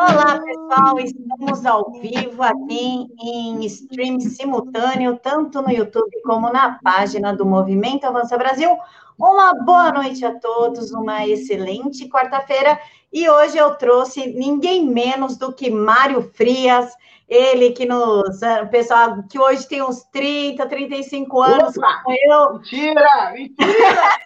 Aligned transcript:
Olá, 0.00 0.38
pessoal, 0.38 1.00
estamos 1.00 1.66
ao 1.66 1.90
vivo 1.90 2.40
aqui 2.40 3.08
em 3.20 3.64
stream 3.64 4.20
simultâneo, 4.20 5.18
tanto 5.20 5.60
no 5.60 5.72
YouTube 5.72 6.22
como 6.22 6.52
na 6.52 6.78
página 6.84 7.34
do 7.34 7.44
Movimento 7.44 8.04
Avança 8.04 8.38
Brasil. 8.38 8.78
Uma 9.18 9.54
boa 9.54 9.90
noite 9.90 10.24
a 10.24 10.38
todos, 10.38 10.92
uma 10.92 11.26
excelente 11.26 12.08
quarta-feira. 12.08 12.80
E 13.12 13.28
hoje 13.28 13.58
eu 13.58 13.74
trouxe 13.74 14.24
ninguém 14.28 14.86
menos 14.86 15.36
do 15.36 15.52
que 15.52 15.68
Mário 15.68 16.30
Frias, 16.32 16.96
ele 17.28 17.72
que 17.72 17.84
nos. 17.84 18.40
Eh, 18.40 18.66
pessoal 18.66 19.24
que 19.28 19.36
hoje 19.36 19.66
tem 19.66 19.82
uns 19.82 20.04
30, 20.12 20.64
35 20.64 21.42
anos, 21.42 21.76
Opa! 21.76 22.02
como 22.04 22.16
eu. 22.16 22.52
Mentira! 22.52 23.32
Mentira! 23.32 24.20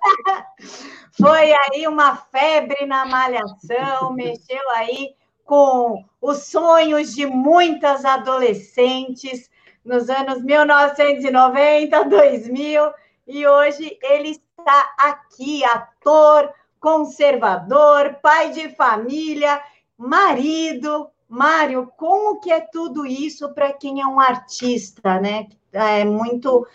Foi 1.18 1.50
aí 1.50 1.88
uma 1.88 2.14
febre 2.14 2.84
na 2.84 3.06
malhação, 3.06 4.12
mexeu 4.12 4.70
aí 4.74 5.14
com 5.44 6.04
os 6.20 6.44
sonhos 6.44 7.14
de 7.14 7.26
muitas 7.26 8.04
adolescentes 8.04 9.50
nos 9.84 10.08
anos 10.08 10.42
1990, 10.42 12.04
2000, 12.04 12.92
e 13.26 13.46
hoje 13.46 13.98
ele 14.02 14.30
está 14.30 14.94
aqui, 14.98 15.64
ator, 15.64 16.52
conservador, 16.78 18.16
pai 18.22 18.50
de 18.50 18.68
família, 18.70 19.60
marido. 19.96 21.08
Mário, 21.28 21.90
como 21.96 22.40
que 22.40 22.52
é 22.52 22.60
tudo 22.60 23.06
isso 23.06 23.54
para 23.54 23.72
quem 23.72 24.02
é 24.02 24.06
um 24.06 24.20
artista, 24.20 25.18
né? 25.18 25.48
É 25.72 26.04
muito 26.04 26.66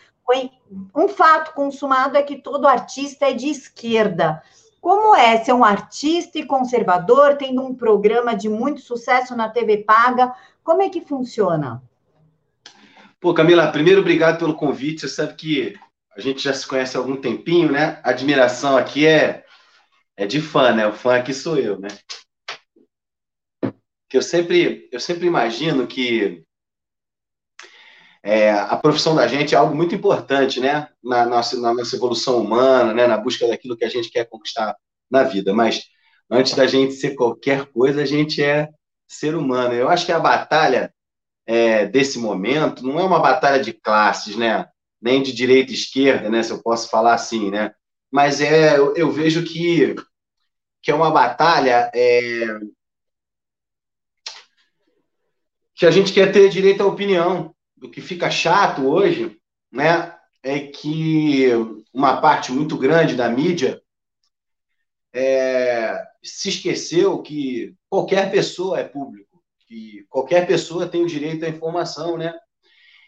um 0.95 1.07
fato 1.07 1.53
consumado 1.53 2.17
é 2.17 2.23
que 2.23 2.37
todo 2.37 2.67
artista 2.67 3.29
é 3.29 3.33
de 3.33 3.49
esquerda. 3.49 4.41
Como 4.87 5.13
é 5.17 5.43
ser 5.43 5.51
um 5.51 5.65
artista 5.65 6.39
e 6.39 6.45
conservador, 6.45 7.35
tendo 7.35 7.61
um 7.61 7.75
programa 7.75 8.33
de 8.33 8.47
muito 8.47 8.79
sucesso 8.79 9.35
na 9.35 9.49
TV 9.49 9.79
Paga? 9.79 10.33
Como 10.63 10.81
é 10.81 10.87
que 10.87 11.01
funciona? 11.01 11.83
Pô, 13.19 13.33
Camila, 13.33 13.69
primeiro, 13.69 13.99
obrigado 13.99 14.39
pelo 14.39 14.55
convite. 14.55 15.01
Você 15.01 15.09
sabe 15.09 15.33
que 15.33 15.77
a 16.15 16.21
gente 16.21 16.41
já 16.41 16.53
se 16.53 16.65
conhece 16.65 16.95
há 16.95 17.01
algum 17.01 17.17
tempinho, 17.17 17.69
né? 17.69 17.99
A 18.01 18.11
admiração 18.11 18.77
aqui 18.77 19.05
é, 19.05 19.43
é 20.15 20.25
de 20.25 20.39
fã, 20.39 20.71
né? 20.71 20.87
O 20.87 20.93
fã 20.93 21.17
aqui 21.17 21.33
sou 21.33 21.57
eu, 21.57 21.77
né? 21.77 21.89
Que 24.07 24.15
eu 24.15 24.21
sempre, 24.21 24.87
eu 24.89 25.01
sempre 25.01 25.27
imagino 25.27 25.85
que 25.85 26.45
é, 28.23 28.51
a 28.51 28.75
profissão 28.75 29.15
da 29.15 29.27
gente 29.27 29.55
é 29.55 29.57
algo 29.57 29.75
muito 29.75 29.95
importante, 29.95 30.59
né? 30.59 30.89
Na 31.03 31.25
nossa, 31.25 31.59
na 31.59 31.73
nossa 31.73 31.95
evolução 31.95 32.41
humana, 32.41 32.93
né? 32.93 33.07
Na 33.07 33.17
busca 33.17 33.47
daquilo 33.47 33.77
que 33.77 33.85
a 33.85 33.89
gente 33.89 34.09
quer 34.09 34.25
conquistar 34.25 34.75
na 35.09 35.23
vida. 35.23 35.53
Mas 35.53 35.83
antes 36.29 36.53
da 36.53 36.67
gente 36.67 36.93
ser 36.93 37.15
qualquer 37.15 37.65
coisa, 37.67 38.01
a 38.01 38.05
gente 38.05 38.43
é 38.43 38.69
ser 39.07 39.35
humano. 39.35 39.73
Eu 39.73 39.89
acho 39.89 40.05
que 40.05 40.11
a 40.11 40.19
batalha 40.19 40.93
é, 41.45 41.85
desse 41.85 42.19
momento 42.19 42.83
não 42.83 42.99
é 42.99 43.03
uma 43.03 43.19
batalha 43.19 43.61
de 43.63 43.73
classes, 43.73 44.35
né? 44.35 44.67
Nem 45.01 45.21
de 45.21 45.31
direita 45.31 45.71
e 45.71 45.75
esquerda, 45.75 46.29
né? 46.29 46.43
Se 46.43 46.51
eu 46.51 46.61
posso 46.61 46.89
falar 46.89 47.13
assim, 47.13 47.49
né? 47.49 47.71
Mas 48.11 48.41
é, 48.41 48.77
eu, 48.77 48.95
eu 48.95 49.11
vejo 49.11 49.43
que, 49.43 49.95
que 50.81 50.91
é 50.91 50.95
uma 50.95 51.11
batalha 51.11 51.89
é, 51.93 52.59
que 55.77 55.85
a 55.85 55.91
gente 55.91 56.11
quer 56.11 56.31
ter 56.31 56.49
direito 56.49 56.81
à 56.81 56.87
opinião, 56.87 57.55
o 57.87 57.91
que 57.91 58.01
fica 58.01 58.29
chato 58.29 58.85
hoje, 58.85 59.37
né, 59.71 60.15
é 60.43 60.59
que 60.59 61.49
uma 61.93 62.21
parte 62.21 62.51
muito 62.51 62.77
grande 62.77 63.15
da 63.15 63.29
mídia 63.29 63.81
é, 65.13 66.03
se 66.23 66.49
esqueceu 66.49 67.21
que 67.21 67.73
qualquer 67.89 68.29
pessoa 68.29 68.79
é 68.79 68.83
público, 68.83 69.41
que 69.67 70.05
qualquer 70.09 70.45
pessoa 70.45 70.87
tem 70.87 71.01
o 71.03 71.07
direito 71.07 71.45
à 71.45 71.49
informação, 71.49 72.17
né? 72.17 72.33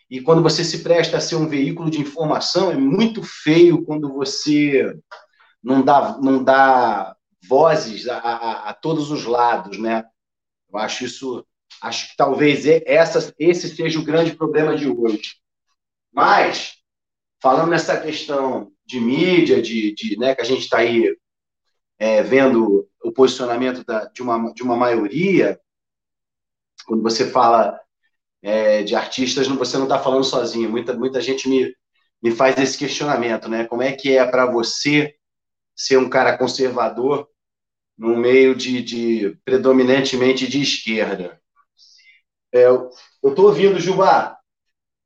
E 0.09 0.19
quando 0.19 0.41
você 0.41 0.63
se 0.63 0.81
presta 0.81 1.17
a 1.17 1.21
ser 1.21 1.35
um 1.35 1.47
veículo 1.47 1.91
de 1.91 2.01
informação, 2.01 2.71
é 2.71 2.75
muito 2.75 3.21
feio 3.21 3.85
quando 3.85 4.11
você 4.11 4.91
não 5.61 5.83
dá, 5.83 6.17
não 6.19 6.43
dá 6.43 7.15
vozes 7.47 8.07
a, 8.07 8.17
a, 8.17 8.69
a 8.69 8.73
todos 8.73 9.11
os 9.11 9.25
lados, 9.25 9.77
né? 9.77 10.03
Eu 10.71 10.79
acho 10.79 11.05
isso 11.05 11.45
Acho 11.81 12.09
que 12.09 12.17
talvez 12.17 12.65
essa, 12.65 13.33
esse 13.39 13.69
seja 13.69 13.99
o 13.99 14.03
grande 14.03 14.35
problema 14.35 14.75
de 14.75 14.87
hoje. 14.87 15.35
Mas, 16.11 16.75
falando 17.41 17.69
nessa 17.69 17.99
questão 17.99 18.71
de 18.85 18.99
mídia, 18.99 19.61
de, 19.61 19.93
de 19.93 20.17
né, 20.17 20.35
que 20.35 20.41
a 20.41 20.45
gente 20.45 20.61
está 20.61 20.79
aí 20.79 21.15
é, 21.97 22.23
vendo 22.23 22.89
o 23.03 23.11
posicionamento 23.11 23.83
da, 23.85 24.05
de, 24.05 24.21
uma, 24.21 24.53
de 24.53 24.63
uma 24.63 24.75
maioria, 24.75 25.59
quando 26.85 27.03
você 27.03 27.29
fala 27.29 27.79
é, 28.41 28.83
de 28.83 28.95
artistas, 28.95 29.47
você 29.47 29.77
não 29.77 29.83
está 29.83 29.99
falando 29.99 30.23
sozinho. 30.23 30.69
Muita, 30.69 30.93
muita 30.93 31.21
gente 31.21 31.47
me, 31.47 31.73
me 32.21 32.31
faz 32.31 32.57
esse 32.57 32.77
questionamento, 32.77 33.47
né? 33.47 33.65
Como 33.65 33.81
é 33.81 33.91
que 33.93 34.17
é 34.17 34.25
para 34.25 34.45
você 34.45 35.15
ser 35.75 35.97
um 35.97 36.09
cara 36.09 36.37
conservador 36.37 37.27
num 37.97 38.17
meio 38.17 38.55
de, 38.55 38.81
de 38.81 39.37
predominantemente 39.45 40.47
de 40.47 40.61
esquerda? 40.61 41.39
É, 42.51 42.65
eu 42.65 42.89
estou 43.23 43.45
ouvindo, 43.45 43.79
Gilmar, 43.79 44.39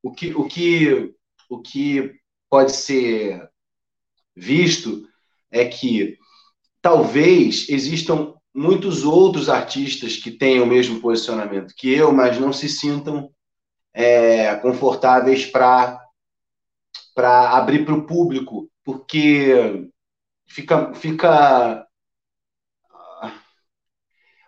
o 0.01 0.11
que, 0.11 0.33
o, 0.33 0.47
que, 0.47 1.13
o 1.49 1.61
que 1.61 2.15
pode 2.49 2.73
ser 2.73 3.49
visto 4.35 5.07
é 5.51 5.65
que 5.65 6.17
talvez 6.81 7.67
existam 7.69 8.33
muitos 8.53 9.03
outros 9.03 9.49
artistas 9.49 10.17
que 10.17 10.31
tenham 10.31 10.65
o 10.65 10.67
mesmo 10.67 11.01
posicionamento 11.01 11.73
que 11.75 11.91
eu, 11.91 12.11
mas 12.11 12.39
não 12.39 12.53
se 12.53 12.69
sintam 12.69 13.31
é, 13.93 14.55
confortáveis 14.57 15.45
para 15.45 15.99
abrir 17.15 17.85
para 17.85 17.95
o 17.95 18.05
público, 18.05 18.69
porque 18.83 19.89
fica, 20.45 20.93
fica 20.93 21.87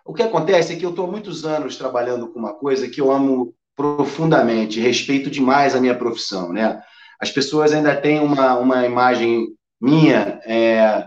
o 0.06 0.14
que 0.14 0.22
acontece 0.22 0.72
é 0.72 0.76
que 0.76 0.86
eu 0.86 0.90
estou 0.90 1.06
há 1.06 1.10
muitos 1.10 1.44
anos 1.44 1.76
trabalhando 1.76 2.28
com 2.28 2.38
uma 2.38 2.54
coisa 2.54 2.88
que 2.88 3.00
eu 3.00 3.10
amo 3.10 3.54
profundamente, 3.74 4.80
respeito 4.80 5.28
demais 5.28 5.74
a 5.74 5.80
minha 5.80 5.94
profissão, 5.94 6.52
né? 6.52 6.80
As 7.20 7.30
pessoas 7.30 7.72
ainda 7.72 7.94
têm 7.94 8.20
uma, 8.20 8.56
uma 8.56 8.86
imagem 8.86 9.48
minha 9.80 10.40
é, 10.44 11.04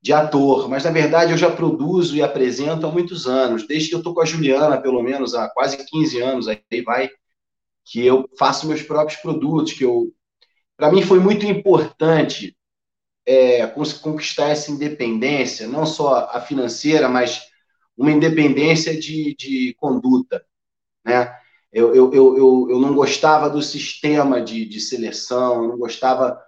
de 0.00 0.12
ator, 0.12 0.68
mas 0.68 0.84
na 0.84 0.90
verdade 0.90 1.32
eu 1.32 1.38
já 1.38 1.50
produzo 1.50 2.16
e 2.16 2.22
apresento 2.22 2.86
há 2.86 2.90
muitos 2.90 3.26
anos, 3.26 3.66
desde 3.66 3.88
que 3.88 3.94
eu 3.94 3.98
estou 3.98 4.14
com 4.14 4.20
a 4.22 4.24
Juliana, 4.24 4.80
pelo 4.80 5.02
menos 5.02 5.34
há 5.34 5.48
quase 5.50 5.76
15 5.84 6.20
anos, 6.20 6.48
aí 6.48 6.60
vai, 6.84 7.10
que 7.84 8.06
eu 8.06 8.28
faço 8.38 8.66
meus 8.68 8.82
próprios 8.82 9.20
produtos, 9.20 9.72
que 9.72 9.84
eu... 9.84 10.12
Para 10.76 10.92
mim 10.92 11.02
foi 11.02 11.18
muito 11.18 11.44
importante 11.44 12.56
é, 13.26 13.66
conquistar 13.66 14.48
essa 14.48 14.70
independência, 14.70 15.66
não 15.66 15.84
só 15.84 16.30
a 16.32 16.40
financeira, 16.40 17.08
mas 17.08 17.47
uma 17.98 18.12
independência 18.12 18.98
de, 18.98 19.34
de 19.36 19.74
conduta, 19.76 20.44
né? 21.04 21.36
Eu, 21.70 21.94
eu, 21.94 22.14
eu, 22.14 22.66
eu, 22.70 22.80
não 22.80 22.94
gostava 22.94 23.50
do 23.50 23.60
sistema 23.60 24.40
de, 24.40 24.64
de 24.64 24.80
seleção, 24.80 25.64
eu 25.64 25.68
não 25.68 25.78
gostava 25.78 26.40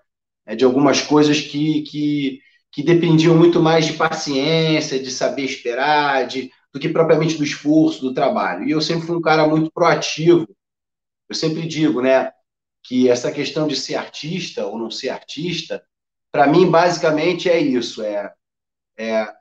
é, 0.47 0.57
de 0.57 0.65
algumas 0.65 1.03
coisas 1.03 1.41
que, 1.43 1.83
que, 1.83 2.41
que 2.73 2.83
dependiam 2.83 3.37
muito 3.37 3.61
mais 3.61 3.85
de 3.85 3.95
paciência, 3.95 4.99
de 4.99 5.11
saber 5.11 5.43
esperar, 5.43 6.27
de, 6.27 6.51
do 6.73 6.81
que 6.81 6.89
propriamente 6.89 7.37
do 7.37 7.45
esforço, 7.45 8.01
do 8.01 8.15
trabalho. 8.15 8.67
E 8.67 8.71
eu 8.71 8.81
sempre 8.81 9.07
fui 9.07 9.17
um 9.17 9.21
cara 9.21 9.47
muito 9.47 9.71
proativo. 9.71 10.49
Eu 11.29 11.35
sempre 11.35 11.67
digo, 11.67 12.01
né, 12.01 12.31
que 12.83 13.09
essa 13.11 13.31
questão 13.31 13.69
de 13.69 13.77
ser 13.77 13.97
artista 13.97 14.67
ou 14.67 14.79
não 14.79 14.91
ser 14.91 15.11
artista, 15.11 15.85
para 16.33 16.47
mim, 16.47 16.71
basicamente 16.71 17.51
é 17.51 17.59
isso: 17.61 18.03
é, 18.03 18.33
é 18.99 19.40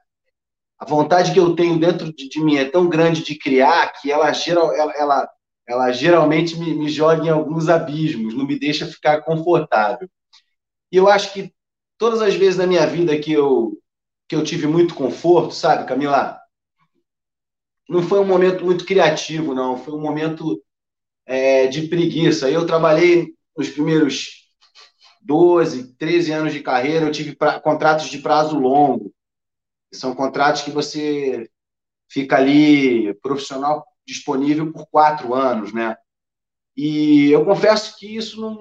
a 0.79 0.85
vontade 0.85 1.33
que 1.33 1.39
eu 1.39 1.55
tenho 1.55 1.77
dentro 1.77 2.13
de, 2.13 2.29
de 2.29 2.39
mim 2.39 2.55
é 2.55 2.65
tão 2.65 2.87
grande 2.87 3.23
de 3.23 3.37
criar 3.37 3.91
que 4.01 4.09
ela, 4.11 4.31
geral, 4.31 4.73
ela, 4.73 4.93
ela, 4.93 5.29
ela 5.67 5.91
geralmente 5.91 6.57
me, 6.57 6.73
me 6.73 6.87
joga 6.87 7.25
em 7.25 7.29
alguns 7.29 7.67
abismos, 7.67 8.33
não 8.33 8.47
me 8.47 8.57
deixa 8.57 8.87
ficar 8.87 9.21
confortável. 9.21 10.09
E 10.91 10.95
eu 10.95 11.09
acho 11.09 11.33
que 11.33 11.53
todas 11.97 12.21
as 12.21 12.33
vezes 12.33 12.57
na 12.57 12.65
minha 12.65 12.87
vida 12.87 13.19
que 13.19 13.33
eu, 13.33 13.77
que 14.27 14.35
eu 14.35 14.43
tive 14.43 14.67
muito 14.67 14.95
conforto, 14.95 15.53
sabe, 15.53 15.85
Camila? 15.85 16.39
Não 17.87 18.01
foi 18.01 18.19
um 18.19 18.25
momento 18.25 18.63
muito 18.63 18.85
criativo, 18.85 19.53
não. 19.53 19.77
Foi 19.77 19.93
um 19.93 20.01
momento 20.01 20.63
é, 21.25 21.67
de 21.67 21.87
preguiça. 21.87 22.49
Eu 22.49 22.65
trabalhei 22.65 23.33
nos 23.57 23.69
primeiros 23.69 24.49
12, 25.21 25.95
13 25.95 26.31
anos 26.31 26.53
de 26.53 26.61
carreira, 26.61 27.05
eu 27.05 27.11
tive 27.11 27.35
pra, 27.35 27.59
contratos 27.59 28.09
de 28.09 28.19
prazo 28.19 28.57
longo. 28.57 29.13
São 29.91 30.13
contratos 30.15 30.61
que 30.61 30.71
você 30.71 31.49
fica 32.09 32.37
ali 32.37 33.13
profissional 33.15 33.85
disponível 34.05 34.71
por 34.71 34.87
quatro 34.87 35.33
anos, 35.33 35.73
né? 35.73 35.95
E 36.75 37.29
eu 37.31 37.45
confesso 37.45 37.97
que 37.97 38.15
isso 38.15 38.39
não, 38.39 38.53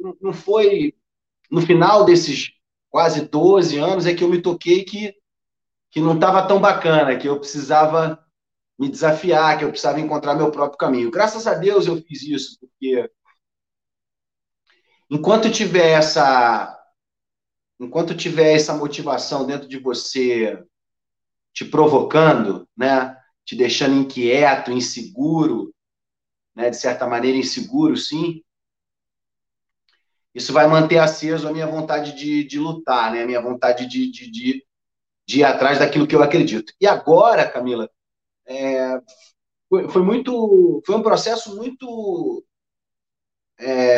não, 0.00 0.16
não 0.20 0.32
foi. 0.32 0.94
No 1.50 1.60
final 1.60 2.04
desses 2.04 2.52
quase 2.90 3.28
12 3.28 3.78
anos 3.78 4.06
é 4.06 4.14
que 4.14 4.24
eu 4.24 4.28
me 4.28 4.40
toquei 4.40 4.84
que, 4.84 5.14
que 5.90 6.00
não 6.00 6.14
estava 6.14 6.46
tão 6.46 6.60
bacana, 6.60 7.16
que 7.16 7.28
eu 7.28 7.38
precisava 7.38 8.18
me 8.78 8.88
desafiar, 8.88 9.58
que 9.58 9.64
eu 9.64 9.70
precisava 9.70 10.00
encontrar 10.00 10.34
meu 10.34 10.50
próprio 10.50 10.78
caminho. 10.78 11.10
Graças 11.10 11.46
a 11.46 11.54
Deus 11.54 11.86
eu 11.86 11.96
fiz 12.02 12.22
isso, 12.22 12.58
porque 12.58 13.10
enquanto 15.10 15.50
tiver 15.50 15.92
essa 15.92 16.72
enquanto 17.78 18.16
tiver 18.16 18.54
essa 18.54 18.74
motivação 18.74 19.46
dentro 19.46 19.68
de 19.68 19.78
você 19.78 20.64
te 21.56 21.64
provocando, 21.64 22.68
né, 22.76 23.16
te 23.42 23.56
deixando 23.56 23.96
inquieto, 23.96 24.70
inseguro, 24.70 25.74
né, 26.54 26.68
de 26.68 26.76
certa 26.76 27.06
maneira 27.06 27.38
inseguro, 27.38 27.96
sim, 27.96 28.42
isso 30.34 30.52
vai 30.52 30.66
manter 30.66 30.98
aceso 30.98 31.48
a 31.48 31.52
minha 31.52 31.66
vontade 31.66 32.14
de, 32.14 32.44
de 32.44 32.58
lutar, 32.58 33.10
né, 33.10 33.22
a 33.22 33.26
minha 33.26 33.40
vontade 33.40 33.86
de, 33.86 34.10
de, 34.12 34.30
de, 34.30 34.66
de 35.26 35.38
ir 35.38 35.44
atrás 35.44 35.78
daquilo 35.78 36.06
que 36.06 36.14
eu 36.14 36.22
acredito. 36.22 36.74
E 36.78 36.86
agora, 36.86 37.50
Camila, 37.50 37.88
é, 38.46 39.00
foi, 39.66 39.88
foi, 39.88 40.02
muito, 40.02 40.82
foi 40.84 40.94
um 40.94 41.02
processo 41.02 41.56
muito 41.56 42.44
é, 43.58 43.96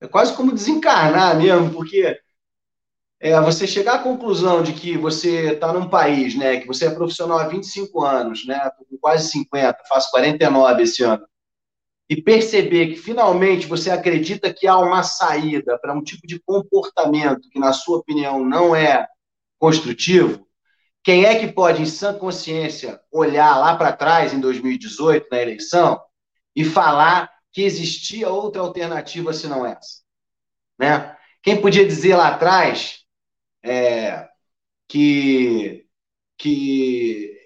é 0.00 0.08
quase 0.10 0.34
como 0.34 0.52
desencarnar 0.52 1.38
mesmo, 1.38 1.72
porque 1.72 2.20
é, 3.22 3.40
você 3.40 3.68
chegar 3.68 3.94
à 3.94 3.98
conclusão 4.00 4.64
de 4.64 4.72
que 4.72 4.98
você 4.98 5.52
está 5.52 5.72
num 5.72 5.88
país, 5.88 6.34
né, 6.34 6.58
que 6.58 6.66
você 6.66 6.86
é 6.86 6.90
profissional 6.90 7.38
há 7.38 7.46
25 7.46 8.02
anos, 8.02 8.44
né, 8.44 8.68
com 8.76 8.98
quase 8.98 9.30
50, 9.30 9.78
faço 9.88 10.10
49 10.10 10.82
esse 10.82 11.04
ano, 11.04 11.24
e 12.10 12.20
perceber 12.20 12.88
que 12.88 12.96
finalmente 12.96 13.68
você 13.68 13.90
acredita 13.90 14.52
que 14.52 14.66
há 14.66 14.76
uma 14.76 15.04
saída 15.04 15.78
para 15.78 15.94
um 15.94 16.02
tipo 16.02 16.26
de 16.26 16.40
comportamento 16.40 17.48
que, 17.48 17.60
na 17.60 17.72
sua 17.72 17.98
opinião, 17.98 18.44
não 18.44 18.74
é 18.74 19.06
construtivo, 19.56 20.44
quem 21.04 21.24
é 21.24 21.38
que 21.38 21.46
pode, 21.46 21.80
em 21.80 21.86
sã 21.86 22.12
consciência, 22.12 23.00
olhar 23.10 23.56
lá 23.56 23.76
para 23.76 23.92
trás, 23.92 24.34
em 24.34 24.40
2018, 24.40 25.28
na 25.30 25.40
eleição, 25.40 26.00
e 26.56 26.64
falar 26.64 27.30
que 27.52 27.62
existia 27.62 28.28
outra 28.30 28.62
alternativa 28.62 29.32
senão 29.32 29.64
essa? 29.64 30.02
Né? 30.76 31.16
Quem 31.40 31.60
podia 31.60 31.86
dizer 31.86 32.16
lá 32.16 32.28
atrás 32.28 33.01
é, 33.62 34.28
que, 34.88 35.86
que 36.36 37.36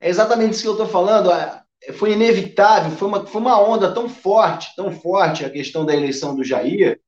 é 0.00 0.08
exatamente 0.08 0.52
isso 0.52 0.62
que 0.62 0.68
eu 0.68 0.72
estou 0.72 0.88
falando. 0.88 1.30
Foi 1.94 2.12
inevitável, 2.12 2.90
foi 2.92 3.08
uma, 3.08 3.26
foi 3.26 3.40
uma 3.40 3.60
onda 3.60 3.92
tão 3.92 4.08
forte, 4.08 4.74
tão 4.74 4.92
forte 4.92 5.44
a 5.44 5.50
questão 5.50 5.84
da 5.84 5.94
eleição 5.94 6.34
do 6.34 6.44
Jair, 6.44 7.00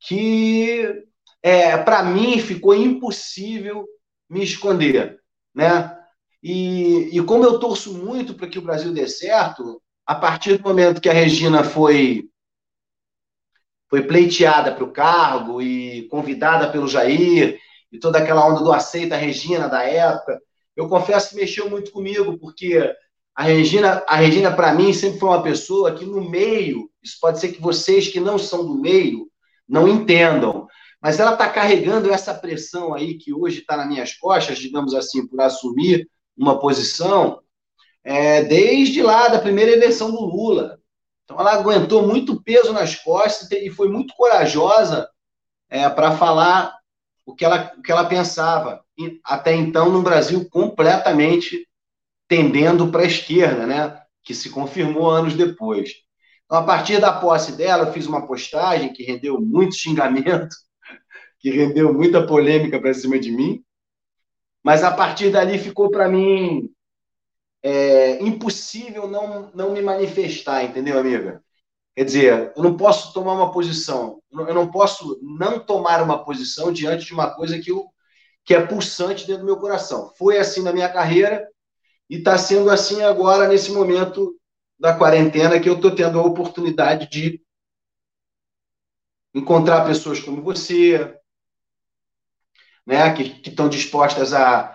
que 0.00 1.04
é, 1.42 1.76
para 1.78 2.02
mim 2.02 2.38
ficou 2.38 2.74
impossível 2.74 3.86
me 4.28 4.42
esconder, 4.42 5.20
né? 5.54 5.96
E, 6.42 7.16
e 7.16 7.22
como 7.22 7.44
eu 7.44 7.58
torço 7.58 7.94
muito 7.94 8.34
para 8.34 8.48
que 8.48 8.58
o 8.58 8.62
Brasil 8.62 8.92
dê 8.92 9.06
certo, 9.06 9.80
a 10.06 10.14
partir 10.14 10.58
do 10.58 10.64
momento 10.64 11.00
que 11.00 11.08
a 11.08 11.12
Regina 11.12 11.64
foi 11.64 12.28
foi 13.88 14.02
pleiteada 14.02 14.72
para 14.72 14.84
o 14.84 14.92
cargo 14.92 15.60
e 15.62 16.08
convidada 16.08 16.68
pelo 16.70 16.88
Jair, 16.88 17.58
e 17.92 17.98
toda 17.98 18.18
aquela 18.18 18.46
onda 18.46 18.62
do 18.62 18.72
aceita 18.72 19.16
Regina 19.16 19.68
da 19.68 19.84
época, 19.84 20.40
eu 20.76 20.88
confesso 20.88 21.30
que 21.30 21.36
mexeu 21.36 21.70
muito 21.70 21.92
comigo, 21.92 22.36
porque 22.38 22.92
a 23.34 23.42
Regina, 23.44 24.02
a 24.06 24.16
Regina 24.16 24.50
para 24.52 24.74
mim, 24.74 24.92
sempre 24.92 25.18
foi 25.20 25.28
uma 25.28 25.42
pessoa 25.42 25.94
que 25.94 26.04
no 26.04 26.28
meio, 26.28 26.90
isso 27.02 27.16
pode 27.20 27.38
ser 27.38 27.52
que 27.52 27.60
vocês 27.60 28.08
que 28.08 28.20
não 28.20 28.38
são 28.38 28.66
do 28.66 28.76
meio 28.76 29.28
não 29.68 29.88
entendam, 29.88 30.66
mas 31.00 31.20
ela 31.20 31.32
está 31.32 31.48
carregando 31.48 32.10
essa 32.10 32.34
pressão 32.34 32.94
aí 32.94 33.14
que 33.14 33.32
hoje 33.32 33.60
está 33.60 33.76
nas 33.76 33.86
minhas 33.86 34.14
costas, 34.14 34.58
digamos 34.58 34.94
assim, 34.94 35.26
por 35.26 35.40
assumir 35.40 36.08
uma 36.36 36.58
posição, 36.58 37.40
é, 38.02 38.42
desde 38.42 39.02
lá 39.02 39.28
da 39.28 39.38
primeira 39.38 39.72
eleição 39.72 40.10
do 40.10 40.20
Lula. 40.20 40.78
Então 41.24 41.40
ela 41.40 41.54
aguentou 41.54 42.06
muito 42.06 42.42
peso 42.42 42.72
nas 42.72 42.94
costas 42.96 43.50
e 43.50 43.70
foi 43.70 43.88
muito 43.88 44.14
corajosa 44.14 45.08
é, 45.68 45.88
para 45.88 46.16
falar 46.16 46.76
o 47.24 47.34
que, 47.34 47.44
ela, 47.44 47.72
o 47.76 47.82
que 47.82 47.90
ela 47.90 48.04
pensava. 48.04 48.84
E, 48.98 49.20
até 49.24 49.54
então, 49.54 49.90
no 49.90 50.02
Brasil, 50.02 50.48
completamente 50.50 51.66
tendendo 52.28 52.88
para 52.90 53.02
a 53.02 53.06
esquerda, 53.06 53.66
né? 53.66 54.00
que 54.24 54.34
se 54.34 54.50
confirmou 54.50 55.10
anos 55.10 55.34
depois. 55.34 55.90
Então, 56.44 56.58
a 56.58 56.62
partir 56.62 57.00
da 57.00 57.12
posse 57.12 57.52
dela, 57.52 57.86
eu 57.86 57.92
fiz 57.92 58.06
uma 58.06 58.26
postagem 58.26 58.92
que 58.92 59.04
rendeu 59.04 59.40
muito 59.40 59.74
xingamento, 59.74 60.56
que 61.38 61.50
rendeu 61.50 61.92
muita 61.92 62.26
polêmica 62.26 62.80
para 62.80 62.94
cima 62.94 63.18
de 63.18 63.30
mim, 63.30 63.62
mas 64.62 64.82
a 64.82 64.90
partir 64.90 65.30
dali 65.30 65.58
ficou 65.58 65.90
para 65.90 66.08
mim 66.08 66.70
é 67.64 68.22
impossível 68.22 69.08
não, 69.08 69.50
não 69.54 69.72
me 69.72 69.80
manifestar, 69.80 70.62
entendeu, 70.62 70.98
amiga? 70.98 71.42
Quer 71.96 72.04
dizer, 72.04 72.52
eu 72.54 72.62
não 72.62 72.76
posso 72.76 73.14
tomar 73.14 73.32
uma 73.32 73.50
posição, 73.50 74.22
eu 74.30 74.52
não 74.52 74.70
posso 74.70 75.18
não 75.22 75.58
tomar 75.58 76.02
uma 76.02 76.22
posição 76.22 76.70
diante 76.70 77.06
de 77.06 77.14
uma 77.14 77.34
coisa 77.34 77.58
que, 77.58 77.70
eu, 77.70 77.86
que 78.44 78.54
é 78.54 78.66
pulsante 78.66 79.26
dentro 79.26 79.42
do 79.42 79.46
meu 79.46 79.56
coração. 79.56 80.12
Foi 80.18 80.36
assim 80.38 80.62
na 80.62 80.74
minha 80.74 80.92
carreira 80.92 81.48
e 82.10 82.16
está 82.16 82.36
sendo 82.36 82.68
assim 82.68 83.02
agora, 83.02 83.48
nesse 83.48 83.72
momento 83.72 84.38
da 84.78 84.94
quarentena, 84.94 85.58
que 85.58 85.68
eu 85.68 85.76
estou 85.76 85.94
tendo 85.94 86.18
a 86.18 86.22
oportunidade 86.22 87.08
de 87.08 87.40
encontrar 89.32 89.86
pessoas 89.86 90.20
como 90.20 90.42
você, 90.42 91.16
né, 92.84 93.10
que 93.14 93.48
estão 93.48 93.70
dispostas 93.70 94.34
a 94.34 94.73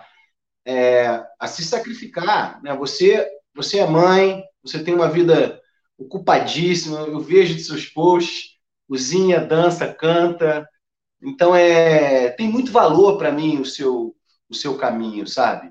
é, 0.70 1.26
a 1.38 1.48
se 1.48 1.64
sacrificar. 1.64 2.62
Né? 2.62 2.74
Você, 2.76 3.28
você 3.54 3.80
é 3.80 3.86
mãe, 3.86 4.44
você 4.62 4.82
tem 4.82 4.94
uma 4.94 5.08
vida 5.08 5.60
ocupadíssima, 5.98 7.00
eu 7.00 7.18
vejo 7.18 7.54
de 7.54 7.64
seus 7.64 7.86
posts, 7.86 8.56
cozinha, 8.88 9.40
dança, 9.40 9.92
canta. 9.92 10.66
Então, 11.20 11.54
é, 11.54 12.30
tem 12.30 12.48
muito 12.48 12.70
valor 12.70 13.18
para 13.18 13.32
mim 13.32 13.60
o 13.60 13.64
seu, 13.64 14.14
o 14.48 14.54
seu 14.54 14.78
caminho, 14.78 15.26
sabe? 15.26 15.70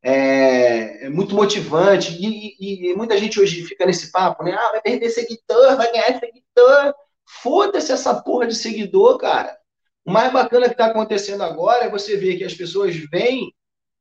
É, 0.00 1.06
é 1.06 1.10
muito 1.10 1.34
motivante. 1.34 2.12
E, 2.12 2.54
e, 2.60 2.90
e, 2.90 2.96
muita 2.96 3.18
gente 3.18 3.40
hoje 3.40 3.64
fica 3.64 3.84
nesse 3.84 4.12
papo, 4.12 4.44
né? 4.44 4.52
Ah, 4.52 4.70
vai 4.70 4.80
perder 4.80 5.10
seguidor, 5.10 5.76
vai 5.76 5.90
ganhar 5.90 6.18
seguidor. 6.18 6.94
Foda-se 7.42 7.92
essa 7.92 8.14
porra 8.22 8.46
de 8.46 8.54
seguidor, 8.54 9.18
cara. 9.18 9.54
O 10.04 10.10
mais 10.10 10.32
bacana 10.32 10.66
que 10.66 10.72
está 10.72 10.86
acontecendo 10.86 11.42
agora 11.42 11.84
é 11.84 11.90
você 11.90 12.16
ver 12.16 12.38
que 12.38 12.44
as 12.44 12.54
pessoas 12.54 12.96
vêm 12.96 13.52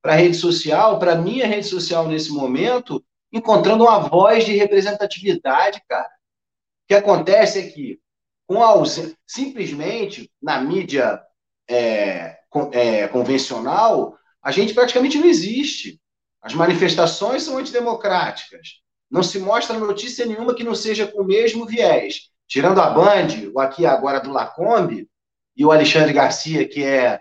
para 0.08 0.14
a 0.14 0.20
rede 0.20 0.38
social, 0.38 1.00
para 1.00 1.12
a 1.12 1.18
minha 1.18 1.46
rede 1.46 1.68
social 1.68 2.08
nesse 2.08 2.32
momento, 2.32 3.04
encontrando 3.30 3.84
uma 3.84 4.00
voz 4.00 4.46
de 4.46 4.56
representatividade, 4.56 5.82
cara. 5.86 6.08
O 6.08 6.88
que 6.88 6.96
acontece 6.96 7.60
é 7.60 7.68
que, 7.68 8.00
com 8.48 8.64
a 8.64 8.68
ausência, 8.68 9.18
simplesmente 9.28 10.32
na 10.42 10.62
mídia 10.62 11.22
é, 11.70 12.38
é, 12.72 13.10
convencional, 13.10 14.18
a 14.42 14.50
gente 14.50 14.74
praticamente 14.74 15.18
não 15.18 15.28
existe. 15.28 16.00
As 16.42 16.54
manifestações 16.54 17.44
são 17.44 17.58
antidemocráticas. 17.58 18.82
Não 19.12 19.22
se 19.22 19.38
mostra 19.40 19.78
notícia 19.78 20.26
nenhuma 20.26 20.56
que 20.56 20.64
não 20.64 20.74
seja 20.74 21.06
com 21.06 21.24
o 21.24 21.28
mesmo 21.28 21.66
viés. 21.66 22.30
Tirando 22.48 22.80
a 22.80 22.90
Band, 22.92 23.52
o 23.54 23.60
aqui 23.60 23.86
agora 23.86 24.22
do 24.22 24.32
Lacombe, 24.32 25.10
e 25.54 25.66
o 25.66 25.72
Alexandre 25.74 26.14
Garcia, 26.14 26.66
que 26.66 26.82
é 26.82 27.20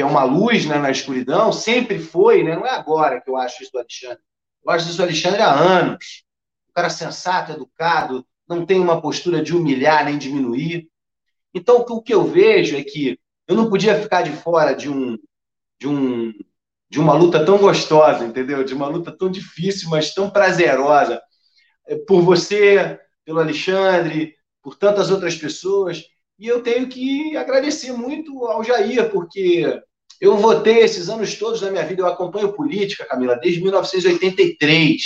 que 0.00 0.02
é 0.02 0.06
uma 0.06 0.24
luz 0.24 0.64
né, 0.64 0.78
na 0.78 0.90
escuridão, 0.90 1.52
sempre 1.52 1.98
foi, 1.98 2.42
né? 2.42 2.56
não 2.56 2.64
é 2.64 2.70
agora 2.70 3.20
que 3.20 3.28
eu 3.28 3.36
acho 3.36 3.62
isso 3.62 3.70
do 3.70 3.80
Alexandre. 3.80 4.18
Eu 4.64 4.72
acho 4.72 4.88
isso 4.88 4.96
do 4.96 5.02
Alexandre 5.02 5.42
há 5.42 5.52
anos. 5.52 6.24
Um 6.70 6.72
cara 6.72 6.88
sensato, 6.88 7.52
educado, 7.52 8.26
não 8.48 8.64
tem 8.64 8.80
uma 8.80 9.02
postura 9.02 9.42
de 9.42 9.54
humilhar 9.54 10.06
nem 10.06 10.16
diminuir. 10.16 10.88
Então, 11.52 11.84
o 11.86 12.00
que 12.00 12.14
eu 12.14 12.24
vejo 12.24 12.78
é 12.78 12.82
que 12.82 13.20
eu 13.46 13.54
não 13.54 13.68
podia 13.68 14.00
ficar 14.00 14.22
de 14.22 14.32
fora 14.32 14.72
de 14.72 14.88
um, 14.88 15.18
de 15.78 15.86
um 15.86 16.32
de 16.88 16.98
uma 16.98 17.12
luta 17.12 17.44
tão 17.44 17.58
gostosa, 17.58 18.24
entendeu? 18.24 18.64
De 18.64 18.72
uma 18.72 18.88
luta 18.88 19.12
tão 19.12 19.30
difícil, 19.30 19.90
mas 19.90 20.14
tão 20.14 20.30
prazerosa. 20.30 21.20
É, 21.86 21.94
por 21.94 22.22
você, 22.22 22.98
pelo 23.22 23.38
Alexandre, 23.38 24.34
por 24.62 24.76
tantas 24.76 25.10
outras 25.10 25.36
pessoas. 25.36 26.02
E 26.38 26.46
eu 26.46 26.62
tenho 26.62 26.88
que 26.88 27.36
agradecer 27.36 27.92
muito 27.92 28.46
ao 28.46 28.64
Jair, 28.64 29.10
porque 29.10 29.80
eu 30.20 30.36
votei 30.36 30.80
esses 30.80 31.08
anos 31.08 31.34
todos 31.36 31.60
da 31.60 31.70
minha 31.70 31.84
vida, 31.84 32.02
eu 32.02 32.06
acompanho 32.06 32.52
política, 32.52 33.06
Camila, 33.06 33.36
desde 33.36 33.62
1983. 33.62 35.02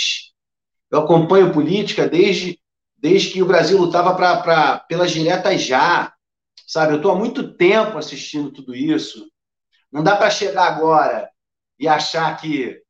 Eu 0.91 0.99
acompanho 0.99 1.53
política 1.53 2.07
desde, 2.07 2.59
desde 2.97 3.31
que 3.31 3.41
o 3.41 3.45
Brasil 3.45 3.77
lutava 3.77 4.13
pra, 4.15 4.37
pra, 4.41 4.79
pelas 4.79 5.11
diretas 5.11 5.61
já. 5.61 6.13
Sabe, 6.67 6.93
eu 6.93 6.97
estou 6.97 7.11
há 7.11 7.15
muito 7.15 7.55
tempo 7.55 7.97
assistindo 7.97 8.51
tudo 8.51 8.75
isso. 8.75 9.25
Não 9.91 10.03
dá 10.03 10.15
para 10.15 10.29
chegar 10.29 10.67
agora 10.67 11.29
e 11.79 11.87
achar 11.87 12.35
que 12.39 12.81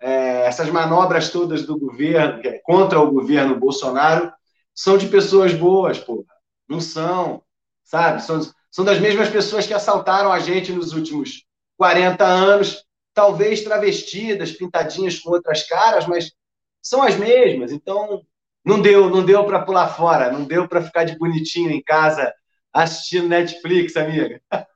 é, 0.00 0.46
essas 0.46 0.70
manobras 0.70 1.30
todas 1.30 1.66
do 1.66 1.78
governo, 1.78 2.40
é 2.44 2.60
contra 2.64 3.00
o 3.00 3.10
governo 3.10 3.58
Bolsonaro, 3.58 4.32
são 4.74 4.96
de 4.96 5.06
pessoas 5.08 5.52
boas, 5.52 5.98
porra. 5.98 6.32
Não 6.68 6.80
são 6.80 7.44
sabe? 7.84 8.22
São, 8.22 8.40
são 8.70 8.84
das 8.84 8.98
mesmas 8.98 9.28
pessoas 9.28 9.66
que 9.66 9.74
assaltaram 9.74 10.32
a 10.32 10.40
gente 10.40 10.72
nos 10.72 10.92
últimos 10.92 11.44
40 11.84 12.24
anos 12.24 12.82
talvez 13.12 13.62
travestidas, 13.62 14.52
pintadinhas 14.52 15.18
com 15.18 15.30
outras 15.30 15.68
caras, 15.68 16.06
mas 16.06 16.32
são 16.80 17.02
as 17.02 17.14
mesmas. 17.14 17.72
Então, 17.72 18.22
não 18.64 18.80
deu, 18.80 19.10
não 19.10 19.22
deu 19.22 19.44
para 19.44 19.60
pular 19.60 19.88
fora, 19.88 20.32
não 20.32 20.44
deu 20.44 20.66
para 20.66 20.80
ficar 20.80 21.04
de 21.04 21.18
bonitinho 21.18 21.70
em 21.70 21.82
casa 21.82 22.32
assistindo 22.72 23.28
Netflix, 23.28 23.98
amiga. 23.98 24.40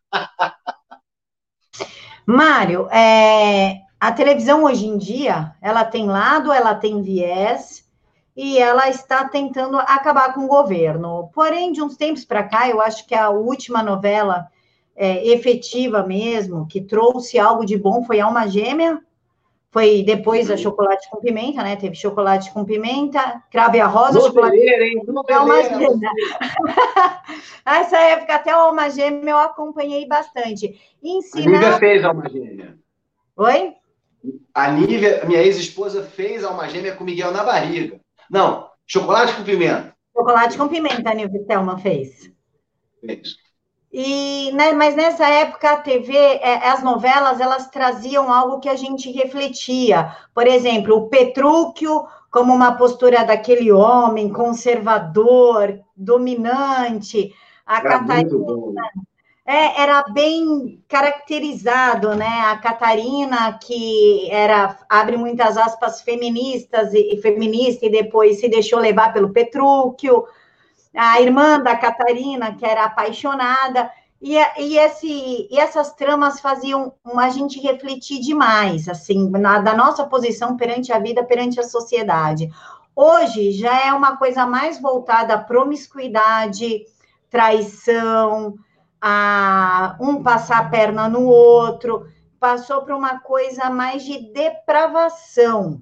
Mário, 2.27 2.91
é, 2.91 3.79
a 3.99 4.13
televisão 4.13 4.65
hoje 4.65 4.85
em 4.85 4.99
dia, 4.99 5.55
ela 5.63 5.87
tem 5.87 6.07
lado, 6.07 6.53
ela 6.53 6.75
tem 6.75 7.01
viés 7.01 7.89
e 8.37 8.59
ela 8.59 8.91
está 8.91 9.27
tentando 9.27 9.79
acabar 9.79 10.35
com 10.35 10.45
o 10.45 10.49
governo. 10.49 11.31
Porém, 11.33 11.73
de 11.73 11.81
uns 11.81 11.97
tempos 11.97 12.27
para 12.27 12.45
cá, 12.45 12.69
eu 12.69 12.83
acho 12.83 13.07
que 13.07 13.15
a 13.15 13.31
última 13.31 13.83
novela 13.83 14.47
é, 14.99 15.25
efetiva 15.29 16.05
mesmo, 16.05 16.67
que 16.67 16.81
trouxe 16.81 17.39
algo 17.39 17.65
de 17.65 17.79
bom, 17.79 18.03
foi 18.05 18.19
Alma 18.19 18.49
Gêmea, 18.49 19.01
foi 19.71 20.03
depois 20.03 20.51
a 20.51 20.57
chocolate 20.57 21.09
com 21.09 21.21
pimenta, 21.21 21.63
né? 21.63 21.77
Teve 21.77 21.95
chocolate 21.95 22.53
com 22.53 22.65
pimenta, 22.65 23.43
crave 23.51 23.81
a 23.81 23.87
rosa, 23.87 24.21
chocolate 24.21 24.57
hein? 24.57 25.03
com 25.05 25.35
alma 25.35 25.63
gêmea. 25.63 26.11
Essa 27.65 27.99
época 27.99 28.35
até 28.35 28.57
o 28.57 28.59
alma 28.59 28.89
gêmea 28.89 29.31
eu 29.31 29.39
acompanhei 29.39 30.07
bastante. 30.09 30.81
Ensinar... 31.03 31.45
A 31.45 31.61
Nívia 31.61 31.79
fez 31.79 32.05
alma 32.05 32.29
gêmea. 32.29 32.79
Oi? 33.37 33.75
A 34.55 34.71
Nívia, 34.73 35.25
minha 35.27 35.43
ex-esposa, 35.43 36.03
fez 36.03 36.43
alma 36.43 36.69
gêmea 36.69 36.97
com 36.97 37.05
Miguel 37.05 37.31
na 37.31 37.45
barriga. 37.45 38.01
Não, 38.31 38.69
chocolate 38.87 39.35
com 39.35 39.45
pimenta. 39.45 39.95
Chocolate 40.17 40.57
com 40.57 40.67
pimenta, 40.67 41.11
a 41.11 41.15
Nívia 41.15 41.45
Thelma 41.47 41.79
fez. 41.79 42.33
Fez. 43.05 43.48
E, 43.91 44.53
né, 44.53 44.73
mas 44.73 44.95
nessa 44.95 45.27
época 45.29 45.71
a 45.71 45.77
TV, 45.79 46.15
é, 46.15 46.69
as 46.69 46.83
novelas, 46.83 47.41
elas 47.41 47.69
traziam 47.69 48.31
algo 48.33 48.61
que 48.61 48.69
a 48.69 48.77
gente 48.77 49.11
refletia. 49.11 50.15
Por 50.35 50.47
exemplo, 50.47 50.97
o 50.97 51.09
Petrúquio 51.09 52.07
como 52.31 52.53
uma 52.53 52.77
postura 52.77 53.25
daquele 53.25 53.73
homem 53.73 54.29
conservador, 54.29 55.81
dominante, 55.97 57.33
a 57.67 57.79
era 57.79 57.89
Catarina. 57.89 58.83
É, 59.47 59.81
era 59.81 60.03
bem 60.13 60.85
caracterizado, 60.87 62.15
né? 62.15 62.43
A 62.51 62.59
Catarina, 62.59 63.59
que 63.59 64.31
era, 64.31 64.79
abre 64.91 65.17
muitas 65.17 65.57
aspas, 65.57 66.03
feministas 66.03 66.93
e, 66.93 67.15
e 67.15 67.23
feminista, 67.23 67.87
e 67.87 67.91
depois 67.91 68.41
se 68.41 68.49
deixou 68.51 68.79
levar 68.79 69.11
pelo 69.15 69.31
Petrúquio 69.31 70.27
a 70.99 71.21
irmã 71.21 71.61
da 71.61 71.77
Catarina, 71.77 72.55
que 72.55 72.67
era 72.67 72.85
apaixonada, 72.85 73.89
e, 74.21 74.35
e, 74.35 74.77
esse, 74.77 75.47
e 75.49 75.59
essas 75.59 75.95
tramas 75.95 76.41
faziam 76.41 76.93
a 77.17 77.29
gente 77.29 77.61
refletir 77.61 78.21
demais, 78.21 78.89
assim, 78.89 79.31
na, 79.31 79.61
da 79.61 79.77
nossa 79.77 80.05
posição 80.05 80.57
perante 80.57 80.93
a 80.93 80.99
vida, 80.99 81.23
perante 81.23 81.61
a 81.61 81.63
sociedade. 81.63 82.51
Hoje 82.97 83.53
já 83.53 83.87
é 83.87 83.93
uma 83.93 84.17
coisa 84.17 84.45
mais 84.45 84.81
voltada 84.81 85.35
à 85.35 85.39
promiscuidade, 85.39 86.85
traição, 87.31 88.57
a 89.01 89.97
um 90.01 90.21
passar 90.21 90.59
a 90.59 90.69
perna 90.69 91.09
no 91.09 91.27
outro, 91.27 92.09
passou 92.41 92.83
para 92.83 92.97
uma 92.97 93.21
coisa 93.21 93.71
mais 93.71 94.03
de 94.03 94.33
depravação. 94.33 95.81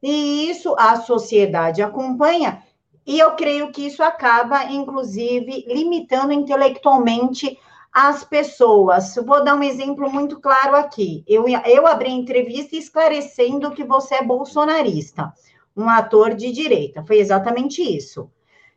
E 0.00 0.48
isso 0.48 0.76
a 0.78 0.94
sociedade 0.96 1.82
acompanha, 1.82 2.62
e 3.06 3.18
eu 3.18 3.32
creio 3.32 3.70
que 3.70 3.86
isso 3.86 4.02
acaba, 4.02 4.64
inclusive, 4.64 5.64
limitando 5.68 6.32
intelectualmente 6.32 7.58
as 7.92 8.24
pessoas. 8.24 9.14
Vou 9.16 9.44
dar 9.44 9.54
um 9.54 9.62
exemplo 9.62 10.10
muito 10.10 10.40
claro 10.40 10.74
aqui. 10.74 11.22
Eu, 11.28 11.44
eu 11.48 11.86
abri 11.86 12.10
entrevista 12.10 12.74
esclarecendo 12.76 13.70
que 13.70 13.84
você 13.84 14.16
é 14.16 14.24
bolsonarista, 14.24 15.32
um 15.76 15.88
ator 15.88 16.34
de 16.34 16.50
direita. 16.50 17.04
Foi 17.04 17.18
exatamente 17.18 17.82
isso. 17.82 18.30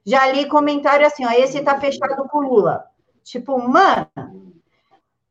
Já 0.06 0.32
li 0.32 0.48
comentário 0.48 1.06
assim, 1.06 1.26
ó, 1.26 1.32
esse 1.32 1.62
tá 1.62 1.80
fechado 1.80 2.28
com 2.30 2.42
Lula. 2.42 2.86
Tipo, 3.24 3.58
mano, 3.58 4.54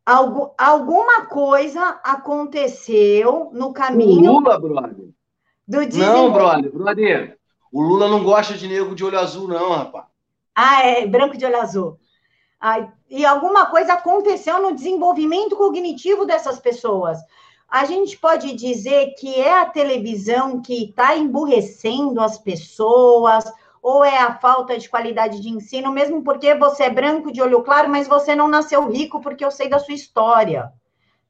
algo, 0.05 0.53
alguma 0.59 1.27
coisa 1.27 2.01
aconteceu 2.03 3.51
no 3.53 3.73
caminho. 3.73 4.33
O 4.33 4.41
Lula, 4.41 4.59
brother. 4.59 5.09
Do 5.67 5.99
Não, 5.99 6.33
brother, 6.33 6.73
brother. 6.73 7.39
O 7.77 7.83
Lula 7.83 8.09
não 8.09 8.25
gosta 8.25 8.55
de 8.55 8.67
negro 8.67 8.95
de 8.95 9.05
olho 9.05 9.19
azul, 9.19 9.47
não, 9.47 9.71
rapaz. 9.73 10.07
Ah, 10.55 10.81
é 10.83 11.07
branco 11.07 11.37
de 11.37 11.45
olho 11.45 11.61
azul. 11.61 11.99
E 13.11 13.27
alguma 13.27 13.67
coisa 13.67 13.93
aconteceu 13.93 14.63
no 14.63 14.75
desenvolvimento 14.75 15.55
cognitivo 15.55 16.25
dessas 16.25 16.59
pessoas. 16.59 17.19
A 17.69 17.85
gente 17.85 18.17
pode 18.17 18.55
dizer 18.55 19.13
que 19.19 19.39
é 19.39 19.61
a 19.61 19.67
televisão 19.67 20.63
que 20.63 20.85
está 20.85 21.19
emburrecendo 21.19 22.19
as 22.19 22.39
pessoas, 22.39 23.45
ou 23.83 24.03
é 24.03 24.21
a 24.21 24.39
falta 24.39 24.79
de 24.79 24.89
qualidade 24.89 25.43
de 25.43 25.51
ensino, 25.51 25.93
mesmo 25.93 26.25
porque 26.25 26.55
você 26.55 26.85
é 26.85 26.91
branco 26.91 27.31
de 27.31 27.43
olho 27.43 27.63
claro, 27.63 27.91
mas 27.91 28.09
você 28.09 28.35
não 28.35 28.49
nasceu 28.49 28.89
rico, 28.89 29.21
porque 29.21 29.45
eu 29.45 29.51
sei 29.51 29.69
da 29.69 29.79
sua 29.79 29.93
história. 29.93 30.73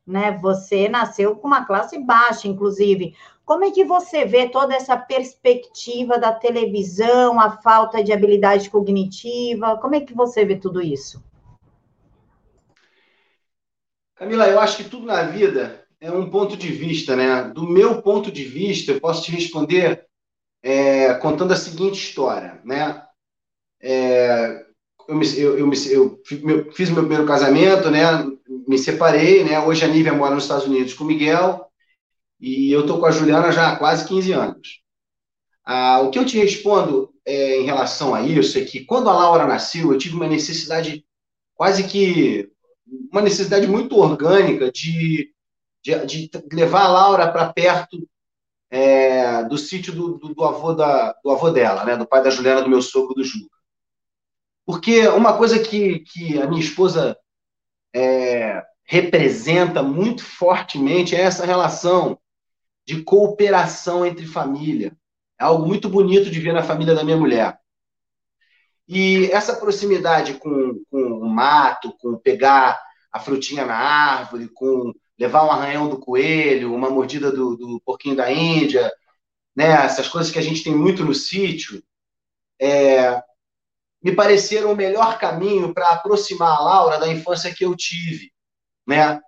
Né? 0.07 0.38
Você 0.41 0.88
nasceu 0.88 1.35
com 1.35 1.49
uma 1.49 1.65
classe 1.65 1.99
baixa, 1.99 2.47
inclusive. 2.47 3.17
Como 3.47 3.65
é 3.65 3.71
que 3.71 3.85
você 3.85 4.25
vê 4.25 4.49
toda 4.49 4.75
essa 4.75 4.97
perspectiva 4.97 6.19
da 6.19 6.33
televisão, 6.33 7.38
a 7.38 7.53
falta 7.59 8.03
de 8.03 8.12
habilidade 8.12 8.69
cognitiva? 8.69 9.79
Como 9.79 9.95
é 9.95 10.00
que 10.00 10.12
você 10.12 10.45
vê 10.45 10.57
tudo 10.57 10.83
isso? 10.83 11.23
Camila, 14.17 14.49
eu 14.49 14.59
acho 14.59 14.79
que 14.79 14.91
tudo 14.91 15.07
na 15.07 15.23
vida 15.23 15.87
é 16.00 16.11
um 16.11 16.29
ponto 16.29 16.57
de 16.57 16.73
vista, 16.73 17.15
né? 17.15 17.45
Do 17.45 17.69
meu 17.69 18.03
ponto 18.03 18.33
de 18.33 18.43
vista, 18.43 18.91
eu 18.91 19.00
posso 19.00 19.23
te 19.23 19.31
responder 19.31 20.05
é, 20.61 21.15
contando 21.15 21.53
a 21.53 21.57
seguinte 21.57 22.03
história, 22.03 22.61
né? 22.65 23.00
É, 23.81 24.65
eu, 25.07 25.15
me, 25.15 25.38
eu, 25.38 25.57
eu, 25.57 25.67
me, 25.69 25.76
eu, 25.88 26.21
fiz 26.73 26.91
meu 26.91 27.03
primeiro 27.03 27.25
casamento, 27.25 27.93
né? 27.93 28.07
Me 28.67 28.76
separei, 28.76 29.45
né? 29.45 29.61
Hoje 29.61 29.85
a 29.85 29.88
Nívia 29.88 30.12
mora 30.12 30.35
nos 30.35 30.43
Estados 30.43 30.67
Unidos 30.67 30.95
com 30.95 31.05
o 31.05 31.07
Miguel 31.07 31.65
e 32.40 32.71
eu 32.71 32.83
estou 32.83 32.99
com 32.99 33.07
a 33.07 33.11
Juliana 33.11 33.52
já 33.52 33.73
há 33.73 33.76
quase 33.76 34.07
15 34.07 34.33
anos. 34.33 34.83
Ah, 35.64 36.00
o 36.00 36.11
que 36.11 36.19
eu 36.19 36.25
te 36.25 36.38
respondo 36.38 37.12
é, 37.25 37.61
em 37.61 37.64
relação 37.64 38.14
a 38.14 38.23
isso 38.23 38.59
é 38.59 38.64
que 38.64 38.85
quando 38.85 39.09
a 39.09 39.14
Laura 39.14 39.47
nasceu, 39.47 39.93
eu 39.93 39.99
tive 39.99 40.14
uma 40.14 40.28
necessidade 40.28 41.05
quase 41.55 41.88
que 41.88 42.50
uma 43.11 43.21
necessidade 43.21 43.66
muito 43.66 43.99
orgânica 43.99 44.71
de, 44.71 45.33
de, 45.83 46.07
de 46.07 46.31
levar 46.52 46.83
a 46.85 46.88
Laura 46.88 47.33
para 47.33 47.52
perto 47.52 48.09
é, 48.71 49.43
do 49.45 49.59
sítio 49.59 49.93
do, 49.93 50.19
do, 50.19 50.35
do, 50.35 50.45
avô 50.45 50.73
da, 50.73 51.12
do 51.25 51.31
avô 51.31 51.50
dela, 51.50 51.85
né, 51.85 51.97
do 51.97 52.07
pai 52.07 52.23
da 52.23 52.31
Juliana, 52.31 52.62
do 52.62 52.69
meu 52.69 52.83
sogro, 52.83 53.14
do 53.14 53.25
Juca. 53.25 53.57
Porque 54.64 55.07
uma 55.09 55.37
coisa 55.37 55.59
que, 55.59 56.00
que 56.00 56.40
a 56.40 56.47
minha 56.47 56.61
esposa 56.61 57.16
é, 57.95 58.62
representa 58.85 59.83
muito 59.83 60.25
fortemente 60.25 61.14
é 61.14 61.21
essa 61.21 61.47
relação 61.47 62.19
de 62.87 63.02
cooperação 63.02 64.07
entre 64.07 64.26
família. 64.26 64.97
É 65.38 65.45
algo 65.45 65.66
muito 65.66 65.88
bonito 65.88 66.31
de 66.31 66.40
ver 66.40 66.52
na 66.52 66.62
família 66.62 66.95
da 66.95 67.05
minha 67.05 67.16
mulher. 67.16 67.59
E 68.88 69.26
essa 69.33 69.57
proximidade 69.57 70.35
com, 70.35 70.81
com 70.90 71.02
o 71.02 71.28
mato, 71.28 71.93
com 71.99 72.16
pegar 72.16 72.81
a 73.11 73.19
frutinha 73.19 73.66
na 73.66 73.75
árvore, 73.75 74.49
com 74.49 74.93
levar 75.19 75.45
um 75.45 75.50
arranhão 75.50 75.88
do 75.88 75.99
coelho, 75.99 76.75
uma 76.75 76.90
mordida 76.90 77.33
do, 77.33 77.57
do 77.57 77.81
porquinho 77.85 78.14
da 78.14 78.31
Índia, 78.31 78.93
né? 79.57 79.71
essas 79.85 80.09
coisas 80.09 80.31
que 80.31 80.38
a 80.38 80.43
gente 80.43 80.62
tem 80.62 80.75
muito 80.75 81.05
no 81.05 81.14
sítio, 81.14 81.83
é, 82.61 83.21
me 84.02 84.14
pareceram 84.14 84.73
o 84.73 84.76
melhor 84.76 85.19
caminho 85.19 85.75
para 85.75 85.88
aproximar 85.88 86.57
a 86.57 86.61
Laura 86.61 86.99
da 87.00 87.09
infância 87.09 87.52
que 87.52 87.64
eu 87.64 87.75
tive. 87.75 88.31
Né? 88.87 89.21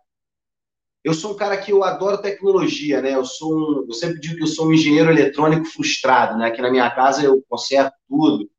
Eu 1.09 1.15
sou 1.15 1.33
um 1.33 1.37
cara 1.37 1.57
que 1.57 1.73
eu 1.73 1.83
adoro 1.83 2.21
tecnologia, 2.21 3.01
né? 3.01 3.15
Eu 3.15 3.25
sou 3.25 3.57
um, 3.57 3.87
eu 3.89 3.95
sempre 3.95 4.21
digo 4.21 4.37
que 4.37 4.43
eu 4.43 4.47
sou 4.47 4.69
um 4.69 4.75
engenheiro 4.75 5.11
eletrônico 5.11 5.65
frustrado, 5.65 6.37
né? 6.37 6.49
Aqui 6.49 6.61
na 6.61 6.71
minha 6.71 6.91
casa 6.91 7.25
eu 7.25 7.43
conserto 7.49 7.95
tudo. 8.07 8.51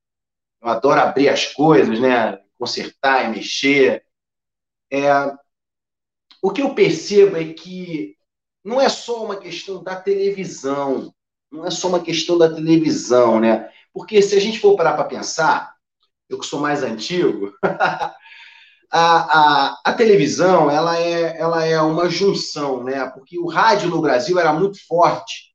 Eu 0.60 0.68
adoro 0.68 1.00
abrir 1.00 1.30
as 1.30 1.46
coisas, 1.46 2.00
né? 2.00 2.40
Consertar 2.58 3.26
e 3.26 3.36
mexer. 3.36 4.04
É, 4.92 5.10
o 6.42 6.50
que 6.52 6.64
eu 6.64 6.74
percebo 6.74 7.38
é 7.38 7.54
que 7.54 8.16
não 8.64 8.82
é 8.82 8.90
só 8.90 9.24
uma 9.24 9.38
questão 9.38 9.84
da 9.84 9.96
televisão, 9.96 11.14
não 11.52 11.68
é 11.68 11.70
só 11.70 11.88
uma 11.88 12.00
questão 12.00 12.36
da 12.36 12.52
televisão, 12.52 13.40
né? 13.40 13.70
Porque 13.94 14.24
se 14.24 14.36
a 14.36 14.42
gente 14.42 14.60
for 14.60 14.76
parar 14.76 14.94
para 14.94 15.04
pensar, 15.04 15.76
eu 16.28 16.40
que 16.40 16.48
sou 16.48 16.60
mais 16.60 16.82
antigo, 16.82 17.54
a, 18.92 19.70
a, 19.72 19.82
a, 19.86 19.94
televisão 19.94 20.70
ela 20.70 20.98
é, 21.00 21.38
ela 21.40 21.66
é 21.66 21.80
uma 21.82 22.10
junção, 22.10 22.84
né? 22.84 23.06
Porque 23.10 23.38
o 23.38 23.48
rádio 23.48 23.90
no 23.90 24.02
Brasil 24.02 24.40
era 24.40 24.52
muito 24.52 24.86
forte. 24.88 25.50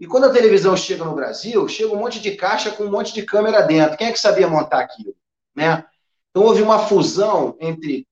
E 0.00 0.06
quando 0.06 0.24
a 0.24 0.32
televisão 0.32 0.76
chega 0.76 1.04
no 1.04 1.14
Brasil, 1.14 1.68
chega 1.68 1.92
um 1.92 1.98
monte 1.98 2.18
de 2.18 2.32
caixa 2.32 2.70
com 2.70 2.84
um 2.84 2.90
monte 2.90 3.12
de 3.12 3.22
câmera 3.22 3.60
dentro. 3.62 3.96
Quem 3.96 4.08
é 4.08 4.12
que 4.12 4.18
sabia 4.18 4.48
montar 4.48 4.80
aquilo? 4.80 5.14
Né? 5.54 5.84
Então 6.30 6.44
houve 6.44 6.62
uma 6.62 6.78
fusão 6.78 7.56
entre, 7.60 8.06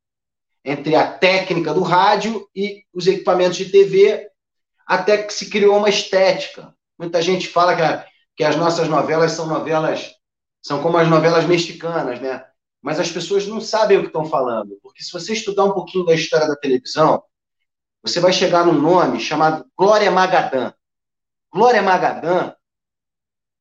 entre 0.64 0.94
a 0.94 1.10
técnica 1.10 1.72
do 1.72 1.82
rádio 1.82 2.46
e 2.54 2.84
os 2.92 3.06
equipamentos 3.06 3.56
de 3.56 3.70
TV, 3.70 4.28
até 4.86 5.18
que 5.22 5.32
se 5.32 5.48
criou 5.48 5.76
uma 5.78 5.88
estética. 5.88 6.74
Muita 6.98 7.22
gente 7.22 7.48
fala 7.48 7.74
que, 7.74 7.82
a, 7.82 8.06
que 8.36 8.44
as 8.44 8.56
nossas 8.56 8.88
novelas 8.88 9.32
são 9.32 9.46
novelas, 9.46 10.12
são 10.62 10.82
como 10.82 10.98
as 10.98 11.08
novelas 11.08 11.46
mexicanas, 11.46 12.20
né? 12.20 12.44
Mas 12.82 12.98
as 12.98 13.10
pessoas 13.10 13.46
não 13.46 13.60
sabem 13.60 13.98
o 13.98 14.02
que 14.02 14.06
estão 14.06 14.24
falando, 14.24 14.78
porque 14.82 15.02
se 15.02 15.12
você 15.12 15.32
estudar 15.32 15.64
um 15.64 15.72
pouquinho 15.72 16.04
da 16.04 16.14
história 16.14 16.48
da 16.48 16.56
televisão, 16.56 17.22
você 18.02 18.20
vai 18.20 18.32
chegar 18.32 18.64
num 18.64 18.80
nome 18.80 19.20
chamado 19.20 19.66
Glória 19.76 20.10
Magadã. 20.10 20.72
Glória 21.52 21.82
Magadã 21.82 22.54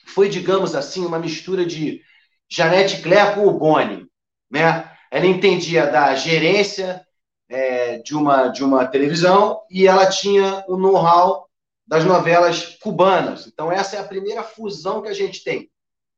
foi, 0.06 0.30
digamos 0.30 0.76
assim, 0.76 1.06
uma 1.06 1.20
mistura 1.20 1.66
de 1.66 2.02
Janete 2.50 3.02
Claire 3.02 3.36
com 3.36 3.46
o 3.46 3.58
Boni, 3.58 4.08
né? 4.50 4.90
Ela 5.12 5.26
entendia 5.26 5.88
da 5.88 6.16
gerência 6.16 7.06
é, 7.50 7.98
de, 8.00 8.16
uma, 8.16 8.48
de 8.48 8.64
uma 8.64 8.86
televisão 8.86 9.62
e 9.70 9.88
ela 9.88 10.08
tinha 10.08 10.64
o 10.68 10.78
know-how 10.78 11.50
das 11.86 12.06
novelas 12.06 12.78
cubanas. 12.82 13.48
Então, 13.48 13.72
essa 13.72 13.96
é 13.96 14.00
a 14.00 14.08
primeira 14.08 14.44
fusão 14.44 15.02
que 15.02 15.10
a 15.10 15.14
gente 15.14 15.44
tem. 15.44 15.70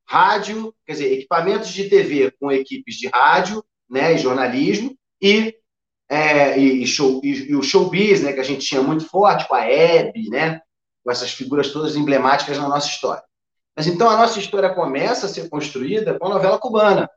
Rádio, 0.07 0.73
quer 0.85 0.93
dizer, 0.93 1.13
equipamentos 1.13 1.69
de 1.69 1.89
TV 1.89 2.31
com 2.39 2.51
equipes 2.51 2.95
de 2.95 3.07
rádio 3.07 3.63
né, 3.89 4.13
e 4.13 4.17
jornalismo, 4.17 4.97
e, 5.21 5.55
é, 6.09 6.57
e, 6.57 6.85
show, 6.87 7.21
e, 7.23 7.51
e, 7.51 7.55
o 7.55 7.63
showbiz, 7.63 8.21
né, 8.21 8.33
que 8.33 8.39
a 8.39 8.43
gente 8.43 8.65
tinha 8.65 8.81
muito 8.81 9.05
forte, 9.05 9.47
com 9.47 9.55
a 9.55 9.65
Hebe, 9.65 10.29
né, 10.29 10.61
com 11.03 11.11
essas 11.11 11.31
figuras 11.31 11.71
todas 11.71 11.95
emblemáticas 11.95 12.57
na 12.57 12.67
nossa 12.67 12.87
história. 12.87 13.23
Mas 13.75 13.87
então 13.87 14.09
a 14.09 14.17
nossa 14.17 14.39
história 14.39 14.73
começa 14.73 15.25
a 15.25 15.29
ser 15.29 15.49
construída 15.49 16.17
com 16.17 16.27
a 16.27 16.29
novela 16.29 16.57
cubana, 16.57 17.09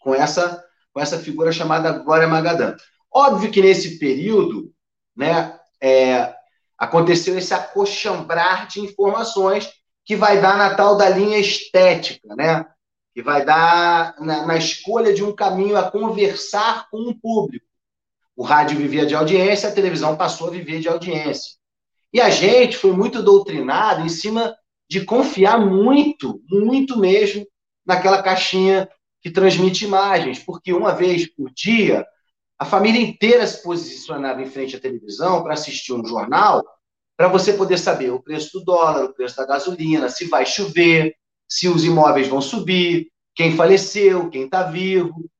com 0.00 0.14
essa, 0.14 0.64
com 0.92 1.00
essa 1.00 1.18
figura 1.18 1.52
chamada 1.52 1.92
Glória 1.92 2.28
Magadã. 2.28 2.76
Óbvio 3.12 3.50
que 3.50 3.60
nesse 3.60 3.98
período, 3.98 4.72
né, 5.16 5.58
é, 5.82 6.34
aconteceu 6.78 7.36
esse 7.36 7.52
acochambrar 7.52 8.66
de 8.66 8.80
informações 8.80 9.70
que 10.10 10.16
vai 10.16 10.40
dar 10.40 10.58
na 10.58 10.74
tal 10.74 10.96
da 10.96 11.08
linha 11.08 11.38
estética, 11.38 12.34
né? 12.34 12.66
Que 13.14 13.22
vai 13.22 13.44
dar 13.44 14.16
na, 14.18 14.44
na 14.44 14.56
escolha 14.56 15.14
de 15.14 15.22
um 15.22 15.32
caminho 15.32 15.76
a 15.76 15.88
conversar 15.88 16.88
com 16.90 17.02
o 17.02 17.14
público. 17.14 17.64
O 18.34 18.42
rádio 18.42 18.76
vivia 18.76 19.06
de 19.06 19.14
audiência, 19.14 19.68
a 19.68 19.72
televisão 19.72 20.16
passou 20.16 20.48
a 20.48 20.50
viver 20.50 20.80
de 20.80 20.88
audiência. 20.88 21.52
E 22.12 22.20
a 22.20 22.28
gente 22.28 22.76
foi 22.76 22.90
muito 22.90 23.22
doutrinado 23.22 24.04
em 24.04 24.08
cima 24.08 24.52
de 24.88 25.04
confiar 25.04 25.60
muito, 25.64 26.42
muito 26.50 26.98
mesmo, 26.98 27.46
naquela 27.86 28.20
caixinha 28.20 28.88
que 29.22 29.30
transmite 29.30 29.84
imagens, 29.84 30.40
porque 30.40 30.72
uma 30.72 30.92
vez 30.92 31.32
por 31.32 31.52
dia 31.52 32.04
a 32.58 32.64
família 32.64 33.00
inteira 33.00 33.46
se 33.46 33.62
posicionava 33.62 34.42
em 34.42 34.50
frente 34.50 34.74
à 34.74 34.80
televisão 34.80 35.40
para 35.44 35.54
assistir 35.54 35.92
um 35.92 36.04
jornal, 36.04 36.64
para 37.20 37.28
você 37.28 37.52
poder 37.52 37.76
saber 37.76 38.10
o 38.10 38.22
preço 38.22 38.58
do 38.58 38.64
dólar, 38.64 39.04
o 39.04 39.12
preço 39.12 39.36
da 39.36 39.44
gasolina, 39.44 40.08
se 40.08 40.24
vai 40.24 40.46
chover, 40.46 41.14
se 41.46 41.68
os 41.68 41.84
imóveis 41.84 42.26
vão 42.28 42.40
subir, 42.40 43.12
quem 43.34 43.54
faleceu, 43.54 44.30
quem 44.30 44.46
está 44.46 44.62
vivo. 44.62 45.30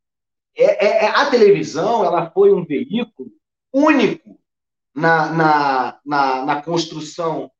É, 0.54 0.86
é, 0.86 1.04
é, 1.06 1.08
a 1.08 1.30
televisão 1.30 2.04
ela 2.04 2.30
foi 2.32 2.52
um 2.52 2.66
veículo 2.66 3.30
único 3.72 4.38
na, 4.94 5.32
na, 5.32 6.00
na, 6.04 6.44
na 6.44 6.60
construção 6.60 7.50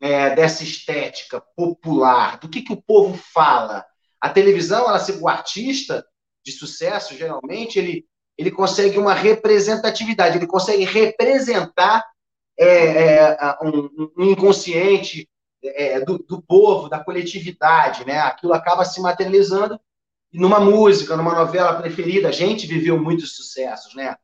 é, 0.00 0.36
dessa 0.36 0.62
estética 0.62 1.42
popular, 1.56 2.38
do 2.38 2.48
que, 2.48 2.62
que 2.62 2.72
o 2.72 2.80
povo 2.80 3.20
fala. 3.34 3.84
A 4.20 4.28
televisão, 4.28 4.88
ela, 4.88 5.04
o 5.20 5.28
artista 5.28 6.06
de 6.46 6.52
sucesso, 6.52 7.16
geralmente, 7.16 7.76
ele 7.76 8.06
ele 8.38 8.50
consegue 8.50 8.98
uma 8.98 9.12
representatividade, 9.12 10.38
ele 10.38 10.46
consegue 10.46 10.84
representar 10.84 12.02
é, 12.58 12.66
é, 12.66 13.58
um, 13.62 14.10
um, 14.16 14.30
inconsciente 14.30 15.28
é, 15.62 16.00
do, 16.00 16.18
do, 16.18 16.42
povo, 16.42 16.88
da 16.88 17.02
coletividade, 17.02 18.04
né? 18.06 18.18
Aquilo 18.20 18.52
acaba 18.52 18.84
se 18.84 19.00
materializando 19.00 19.80
numa 20.32 20.60
música, 20.60 21.16
numa 21.16 21.34
novela 21.34 21.80
preferida. 21.80 22.28
A 22.28 22.32
gente 22.32 22.66
viveu 22.66 22.98
muitos 22.98 23.36
sucessos, 23.36 23.94
né? 23.94 24.16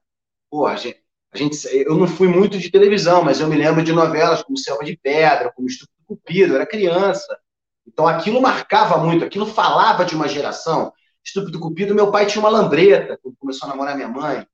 Pô, 0.51 0.67
a 0.67 0.77
gente, 0.77 1.03
a 1.33 1.38
gente, 1.38 1.57
eu 1.73 1.95
não 1.95 2.07
fui 2.07 2.29
muito 2.29 2.59
de 2.59 2.71
televisão, 2.71 3.23
mas 3.23 3.41
eu 3.41 3.49
me 3.49 3.57
lembro 3.57 3.83
de 3.83 3.93
novelas 3.93 4.43
como 4.43 4.59
Selva 4.59 4.85
de 4.85 4.97
Pedra, 4.97 5.53
como 5.55 5.69
Estúpido 5.69 5.99
Cupido, 6.07 6.53
eu 6.53 6.57
era 6.57 6.67
criança. 6.67 7.38
Então 7.87 8.07
aquilo 8.07 8.41
marcava 8.41 8.99
muito, 8.99 9.25
aquilo 9.25 9.47
falava 9.47 10.05
de 10.05 10.14
uma 10.14 10.29
geração. 10.29 10.93
Estúpido 11.25 11.61
Cupido, 11.61 11.95
meu 11.95 12.11
pai 12.11 12.27
tinha 12.27 12.41
uma 12.41 12.49
lambreta 12.49 13.19
quando 13.23 13.37
começou 13.37 13.67
a 13.67 13.71
namorar 13.71 13.95
minha 13.95 14.09
mãe. 14.09 14.47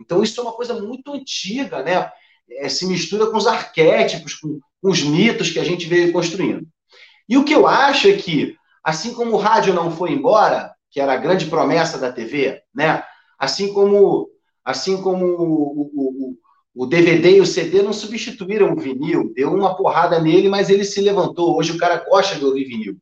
Então, 0.00 0.22
isso 0.22 0.40
é 0.40 0.42
uma 0.42 0.52
coisa 0.52 0.74
muito 0.74 1.12
antiga, 1.12 1.82
né? 1.82 2.10
É, 2.50 2.68
se 2.68 2.86
mistura 2.86 3.26
com 3.26 3.36
os 3.36 3.46
arquétipos, 3.46 4.34
com, 4.34 4.60
com 4.82 4.90
os 4.90 5.02
mitos 5.02 5.50
que 5.50 5.58
a 5.58 5.64
gente 5.64 5.86
veio 5.86 6.12
construindo. 6.12 6.66
E 7.28 7.36
o 7.36 7.44
que 7.44 7.52
eu 7.52 7.66
acho 7.66 8.08
é 8.08 8.16
que, 8.16 8.56
assim 8.82 9.12
como 9.12 9.32
o 9.32 9.38
rádio 9.38 9.74
não 9.74 9.90
foi 9.90 10.12
embora, 10.12 10.72
que 10.90 11.00
era 11.00 11.12
a 11.12 11.18
grande 11.18 11.46
promessa 11.46 11.98
da 11.98 12.10
TV, 12.10 12.62
né? 12.74 13.04
Assim 13.38 13.72
como, 13.72 14.28
assim 14.64 15.00
como 15.02 15.26
o, 15.26 15.90
o, 15.94 16.38
o, 16.74 16.86
DVD 16.86 17.36
e 17.36 17.40
o 17.40 17.46
CD 17.46 17.82
não 17.82 17.92
substituíram 17.92 18.72
o 18.72 18.80
vinil, 18.80 19.32
deu 19.34 19.52
uma 19.52 19.76
porrada 19.76 20.18
nele, 20.18 20.48
mas 20.48 20.70
ele 20.70 20.84
se 20.84 21.00
levantou. 21.00 21.56
Hoje 21.56 21.72
o 21.72 21.78
cara 21.78 22.04
gosta 22.08 22.36
de 22.36 22.44
ouvir 22.44 22.64
vinil. 22.64 22.96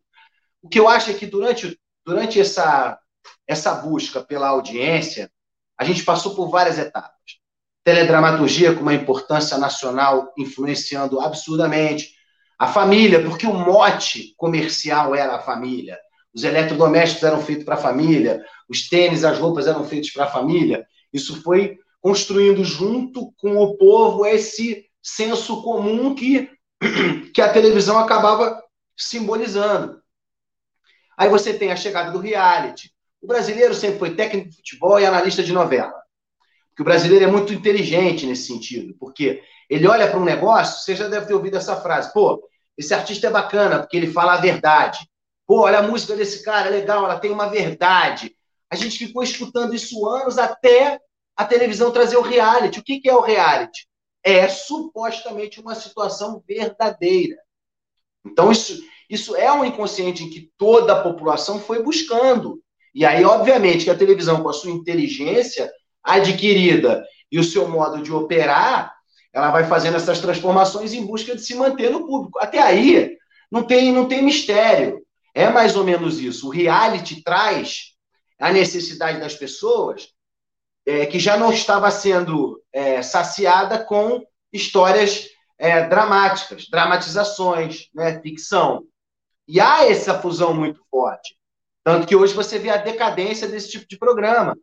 O 0.60 0.68
que 0.68 0.80
eu 0.80 0.88
acho 0.88 1.10
é 1.10 1.14
que 1.14 1.26
durante, 1.26 1.78
durante 2.04 2.40
essa 2.40 2.98
essa 3.46 3.74
busca 3.74 4.22
pela 4.22 4.48
audiência, 4.48 5.30
a 5.78 5.84
gente 5.84 6.04
passou 6.04 6.34
por 6.34 6.48
várias 6.48 6.78
etapas. 6.78 7.38
Teledramaturgia 7.86 8.74
com 8.74 8.80
uma 8.80 8.94
importância 8.94 9.56
nacional 9.56 10.32
influenciando 10.36 11.20
absurdamente. 11.20 12.16
A 12.58 12.66
família, 12.66 13.22
porque 13.22 13.46
o 13.46 13.52
mote 13.52 14.34
comercial 14.36 15.14
era 15.14 15.36
a 15.36 15.38
família. 15.38 15.96
Os 16.34 16.42
eletrodomésticos 16.42 17.22
eram 17.22 17.40
feitos 17.40 17.64
para 17.64 17.76
a 17.76 17.78
família, 17.78 18.44
os 18.68 18.88
tênis, 18.88 19.22
as 19.22 19.38
roupas 19.38 19.68
eram 19.68 19.84
feitos 19.84 20.10
para 20.10 20.24
a 20.24 20.28
família. 20.28 20.84
Isso 21.12 21.40
foi 21.42 21.78
construindo 22.00 22.64
junto 22.64 23.32
com 23.36 23.56
o 23.56 23.76
povo 23.76 24.26
esse 24.26 24.86
senso 25.00 25.62
comum 25.62 26.12
que, 26.12 26.50
que 27.32 27.40
a 27.40 27.52
televisão 27.52 28.00
acabava 28.00 28.60
simbolizando. 28.96 30.02
Aí 31.16 31.28
você 31.28 31.54
tem 31.54 31.70
a 31.70 31.76
chegada 31.76 32.10
do 32.10 32.18
reality, 32.18 32.90
o 33.22 33.28
brasileiro 33.28 33.74
sempre 33.74 34.00
foi 34.00 34.16
técnico 34.16 34.50
de 34.50 34.56
futebol 34.56 34.98
e 34.98 35.06
analista 35.06 35.40
de 35.40 35.52
novela. 35.52 35.94
Porque 36.76 36.82
o 36.82 36.92
brasileiro 36.92 37.24
é 37.24 37.28
muito 37.28 37.54
inteligente 37.54 38.26
nesse 38.26 38.48
sentido, 38.48 38.94
porque 39.00 39.42
ele 39.68 39.88
olha 39.88 40.10
para 40.10 40.20
um 40.20 40.24
negócio, 40.24 40.84
você 40.84 40.94
já 40.94 41.08
deve 41.08 41.24
ter 41.24 41.32
ouvido 41.32 41.56
essa 41.56 41.74
frase, 41.80 42.12
pô, 42.12 42.46
esse 42.76 42.92
artista 42.92 43.28
é 43.28 43.30
bacana 43.30 43.78
porque 43.78 43.96
ele 43.96 44.12
fala 44.12 44.34
a 44.34 44.40
verdade. 44.40 44.98
Pô, 45.46 45.62
olha 45.62 45.78
a 45.78 45.82
música 45.82 46.14
desse 46.14 46.44
cara, 46.44 46.68
é 46.68 46.70
legal, 46.70 47.02
ela 47.02 47.18
tem 47.18 47.30
uma 47.30 47.46
verdade. 47.46 48.36
A 48.70 48.76
gente 48.76 48.98
ficou 48.98 49.22
escutando 49.22 49.74
isso 49.74 50.06
anos 50.06 50.36
até 50.36 51.00
a 51.34 51.46
televisão 51.46 51.90
trazer 51.90 52.18
o 52.18 52.22
reality. 52.22 52.78
O 52.78 52.84
que, 52.84 53.00
que 53.00 53.08
é 53.08 53.14
o 53.14 53.22
reality? 53.22 53.86
É 54.22 54.46
supostamente 54.46 55.58
uma 55.58 55.74
situação 55.74 56.42
verdadeira. 56.46 57.38
Então, 58.26 58.52
isso, 58.52 58.82
isso 59.08 59.34
é 59.34 59.50
um 59.50 59.64
inconsciente 59.64 60.24
em 60.24 60.28
que 60.28 60.50
toda 60.58 60.92
a 60.92 61.02
população 61.02 61.58
foi 61.58 61.82
buscando. 61.82 62.60
E 62.94 63.02
aí, 63.06 63.24
obviamente, 63.24 63.84
que 63.84 63.90
a 63.90 63.96
televisão, 63.96 64.42
com 64.42 64.50
a 64.50 64.52
sua 64.52 64.70
inteligência 64.70 65.72
adquirida 66.06 67.04
e 67.30 67.38
o 67.38 67.44
seu 67.44 67.68
modo 67.68 68.02
de 68.02 68.12
operar, 68.12 68.94
ela 69.32 69.50
vai 69.50 69.64
fazendo 69.64 69.96
essas 69.96 70.20
transformações 70.20 70.94
em 70.94 71.04
busca 71.04 71.34
de 71.34 71.42
se 71.42 71.54
manter 71.54 71.90
no 71.90 72.06
público. 72.06 72.38
Até 72.38 72.60
aí, 72.60 73.16
não 73.50 73.62
tem, 73.62 73.92
não 73.92 74.06
tem 74.06 74.22
mistério. 74.22 75.04
É 75.34 75.50
mais 75.50 75.76
ou 75.76 75.84
menos 75.84 76.18
isso. 76.18 76.46
O 76.46 76.50
reality 76.50 77.22
traz 77.22 77.92
a 78.38 78.52
necessidade 78.52 79.20
das 79.20 79.34
pessoas 79.34 80.08
é, 80.86 81.04
que 81.04 81.18
já 81.18 81.36
não 81.36 81.52
estava 81.52 81.90
sendo 81.90 82.62
é, 82.72 83.02
saciada 83.02 83.78
com 83.84 84.22
histórias 84.52 85.28
é, 85.58 85.86
dramáticas, 85.86 86.68
dramatizações, 86.70 87.88
né, 87.94 88.20
ficção. 88.20 88.84
E 89.48 89.60
há 89.60 89.86
essa 89.86 90.18
fusão 90.18 90.54
muito 90.54 90.80
forte. 90.90 91.36
Tanto 91.84 92.06
que 92.06 92.16
hoje 92.16 92.34
você 92.34 92.58
vê 92.58 92.70
a 92.70 92.78
decadência 92.78 93.46
desse 93.46 93.70
tipo 93.70 93.86
de 93.88 93.98
programa. 93.98 94.56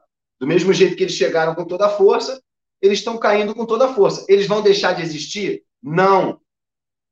Do 0.44 0.48
mesmo 0.48 0.74
jeito 0.74 0.98
que 0.98 1.04
eles 1.04 1.16
chegaram 1.16 1.56
com 1.56 1.64
toda 1.64 1.86
a 1.86 1.90
força, 1.90 2.44
eles 2.82 3.00
estão 3.00 3.18
caindo 3.18 3.56
com 3.56 3.66
toda 3.66 3.86
a 3.86 3.94
força. 3.94 4.26
Eles 4.28 4.46
vão 4.46 4.62
deixar 4.62 4.92
de 4.92 5.02
existir? 5.02 5.64
Não. 5.82 6.38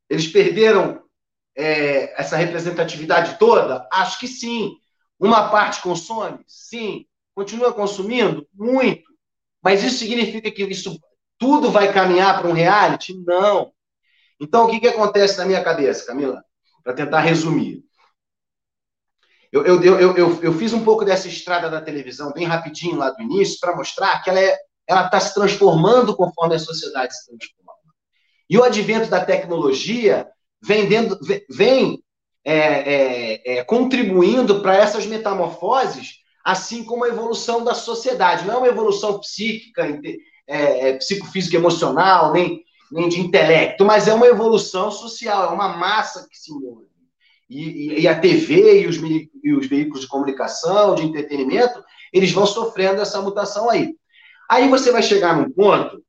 Eles 0.10 0.28
perderam 0.28 1.02
é, 1.56 2.14
essa 2.20 2.36
representatividade 2.36 3.40
toda? 3.40 3.88
Acho 3.90 4.20
que 4.20 4.28
sim. 4.28 4.76
Uma 5.18 5.48
parte 5.48 5.82
consome? 5.82 6.44
Sim. 6.46 7.06
Continua 7.34 7.72
consumindo? 7.72 8.46
Muito. 8.54 9.10
Mas 9.64 9.82
isso 9.82 10.00
significa 10.00 10.52
que 10.52 10.64
isso 10.64 11.00
tudo 11.38 11.72
vai 11.72 11.94
caminhar 11.94 12.38
para 12.38 12.50
um 12.50 12.54
reality? 12.54 13.14
Não. 13.26 13.72
Então, 14.42 14.66
o 14.66 14.70
que, 14.70 14.82
que 14.82 14.90
acontece 14.90 15.38
na 15.38 15.46
minha 15.46 15.64
cabeça, 15.64 16.06
Camila? 16.06 16.44
Para 16.84 16.92
tentar 16.92 17.22
resumir. 17.22 17.82
Eu, 19.52 19.66
eu, 19.66 19.84
eu, 19.84 20.18
eu, 20.18 20.44
eu 20.44 20.54
fiz 20.54 20.72
um 20.72 20.84
pouco 20.84 21.04
dessa 21.04 21.28
estrada 21.28 21.70
da 21.70 21.82
televisão 21.82 22.32
bem 22.32 22.46
rapidinho 22.46 22.96
lá 22.96 23.10
do 23.10 23.22
início 23.22 23.60
para 23.60 23.76
mostrar 23.76 24.22
que 24.24 24.30
ela 24.30 24.40
é, 24.40 24.58
está 24.88 25.20
se 25.20 25.34
transformando 25.34 26.16
conforme 26.16 26.56
a 26.56 26.60
sociedade 26.60 27.14
se 27.14 27.28
transforma. 27.28 27.72
E 28.50 28.58
o 28.58 28.64
advento 28.64 29.10
da 29.10 29.24
tecnologia 29.24 30.28
vem, 30.62 30.88
vem 31.50 32.04
é, 32.44 32.56
é, 32.56 33.58
é, 33.58 33.64
contribuindo 33.64 34.62
para 34.62 34.76
essas 34.76 35.06
metamorfoses, 35.06 36.22
assim 36.44 36.84
como 36.84 37.04
a 37.04 37.10
evolução 37.10 37.64
da 37.64 37.74
sociedade. 37.74 38.46
Não 38.46 38.56
é 38.56 38.58
uma 38.58 38.68
evolução 38.68 39.20
psíquica, 39.20 39.86
é, 40.48 40.90
é, 40.90 40.94
psicofísica, 40.94 41.56
emocional, 41.56 42.34
nem, 42.34 42.64
nem 42.92 43.08
de 43.08 43.20
intelecto, 43.20 43.86
mas 43.86 44.08
é 44.08 44.14
uma 44.14 44.28
evolução 44.28 44.92
social, 44.92 45.52
é 45.52 45.54
uma 45.54 45.70
massa 45.70 46.28
que 46.30 46.38
se 46.38 46.52
move. 46.52 46.91
E, 47.54 48.02
e, 48.02 48.08
a 48.08 48.18
TV 48.18 48.84
e 48.84 48.88
os, 48.88 48.96
e 49.44 49.54
os 49.54 49.68
veículos 49.68 50.02
de 50.02 50.08
comunicação, 50.08 50.96
de 50.96 51.04
entretenimento, 51.04 51.84
eles 52.14 52.32
vão 52.32 52.46
sofrendo 52.46 53.02
essa 53.02 53.22
mutação 53.22 53.70
aí. 53.70 53.94
Aí 54.50 54.70
você 54.70 54.90
vai 54.90 55.04
chegar 55.04 55.36
num 55.36 55.52
ponto 55.52 56.02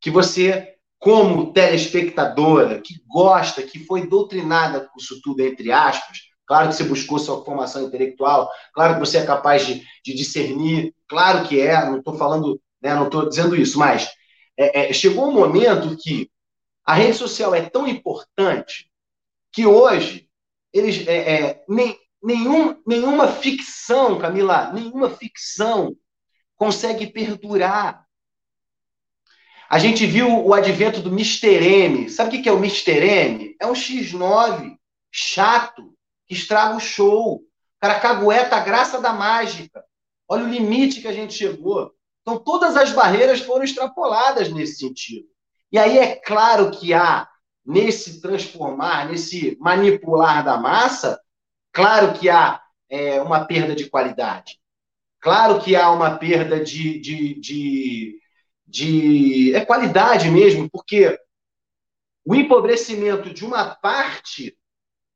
que 0.00 0.08
você, 0.08 0.74
como 0.98 1.52
telespectadora, 1.52 2.80
que 2.80 2.94
gosta, 3.08 3.62
que 3.62 3.84
foi 3.84 4.06
doutrinada 4.06 4.82
com 4.82 5.00
isso 5.00 5.20
tudo, 5.20 5.40
entre 5.40 5.72
aspas, 5.72 6.18
claro 6.46 6.68
que 6.68 6.76
você 6.76 6.84
buscou 6.84 7.18
sua 7.18 7.44
formação 7.44 7.82
intelectual, 7.82 8.48
claro 8.72 8.94
que 8.94 9.00
você 9.00 9.18
é 9.18 9.26
capaz 9.26 9.66
de, 9.66 9.82
de 10.04 10.14
discernir, 10.14 10.94
claro 11.08 11.48
que 11.48 11.60
é, 11.60 11.84
não 11.86 11.98
estou 11.98 12.16
falando, 12.16 12.60
né, 12.80 12.94
não 12.94 13.06
estou 13.06 13.28
dizendo 13.28 13.56
isso, 13.56 13.78
mas 13.78 14.10
é, 14.56 14.90
é, 14.90 14.92
chegou 14.92 15.28
um 15.28 15.32
momento 15.32 15.96
que 15.96 16.30
a 16.84 16.94
rede 16.94 17.16
social 17.16 17.52
é 17.52 17.62
tão 17.62 17.88
importante 17.88 18.90
que 19.52 19.66
hoje 19.66 20.23
eles 20.74 21.06
é, 21.06 21.34
é 21.34 21.64
nem, 21.68 21.96
nenhum, 22.22 22.82
nenhuma 22.84 23.28
ficção, 23.28 24.18
Camila, 24.18 24.72
nenhuma 24.72 25.08
ficção 25.08 25.96
consegue 26.56 27.06
perdurar. 27.06 28.04
A 29.70 29.78
gente 29.78 30.04
viu 30.04 30.44
o 30.44 30.52
advento 30.52 31.00
do 31.00 31.10
Mr. 31.10 31.64
M. 31.64 32.10
Sabe 32.10 32.36
o 32.36 32.42
que 32.42 32.48
é 32.48 32.52
o 32.52 32.58
Mr. 32.58 32.92
M? 32.92 33.56
É 33.60 33.66
um 33.66 33.72
X9 33.72 34.76
chato 35.10 35.94
que 36.26 36.34
estraga 36.34 36.76
o 36.76 36.80
show. 36.80 37.36
O 37.36 37.42
cara 37.80 38.00
cagueta 38.00 38.56
a 38.56 38.60
graça 38.60 39.00
da 39.00 39.12
mágica. 39.12 39.84
Olha 40.28 40.44
o 40.44 40.48
limite 40.48 41.00
que 41.00 41.08
a 41.08 41.12
gente 41.12 41.34
chegou. 41.34 41.92
Então, 42.22 42.38
todas 42.38 42.76
as 42.76 42.92
barreiras 42.92 43.40
foram 43.40 43.64
extrapoladas 43.64 44.48
nesse 44.48 44.76
sentido. 44.76 45.28
E 45.70 45.78
aí 45.78 45.98
é 45.98 46.16
claro 46.16 46.70
que 46.70 46.94
há, 46.94 47.28
nesse 47.64 48.20
transformar, 48.20 49.08
nesse 49.08 49.56
manipular 49.60 50.44
da 50.44 50.56
massa, 50.56 51.20
claro 51.72 52.12
que 52.18 52.28
há 52.28 52.60
é, 52.88 53.20
uma 53.22 53.44
perda 53.44 53.74
de 53.74 53.88
qualidade. 53.88 54.58
Claro 55.20 55.60
que 55.60 55.74
há 55.74 55.90
uma 55.90 56.18
perda 56.18 56.62
de, 56.62 57.00
de, 57.00 57.40
de, 57.40 58.18
de 58.66 59.54
é 59.54 59.64
qualidade 59.64 60.30
mesmo, 60.30 60.68
porque 60.70 61.18
o 62.24 62.34
empobrecimento 62.34 63.32
de 63.32 63.44
uma 63.44 63.74
parte 63.74 64.56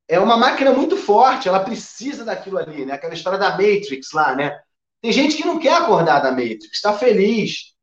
é 0.09 0.19
uma 0.19 0.39
máquina 0.39 0.73
muito 0.73 0.97
forte, 0.97 1.49
ela 1.49 1.61
precisa 1.61 2.25
daquilo 2.25 2.57
ali, 2.57 2.87
né? 2.87 2.95
Aquela 2.95 3.13
história 3.13 3.39
da 3.39 3.51
Matrix 3.51 4.13
lá, 4.15 4.35
né? 4.35 4.59
Tem 5.03 5.13
gente 5.13 5.37
que 5.37 5.45
não 5.45 5.59
quer 5.59 5.75
acordar 5.75 6.21
da 6.21 6.31
Matrix, 6.31 6.73
está 6.73 6.95
feliz, 6.95 7.75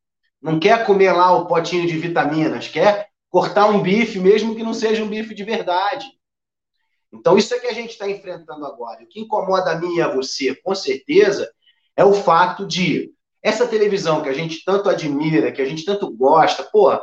não 0.42 0.60
quer 0.60 0.86
comer 0.86 1.12
lá 1.12 1.32
o 1.32 1.46
potinho 1.46 1.88
de 1.88 1.98
vitaminas, 1.98 2.68
quer 2.68 3.08
cortar 3.36 3.68
um 3.68 3.82
bife, 3.82 4.18
mesmo 4.18 4.56
que 4.56 4.64
não 4.64 4.74
seja 4.74 5.04
um 5.04 5.10
bife 5.10 5.36
de 5.36 5.44
verdade. 5.44 6.06
Então, 7.12 7.38
isso 7.38 7.54
é 7.54 7.60
que 7.60 7.68
a 7.68 7.74
gente 7.74 7.90
está 7.90 8.10
enfrentando 8.10 8.66
agora. 8.66 9.04
O 9.04 9.08
que 9.08 9.20
incomoda 9.20 9.72
a 9.72 9.76
mim 9.76 9.98
e 9.98 10.02
a 10.02 10.08
você, 10.08 10.56
com 10.56 10.74
certeza, 10.74 11.52
é 11.98 12.06
o 12.06 12.14
fato 12.14 12.66
de 12.66 13.12
essa 13.44 13.68
televisão 13.68 14.24
que 14.24 14.30
a 14.30 14.34
gente 14.34 14.64
tanto 14.64 14.90
admira, 14.90 15.52
que 15.52 15.62
a 15.62 15.66
gente 15.66 15.84
tanto 15.84 16.10
gosta, 16.16 16.64
pô, 16.64 16.98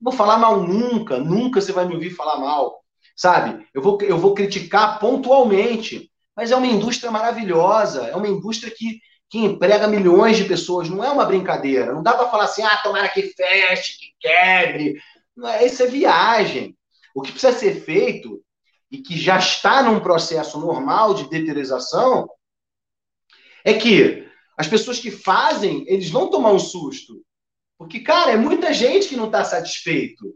vou 0.00 0.12
falar 0.12 0.38
mal 0.38 0.62
nunca, 0.62 1.18
nunca 1.18 1.60
você 1.60 1.72
vai 1.72 1.84
me 1.84 1.94
ouvir 1.94 2.10
falar 2.10 2.38
mal, 2.38 2.84
sabe? 3.16 3.66
Eu 3.74 3.82
vou, 3.82 4.00
eu 4.02 4.16
vou 4.16 4.34
criticar 4.34 5.00
pontualmente, 5.00 6.12
mas 6.36 6.52
é 6.52 6.56
uma 6.56 6.68
indústria 6.68 7.10
maravilhosa, 7.10 8.06
é 8.06 8.14
uma 8.14 8.28
indústria 8.28 8.72
que, 8.72 9.00
que 9.28 9.40
emprega 9.40 9.88
milhões 9.88 10.36
de 10.36 10.44
pessoas, 10.44 10.88
não 10.88 11.02
é 11.02 11.10
uma 11.10 11.24
brincadeira, 11.24 11.92
não 11.92 12.04
dá 12.04 12.12
para 12.14 12.28
falar 12.28 12.44
assim, 12.44 12.62
ah, 12.62 12.76
tomara 12.84 13.08
que 13.08 13.22
feche, 13.22 13.98
que 13.98 14.12
quebre, 14.20 14.94
isso 15.64 15.82
é 15.82 15.86
viagem. 15.86 16.76
O 17.14 17.22
que 17.22 17.32
precisa 17.32 17.52
ser 17.52 17.84
feito, 17.84 18.42
e 18.90 18.98
que 18.98 19.18
já 19.18 19.38
está 19.38 19.82
num 19.82 20.00
processo 20.00 20.60
normal 20.60 21.14
de 21.14 21.28
deteriorização, 21.28 22.28
é 23.64 23.74
que 23.74 24.28
as 24.56 24.68
pessoas 24.68 24.98
que 24.98 25.10
fazem, 25.10 25.84
eles 25.88 26.10
vão 26.10 26.30
tomar 26.30 26.52
um 26.52 26.58
susto. 26.58 27.22
Porque, 27.78 28.00
cara, 28.00 28.32
é 28.32 28.36
muita 28.36 28.72
gente 28.72 29.08
que 29.08 29.16
não 29.16 29.26
está 29.26 29.44
satisfeito. 29.44 30.34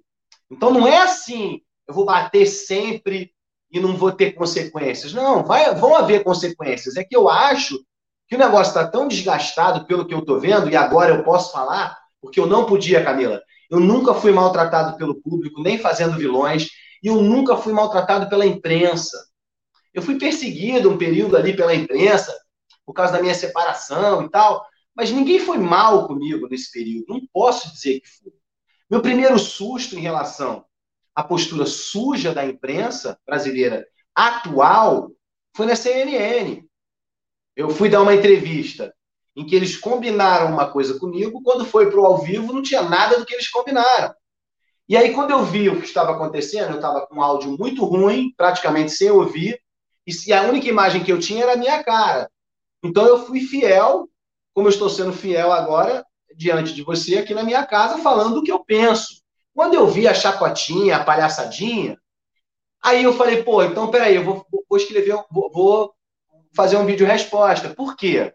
Então 0.51 0.73
não 0.73 0.87
é 0.87 0.99
assim, 0.99 1.61
eu 1.87 1.95
vou 1.95 2.05
bater 2.05 2.47
sempre 2.47 3.33
e 3.71 3.79
não 3.79 3.97
vou 3.97 4.11
ter 4.11 4.33
consequências. 4.33 5.13
Não, 5.13 5.45
vai, 5.45 5.75
vão 5.75 5.95
haver 5.95 6.25
consequências. 6.25 6.97
É 6.97 7.05
que 7.05 7.17
eu 7.17 7.29
acho 7.29 7.79
que 8.27 8.37
o 8.37 8.39
negócio 8.39 8.71
está 8.71 8.87
tão 8.87 9.07
desgastado 9.07 9.87
pelo 9.87 10.07
que 10.07 10.15
eu 10.15 10.21
estou 10.21 10.41
vendo, 10.41 10.69
e 10.69 10.77
agora 10.77 11.15
eu 11.15 11.23
posso 11.23 11.53
falar, 11.53 11.97
porque 12.21 12.41
eu 12.41 12.47
não 12.47 12.67
podia, 12.67 13.05
Camila. 13.05 13.41
Eu 13.71 13.81
nunca 13.81 14.15
fui 14.15 14.33
maltratado 14.33 14.97
pelo 14.97 15.21
público, 15.21 15.63
nem 15.63 15.79
fazendo 15.79 16.17
vilões, 16.17 16.69
e 17.03 17.09
eu 17.09 17.21
nunca 17.23 17.57
fui 17.57 17.73
maltratado 17.73 18.29
pela 18.29 18.47
imprensa. 18.47 19.17
Eu 19.93 20.03
fui 20.03 20.19
perseguido 20.19 20.91
um 20.91 20.99
período 20.99 21.37
ali 21.37 21.57
pela 21.57 21.75
imprensa, 21.75 22.37
por 22.85 22.93
causa 22.93 23.15
da 23.15 23.23
minha 23.23 23.35
separação 23.35 24.23
e 24.23 24.31
tal. 24.31 24.65
Mas 24.95 25.11
ninguém 25.11 25.41
foi 25.41 25.59
mal 25.59 26.07
comigo 26.07 26.49
nesse 26.49 26.71
período. 26.71 27.07
Não 27.09 27.21
posso 27.33 27.73
dizer 27.73 28.01
que 28.01 28.09
foi. 28.09 28.33
Meu 28.89 29.03
primeiro 29.03 29.39
susto 29.39 29.97
em 29.97 30.01
relação 30.01 30.65
à 31.15 31.25
postura 31.25 31.67
suja 31.67 32.33
da 32.33 32.47
imprensa 32.47 33.19
brasileira 33.27 33.87
atual 34.15 35.11
foi 35.55 35.67
na 35.67 35.75
CNN. 35.75 36.63
Eu 37.57 37.71
fui 37.71 37.89
dar 37.89 38.03
uma 38.03 38.15
entrevista 38.15 38.95
em 39.37 39.45
que 39.45 39.55
eles 39.55 39.77
combinaram 39.77 40.51
uma 40.51 40.71
coisa 40.71 40.99
comigo, 40.99 41.43
quando 41.43 41.67
foi 41.67 41.91
para 41.91 42.01
o 42.01 42.07
ao 42.07 42.19
vivo 42.19 42.53
não 42.53 42.63
tinha 42.63 42.83
nada 42.83 43.19
do 43.19 43.27
que 43.27 43.35
eles 43.35 43.49
combinaram. 43.51 44.15
E 44.89 44.97
aí, 44.97 45.13
quando 45.13 45.33
eu 45.33 45.45
vi 45.45 45.69
o 45.69 45.79
que 45.79 45.87
estava 45.87 46.13
acontecendo, 46.13 46.71
eu 46.71 46.77
estava 46.77 47.07
com 47.07 47.17
um 47.17 47.23
áudio 47.23 47.57
muito 47.59 47.85
ruim, 47.85 48.33
praticamente 48.37 48.93
sem 48.93 49.11
ouvir, 49.11 49.61
e 50.07 50.33
a 50.33 50.43
única 50.43 50.69
imagem 50.69 51.03
que 51.03 51.13
eu 51.13 51.19
tinha 51.19 51.43
era 51.43 51.55
a 51.55 51.57
minha 51.57 51.83
cara. 51.83 52.31
Então 52.83 53.05
eu 53.05 53.27
fui 53.27 53.41
fiel, 53.41 54.09
como 54.55 54.69
eu 54.69 54.71
estou 54.71 54.89
sendo 54.89 55.13
fiel 55.13 55.53
agora, 55.53 56.07
diante 56.37 56.73
de 56.73 56.83
você 56.83 57.19
aqui 57.19 57.35
na 57.35 57.43
minha 57.43 57.67
casa, 57.67 57.99
falando 57.99 58.39
o 58.39 58.43
que 58.43 58.53
eu 58.53 58.65
penso. 58.65 59.23
Quando 59.53 59.75
eu 59.75 59.87
vi 59.89 60.07
a 60.07 60.15
chacotinha, 60.15 60.97
a 60.97 61.05
palhaçadinha, 61.05 61.99
aí 62.81 63.03
eu 63.03 63.13
falei, 63.13 63.43
pô, 63.43 63.65
então 63.65 63.91
peraí, 63.91 64.15
eu 64.15 64.25
vou, 64.25 64.47
vou 64.69 64.79
escrever, 64.79 65.17
vou, 65.31 65.51
vou 65.51 65.95
fazer 66.55 66.77
um 66.77 66.87
vídeo 66.87 67.07
resposta. 67.07 67.71
Por 67.75 67.97
quê? 67.97 68.33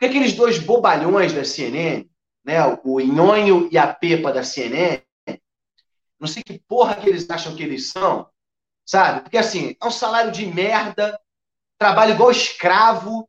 Porque 0.00 0.16
aqueles 0.16 0.32
dois 0.32 0.58
bobalhões 0.58 1.34
da 1.34 1.44
CNN, 1.44 2.08
né, 2.42 2.56
o 2.82 2.98
Inhonho 2.98 3.68
e 3.70 3.76
a 3.76 3.86
Pepa 3.92 4.32
da 4.32 4.42
CNN, 4.42 5.02
não 6.18 6.26
sei 6.26 6.42
que 6.42 6.58
porra 6.58 6.96
que 6.96 7.06
eles 7.06 7.28
acham 7.28 7.54
que 7.54 7.62
eles 7.62 7.90
são, 7.90 8.26
sabe? 8.82 9.20
Porque 9.20 9.36
assim, 9.36 9.76
é 9.78 9.86
um 9.86 9.90
salário 9.90 10.32
de 10.32 10.46
merda, 10.46 11.20
trabalho 11.78 12.14
igual 12.14 12.30
escravo, 12.30 13.28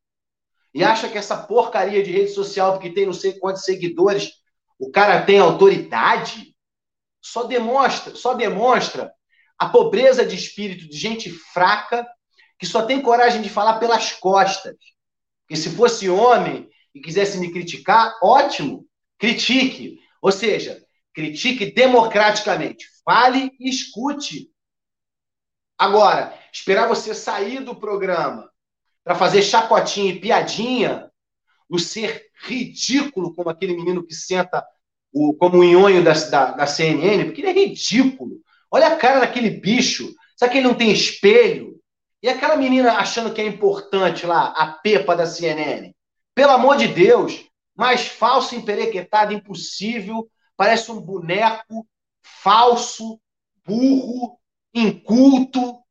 e 0.73 0.81
acha 0.81 1.09
que 1.09 1.17
essa 1.17 1.35
porcaria 1.35 2.01
de 2.01 2.09
rede 2.09 2.31
social, 2.31 2.71
porque 2.71 2.93
tem 2.93 3.05
não 3.05 3.11
sei 3.11 3.37
quantos 3.37 3.65
seguidores, 3.65 4.31
o 4.79 4.89
cara 4.89 5.25
tem 5.25 5.39
autoridade, 5.39 6.55
só 7.21 7.43
demonstra, 7.43 8.15
só 8.15 8.33
demonstra 8.33 9.11
a 9.59 9.67
pobreza 9.67 10.25
de 10.25 10.37
espírito 10.37 10.87
de 10.87 10.97
gente 10.97 11.29
fraca 11.29 12.07
que 12.57 12.65
só 12.65 12.85
tem 12.85 13.01
coragem 13.01 13.41
de 13.41 13.49
falar 13.49 13.77
pelas 13.77 14.13
costas. 14.13 14.77
Que 15.51 15.57
se 15.57 15.71
fosse 15.71 16.09
homem 16.09 16.69
e 16.95 17.01
quisesse 17.01 17.37
me 17.37 17.51
criticar, 17.51 18.17
ótimo, 18.23 18.87
critique. 19.19 19.99
Ou 20.21 20.31
seja, 20.31 20.81
critique 21.13 21.73
democraticamente. 21.73 22.85
Fale 23.03 23.51
e 23.59 23.67
escute. 23.67 24.49
Agora, 25.77 26.33
esperar 26.53 26.87
você 26.87 27.13
sair 27.13 27.65
do 27.65 27.75
programa 27.75 28.49
para 29.03 29.13
fazer 29.13 29.41
chacotinha 29.41 30.13
e 30.13 30.21
piadinha, 30.21 31.11
o 31.67 31.77
ser 31.77 32.29
ridículo 32.45 33.35
como 33.35 33.49
aquele 33.49 33.75
menino 33.75 34.07
que 34.07 34.15
senta 34.15 34.65
o, 35.11 35.33
como 35.33 35.57
o 35.57 35.65
nhonho 35.65 36.01
da, 36.01 36.13
da, 36.13 36.51
da 36.51 36.65
CNN, 36.65 37.25
porque 37.25 37.41
ele 37.41 37.49
é 37.49 37.65
ridículo. 37.65 38.39
Olha 38.71 38.87
a 38.87 38.95
cara 38.95 39.19
daquele 39.19 39.49
bicho. 39.49 40.15
Sabe 40.37 40.53
que 40.53 40.57
ele 40.59 40.67
não 40.69 40.75
tem 40.75 40.93
espelho? 40.93 41.70
E 42.21 42.29
aquela 42.29 42.55
menina 42.55 42.93
achando 42.93 43.33
que 43.33 43.41
é 43.41 43.45
importante 43.45 44.25
lá, 44.25 44.53
a 44.57 44.67
Pepa 44.67 45.15
da 45.15 45.25
CNN. 45.25 45.93
Pelo 46.35 46.51
amor 46.51 46.77
de 46.77 46.87
Deus, 46.87 47.45
mais 47.75 48.07
falso, 48.07 48.55
emperequetado, 48.55 49.33
impossível. 49.33 50.29
Parece 50.55 50.91
um 50.91 51.01
boneco 51.01 51.87
falso, 52.21 53.19
burro, 53.65 54.37
inculto, 54.73 55.81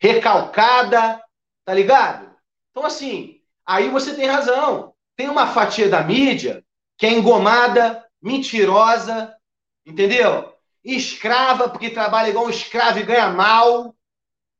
recalcada, 0.00 1.22
Tá 1.64 1.72
ligado? 1.74 2.34
Então, 2.70 2.84
assim, 2.84 3.40
aí 3.64 3.88
você 3.88 4.14
tem 4.14 4.26
razão. 4.26 4.94
Tem 5.16 5.28
uma 5.28 5.46
fatia 5.46 5.88
da 5.88 6.02
mídia 6.02 6.64
que 6.96 7.06
é 7.06 7.12
engomada, 7.12 8.04
mentirosa, 8.20 9.34
entendeu? 9.84 10.52
Escrava, 10.84 11.68
porque 11.68 11.90
trabalha 11.90 12.30
igual 12.30 12.46
um 12.46 12.50
escravo 12.50 12.98
e 12.98 13.04
ganha 13.04 13.30
mal. 13.30 13.94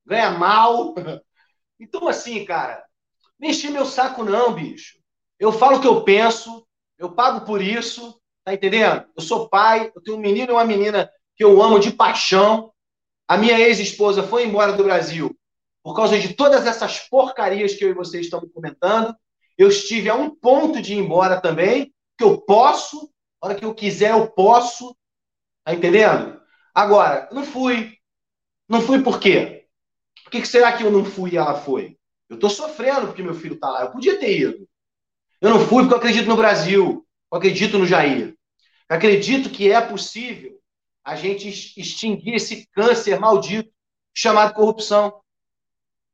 Ganha 0.07 0.31
mal. 0.31 0.95
Então, 1.79 2.07
assim, 2.09 2.45
cara, 2.45 2.85
não 3.39 3.49
enche 3.49 3.71
meu 3.71 3.85
saco, 3.85 4.23
não, 4.23 4.53
bicho. 4.53 4.99
Eu 5.39 5.51
falo 5.51 5.79
o 5.79 5.81
que 5.81 5.89
eu 5.89 6.05
penso, 6.05 6.67
eu 6.99 7.13
pago 7.13 7.45
por 7.45 7.61
isso, 7.61 8.21
tá 8.45 8.55
entendendo? 8.55 9.05
Eu 9.17 9.23
sou 9.23 9.49
pai, 9.49 9.91
eu 9.95 10.01
tenho 10.01 10.17
um 10.17 10.21
menino 10.21 10.53
e 10.53 10.55
uma 10.55 10.65
menina 10.65 11.11
que 11.35 11.43
eu 11.43 11.61
amo 11.61 11.81
de 11.81 11.91
paixão. 11.91 12.73
A 13.27 13.37
minha 13.37 13.59
ex-esposa 13.59 14.23
foi 14.23 14.47
embora 14.47 14.73
do 14.75 14.85
Brasil 14.85 15.37
por 15.83 15.97
causa 15.97 16.19
de 16.19 16.35
todas 16.35 16.67
essas 16.67 17.01
porcarias 17.09 17.75
que 17.75 17.85
eu 17.85 17.91
e 17.91 17.95
vocês 17.95 18.27
estamos 18.27 18.51
comentando. 18.53 19.15
Eu 19.59 19.69
estive 19.69 20.09
a 20.09 20.15
um 20.15 20.31
ponto 20.31 20.81
de 20.81 20.95
ir 20.95 20.99
embora 20.99 21.41
também, 21.41 21.93
que 22.17 22.25
eu 22.25 22.41
posso, 22.41 23.13
a 23.41 23.49
hora 23.49 23.55
que 23.55 23.65
eu 23.65 23.75
quiser 23.75 24.13
eu 24.13 24.31
posso, 24.31 24.97
tá 25.65 25.75
entendendo? 25.75 26.41
Agora, 26.75 27.29
não 27.33 27.45
fui. 27.45 27.97
Não 28.69 28.81
fui 28.81 29.03
por 29.03 29.19
quê? 29.19 29.62
Por 30.33 30.41
que 30.41 30.49
será 30.49 30.73
que 30.73 30.83
eu 30.83 30.91
não 30.91 31.05
fui 31.05 31.33
e 31.33 31.37
ela 31.37 31.55
foi? 31.55 31.99
Eu 32.27 32.37
estou 32.37 32.49
sofrendo 32.49 33.09
porque 33.09 33.23
meu 33.23 33.35
filho 33.35 33.55
está 33.55 33.69
lá. 33.69 33.83
Eu 33.83 33.91
podia 33.91 34.19
ter 34.19 34.35
ido. 34.35 34.67
Eu 35.43 35.51
não 35.51 35.61
fui 35.61 35.83
porque 35.83 35.93
eu 35.93 35.99
acredito 35.99 36.27
no 36.27 36.39
Brasil. 36.39 37.07
Eu 37.31 37.37
acredito 37.37 37.79
no 37.79 37.87
Jair. 37.87 38.35
Eu 38.89 38.97
acredito 38.97 39.51
que 39.51 39.71
é 39.71 39.79
possível 39.79 40.59
a 41.05 41.15
gente 41.17 41.49
extinguir 41.79 42.37
esse 42.37 42.67
câncer 42.73 43.21
maldito 43.21 43.71
chamado 44.15 44.55
corrupção. 44.55 45.21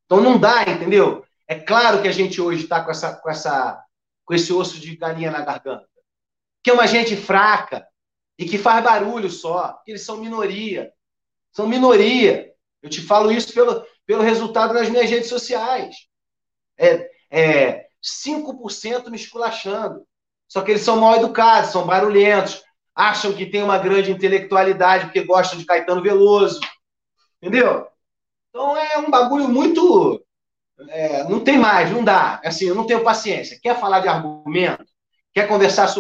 Então 0.04 0.20
não 0.20 0.36
dá, 0.36 0.62
entendeu? 0.62 1.24
É 1.46 1.54
claro 1.54 2.02
que 2.02 2.08
a 2.08 2.12
gente 2.12 2.40
hoje 2.40 2.64
está 2.64 2.82
com, 2.82 2.90
essa, 2.90 3.14
com, 3.14 3.30
essa, 3.30 3.80
com 4.24 4.34
esse 4.34 4.52
osso 4.52 4.80
de 4.80 4.96
galinha 4.96 5.30
na 5.30 5.42
garganta. 5.42 5.86
Que 6.60 6.70
é 6.70 6.72
uma 6.72 6.88
gente 6.88 7.14
fraca 7.14 7.86
e 8.36 8.46
que 8.46 8.58
faz 8.58 8.82
barulho 8.82 9.30
só, 9.30 9.80
eles 9.86 10.04
são 10.04 10.16
minoria. 10.16 10.92
São 11.52 11.68
minoria. 11.68 12.52
Eu 12.82 12.90
te 12.90 13.00
falo 13.00 13.30
isso 13.30 13.52
pelo, 13.54 13.86
pelo 14.08 14.22
resultado 14.22 14.72
nas 14.72 14.88
minhas 14.88 15.10
redes 15.10 15.28
sociais. 15.28 15.94
É, 16.78 17.10
é 17.30 17.86
5% 18.02 19.10
me 19.10 19.16
esculachando. 19.16 20.02
Só 20.48 20.62
que 20.62 20.70
eles 20.70 20.82
são 20.82 20.98
mal 20.98 21.16
educados, 21.16 21.72
são 21.72 21.86
barulhentos, 21.86 22.62
acham 22.94 23.34
que 23.34 23.44
tem 23.44 23.62
uma 23.62 23.76
grande 23.76 24.10
intelectualidade 24.10 25.04
porque 25.04 25.24
gostam 25.24 25.58
de 25.58 25.66
Caetano 25.66 26.02
Veloso. 26.02 26.58
Entendeu? 27.36 27.86
Então 28.48 28.74
é 28.78 28.96
um 28.96 29.10
bagulho 29.10 29.46
muito. 29.46 30.24
É, 30.88 31.24
não 31.24 31.40
tem 31.40 31.58
mais, 31.58 31.90
não 31.90 32.02
dá. 32.02 32.40
Assim, 32.42 32.64
eu 32.64 32.74
não 32.74 32.86
tenho 32.86 33.04
paciência. 33.04 33.58
Quer 33.62 33.78
falar 33.78 34.00
de 34.00 34.08
argumento? 34.08 34.86
Quer 35.34 35.46
conversar 35.46 35.94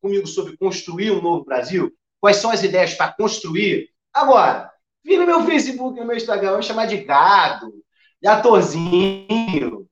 comigo 0.00 0.26
sobre 0.28 0.56
construir 0.56 1.10
um 1.10 1.20
novo 1.20 1.44
Brasil? 1.44 1.92
Quais 2.20 2.36
são 2.36 2.52
as 2.52 2.62
ideias 2.62 2.94
para 2.94 3.12
construir? 3.12 3.90
Agora, 4.14 4.70
vim 5.04 5.16
no 5.16 5.26
meu 5.26 5.44
Facebook, 5.44 5.98
no 5.98 6.06
meu 6.06 6.16
Instagram, 6.16 6.52
vai 6.52 6.62
chamar 6.62 6.86
de 6.86 6.98
gado, 6.98 7.72
de 8.20 8.28
atorzinho. 8.28 9.88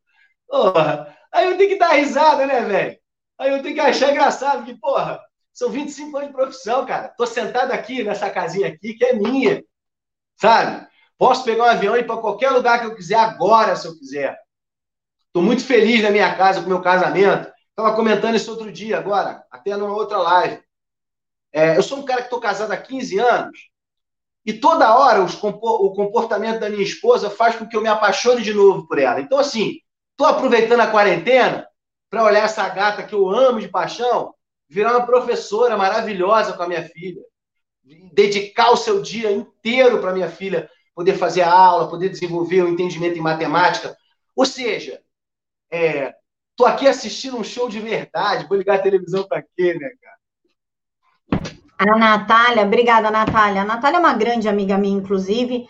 Porra, 0.47 1.17
aí 1.33 1.51
eu 1.51 1.57
tenho 1.57 1.71
que 1.71 1.79
dar 1.79 1.93
risada, 1.93 2.47
né, 2.47 2.61
velho? 2.63 2.99
Aí 3.39 3.51
eu 3.51 3.63
tenho 3.63 3.75
que 3.75 3.81
achar 3.81 4.11
engraçado, 4.11 4.65
que, 4.65 4.75
porra, 4.79 5.21
são 5.53 5.71
25 5.71 6.17
anos 6.17 6.29
de 6.29 6.35
profissão, 6.35 6.87
cara. 6.87 7.09
Tô 7.09 7.27
sentado 7.27 7.73
aqui 7.73 8.03
nessa 8.03 8.31
casinha 8.31 8.69
aqui, 8.69 8.95
que 8.95 9.05
é 9.05 9.13
minha, 9.13 9.63
sabe? 10.41 10.87
Posso 11.17 11.45
pegar 11.45 11.65
um 11.65 11.67
avião 11.67 11.97
e 11.97 12.01
ir 12.01 12.07
para 12.07 12.21
qualquer 12.21 12.51
lugar 12.51 12.81
que 12.81 12.87
eu 12.87 12.95
quiser 12.95 13.19
agora, 13.19 13.75
se 13.75 13.87
eu 13.87 13.99
quiser. 13.99 14.39
Estou 15.27 15.43
muito 15.43 15.65
feliz 15.65 16.03
na 16.03 16.11
minha 16.11 16.35
casa 16.37 16.63
com 16.63 16.69
meu 16.69 16.81
casamento. 16.81 17.53
Estava 17.71 17.95
comentando 17.95 18.35
isso 18.37 18.51
outro 18.51 18.73
dia, 18.73 18.99
agora, 18.99 19.45
até 19.51 19.77
numa 19.77 19.95
outra 19.95 20.19
live. 20.19 20.63
É, 21.53 21.77
eu 21.77 21.83
sou 21.83 21.99
um 21.99 22.05
cara 22.05 22.21
que 22.21 22.27
estou 22.27 22.41
casado 22.41 22.73
há 22.73 22.77
15 22.77 23.19
anos 23.19 23.59
e 24.49 24.55
toda 24.55 24.97
hora 24.97 25.23
o 25.23 25.93
comportamento 25.93 26.59
da 26.59 26.71
minha 26.71 26.83
esposa 26.83 27.29
faz 27.29 27.55
com 27.57 27.69
que 27.69 27.77
eu 27.77 27.83
me 27.83 27.89
apaixone 27.89 28.41
de 28.41 28.55
novo 28.55 28.89
por 28.89 28.99
ela. 28.99 29.21
Então, 29.21 29.39
assim, 29.39 29.77
estou 30.13 30.27
aproveitando 30.27 30.81
a 30.81 30.87
quarentena 30.87 31.69
para 32.09 32.25
olhar 32.25 32.45
essa 32.47 32.67
gata 32.67 33.03
que 33.03 33.15
eu 33.15 33.29
amo 33.29 33.61
de 33.61 33.69
paixão, 33.69 34.35
virar 34.67 34.93
uma 34.93 35.05
professora 35.05 35.77
maravilhosa 35.77 36.55
com 36.55 36.63
a 36.63 36.67
minha 36.67 36.83
filha, 36.83 37.21
dedicar 38.15 38.71
o 38.71 38.77
seu 38.79 39.03
dia 39.03 39.31
inteiro 39.31 40.01
para 40.01 40.15
minha 40.15 40.31
filha 40.31 40.71
poder 40.95 41.19
fazer 41.19 41.43
a 41.43 41.53
aula, 41.53 41.91
poder 41.91 42.09
desenvolver 42.09 42.63
o 42.63 42.69
entendimento 42.71 43.19
em 43.19 43.21
matemática. 43.21 43.95
Ou 44.35 44.47
seja, 44.47 44.99
é, 45.71 46.15
aqui 46.65 46.89
assistindo 46.89 47.37
um 47.37 47.45
show 47.45 47.69
de 47.69 47.81
verdade, 47.81 48.47
vou 48.49 48.57
ligar 48.57 48.77
a 48.77 48.83
televisão 48.83 49.29
para 49.29 49.43
quê, 49.43 49.75
né, 49.75 49.91
cara? 50.01 50.08
A 51.79 51.97
Natália, 51.97 52.65
obrigada, 52.65 53.09
Natália. 53.09 53.63
A 53.63 53.65
Natália 53.65 53.99
é 53.99 54.01
uma 54.01 54.13
grande 54.13 54.49
amiga 54.49 54.77
minha, 54.77 54.99
inclusive. 54.99 55.69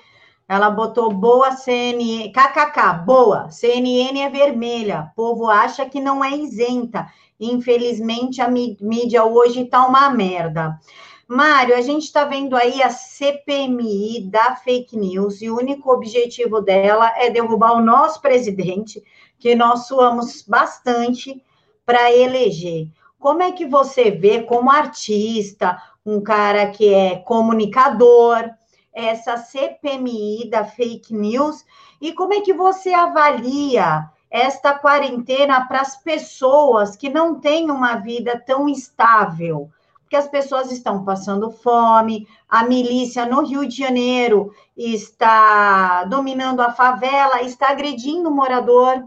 Ela 0.49 0.71
botou 0.71 1.12
boa 1.12 1.53
CNN, 1.53 2.33
kkk, 2.33 3.05
boa. 3.05 3.51
CNN 3.51 4.18
é 4.23 4.31
vermelha. 4.31 5.11
O 5.12 5.14
povo 5.14 5.51
acha 5.51 5.85
que 5.85 6.01
não 6.01 6.25
é 6.25 6.31
isenta. 6.35 7.12
Infelizmente, 7.38 8.40
a 8.40 8.49
mídia 8.49 9.23
hoje 9.23 9.66
tá 9.66 9.87
uma 9.87 10.09
merda. 10.09 10.81
Mário, 11.29 11.77
a 11.77 11.83
gente 11.83 12.05
está 12.05 12.25
vendo 12.25 12.57
aí 12.57 12.83
a 12.83 12.88
CPMI 12.88 14.31
da 14.31 14.57
fake 14.57 14.97
news 14.97 15.42
e 15.42 15.51
o 15.51 15.59
único 15.59 15.92
objetivo 15.92 16.62
dela 16.62 17.12
é 17.18 17.29
derrubar 17.29 17.73
o 17.73 17.85
nosso 17.85 18.23
presidente, 18.23 19.05
que 19.38 19.55
nós 19.55 19.87
suamos 19.87 20.40
bastante 20.40 21.44
para 21.85 22.11
eleger. 22.11 22.88
Como 23.18 23.42
é 23.42 23.53
que 23.53 23.66
você 23.66 24.11
vê, 24.11 24.42
como 24.42 24.71
artista, 24.71 25.77
um 26.09 26.23
cara 26.23 26.71
que 26.71 26.92
é 26.92 27.16
comunicador, 27.16 28.51
essa 28.92 29.37
CPMI 29.37 30.49
da 30.51 30.64
fake 30.64 31.14
news 31.14 31.64
e 32.01 32.12
como 32.12 32.33
é 32.35 32.40
que 32.40 32.53
você 32.53 32.92
avalia 32.92 34.09
esta 34.31 34.79
quarentena 34.79 35.66
para 35.66 35.81
as 35.81 35.97
pessoas 35.97 36.97
que 36.97 37.09
não 37.09 37.38
têm 37.38 37.71
uma 37.71 37.97
vida 37.97 38.42
tão 38.44 38.68
estável? 38.68 39.71
porque 40.09 40.16
as 40.16 40.27
pessoas 40.27 40.73
estão 40.73 41.05
passando 41.05 41.51
fome, 41.51 42.27
a 42.49 42.64
milícia 42.64 43.27
no 43.27 43.44
Rio 43.44 43.68
de 43.68 43.77
Janeiro 43.77 44.51
está 44.75 46.05
dominando 46.05 46.61
a 46.61 46.73
favela, 46.73 47.42
está 47.42 47.68
agredindo 47.68 48.31
o 48.31 48.35
morador 48.35 49.05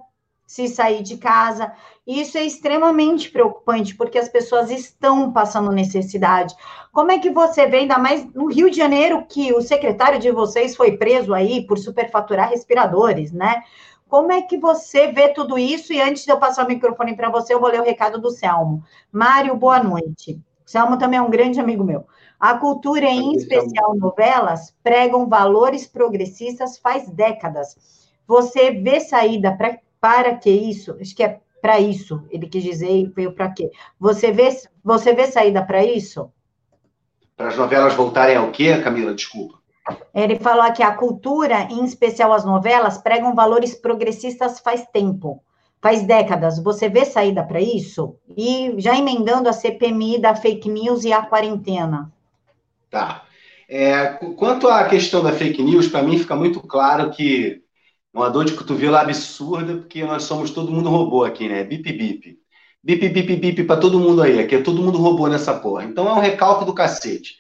se 0.51 0.67
sair 0.67 1.01
de 1.01 1.15
casa. 1.15 1.71
Isso 2.05 2.37
é 2.37 2.43
extremamente 2.43 3.31
preocupante, 3.31 3.95
porque 3.95 4.17
as 4.17 4.27
pessoas 4.27 4.69
estão 4.69 5.31
passando 5.31 5.71
necessidade. 5.71 6.53
Como 6.91 7.09
é 7.09 7.19
que 7.19 7.29
você 7.29 7.67
vê, 7.67 7.77
ainda 7.77 7.97
mais 7.97 8.25
no 8.33 8.47
Rio 8.47 8.69
de 8.69 8.75
Janeiro, 8.75 9.25
que 9.29 9.53
o 9.53 9.61
secretário 9.61 10.19
de 10.19 10.29
vocês 10.29 10.75
foi 10.75 10.97
preso 10.97 11.33
aí 11.33 11.65
por 11.65 11.77
superfaturar 11.77 12.49
respiradores, 12.49 13.31
né? 13.31 13.63
Como 14.09 14.29
é 14.29 14.41
que 14.41 14.57
você 14.57 15.07
vê 15.07 15.29
tudo 15.29 15.57
isso? 15.57 15.93
E 15.93 16.01
antes 16.01 16.25
de 16.25 16.31
eu 16.33 16.37
passar 16.37 16.65
o 16.65 16.67
microfone 16.67 17.15
para 17.15 17.29
você, 17.29 17.53
eu 17.53 17.59
vou 17.61 17.69
ler 17.69 17.79
o 17.79 17.85
recado 17.85 18.19
do 18.19 18.29
Selmo. 18.29 18.83
Mário, 19.09 19.55
boa 19.55 19.81
noite. 19.81 20.37
Selma 20.65 20.97
também 20.97 21.17
é 21.17 21.21
um 21.21 21.29
grande 21.29 21.61
amigo 21.61 21.81
meu. 21.81 22.05
A 22.37 22.57
cultura, 22.57 23.05
em 23.05 23.37
especial 23.37 23.95
novelas, 23.95 24.75
pregam 24.83 25.29
valores 25.29 25.87
progressistas 25.87 26.77
faz 26.77 27.07
décadas. 27.07 28.01
Você 28.27 28.71
vê 28.71 28.99
saída 28.99 29.55
pra, 29.55 29.77
para 30.01 30.35
que 30.35 30.49
isso? 30.49 30.97
Acho 30.99 31.15
que 31.15 31.23
é 31.23 31.39
para 31.61 31.79
isso, 31.79 32.23
ele 32.31 32.47
quis 32.47 32.63
dizer, 32.63 33.11
veio 33.15 33.33
para 33.33 33.51
quê? 33.51 33.69
Você 33.99 34.31
vê, 34.31 34.49
você 34.83 35.13
vê 35.13 35.27
saída 35.27 35.63
para 35.63 35.85
isso? 35.85 36.31
Para 37.37 37.49
as 37.49 37.57
novelas 37.57 37.93
voltarem 37.93 38.35
ao 38.35 38.51
quê, 38.51 38.81
Camila? 38.81 39.13
Desculpa. 39.13 39.61
Ele 40.13 40.39
falou 40.39 40.71
que 40.73 40.81
a 40.81 40.95
cultura, 40.95 41.67
em 41.69 41.85
especial 41.85 42.33
as 42.33 42.43
novelas, 42.43 42.97
pregam 42.97 43.35
valores 43.35 43.75
progressistas 43.75 44.59
faz 44.59 44.85
tempo 44.91 45.43
faz 45.81 46.03
décadas. 46.03 46.61
Você 46.63 46.87
vê 46.87 47.03
saída 47.03 47.43
para 47.43 47.59
isso? 47.59 48.15
E 48.37 48.75
já 48.77 48.95
emendando 48.95 49.49
a 49.49 49.53
CPMI 49.53 50.19
da 50.19 50.35
fake 50.35 50.69
news 50.69 51.03
e 51.03 51.11
a 51.11 51.23
quarentena. 51.23 52.11
Tá. 52.89 53.23
É, 53.67 54.19
quanto 54.37 54.67
à 54.67 54.85
questão 54.85 55.23
da 55.23 55.31
fake 55.31 55.63
news, 55.63 55.87
para 55.87 56.03
mim 56.03 56.19
fica 56.19 56.35
muito 56.35 56.61
claro 56.61 57.09
que 57.09 57.63
uma 58.13 58.30
dor 58.30 58.45
de 58.45 58.54
cotovelo 58.54 58.95
absurda, 58.95 59.78
porque 59.78 60.04
nós 60.04 60.24
somos 60.24 60.52
todo 60.52 60.71
mundo 60.71 60.89
robô 60.89 61.24
aqui, 61.24 61.47
né? 61.47 61.63
Bip, 61.63 61.91
bip. 61.91 62.39
Bip, 62.84 63.10
bip, 63.10 63.36
bip 63.36 63.63
para 63.63 63.80
todo 63.80 64.00
mundo 64.00 64.21
aí. 64.21 64.39
Aqui 64.39 64.56
é 64.56 64.62
todo 64.62 64.82
mundo 64.82 64.97
robô 64.97 65.28
nessa 65.28 65.54
porra. 65.60 65.86
Então 65.86 66.08
é 66.08 66.13
um 66.13 66.19
recalque 66.19 66.65
do 66.65 66.74
cacete. 66.74 67.36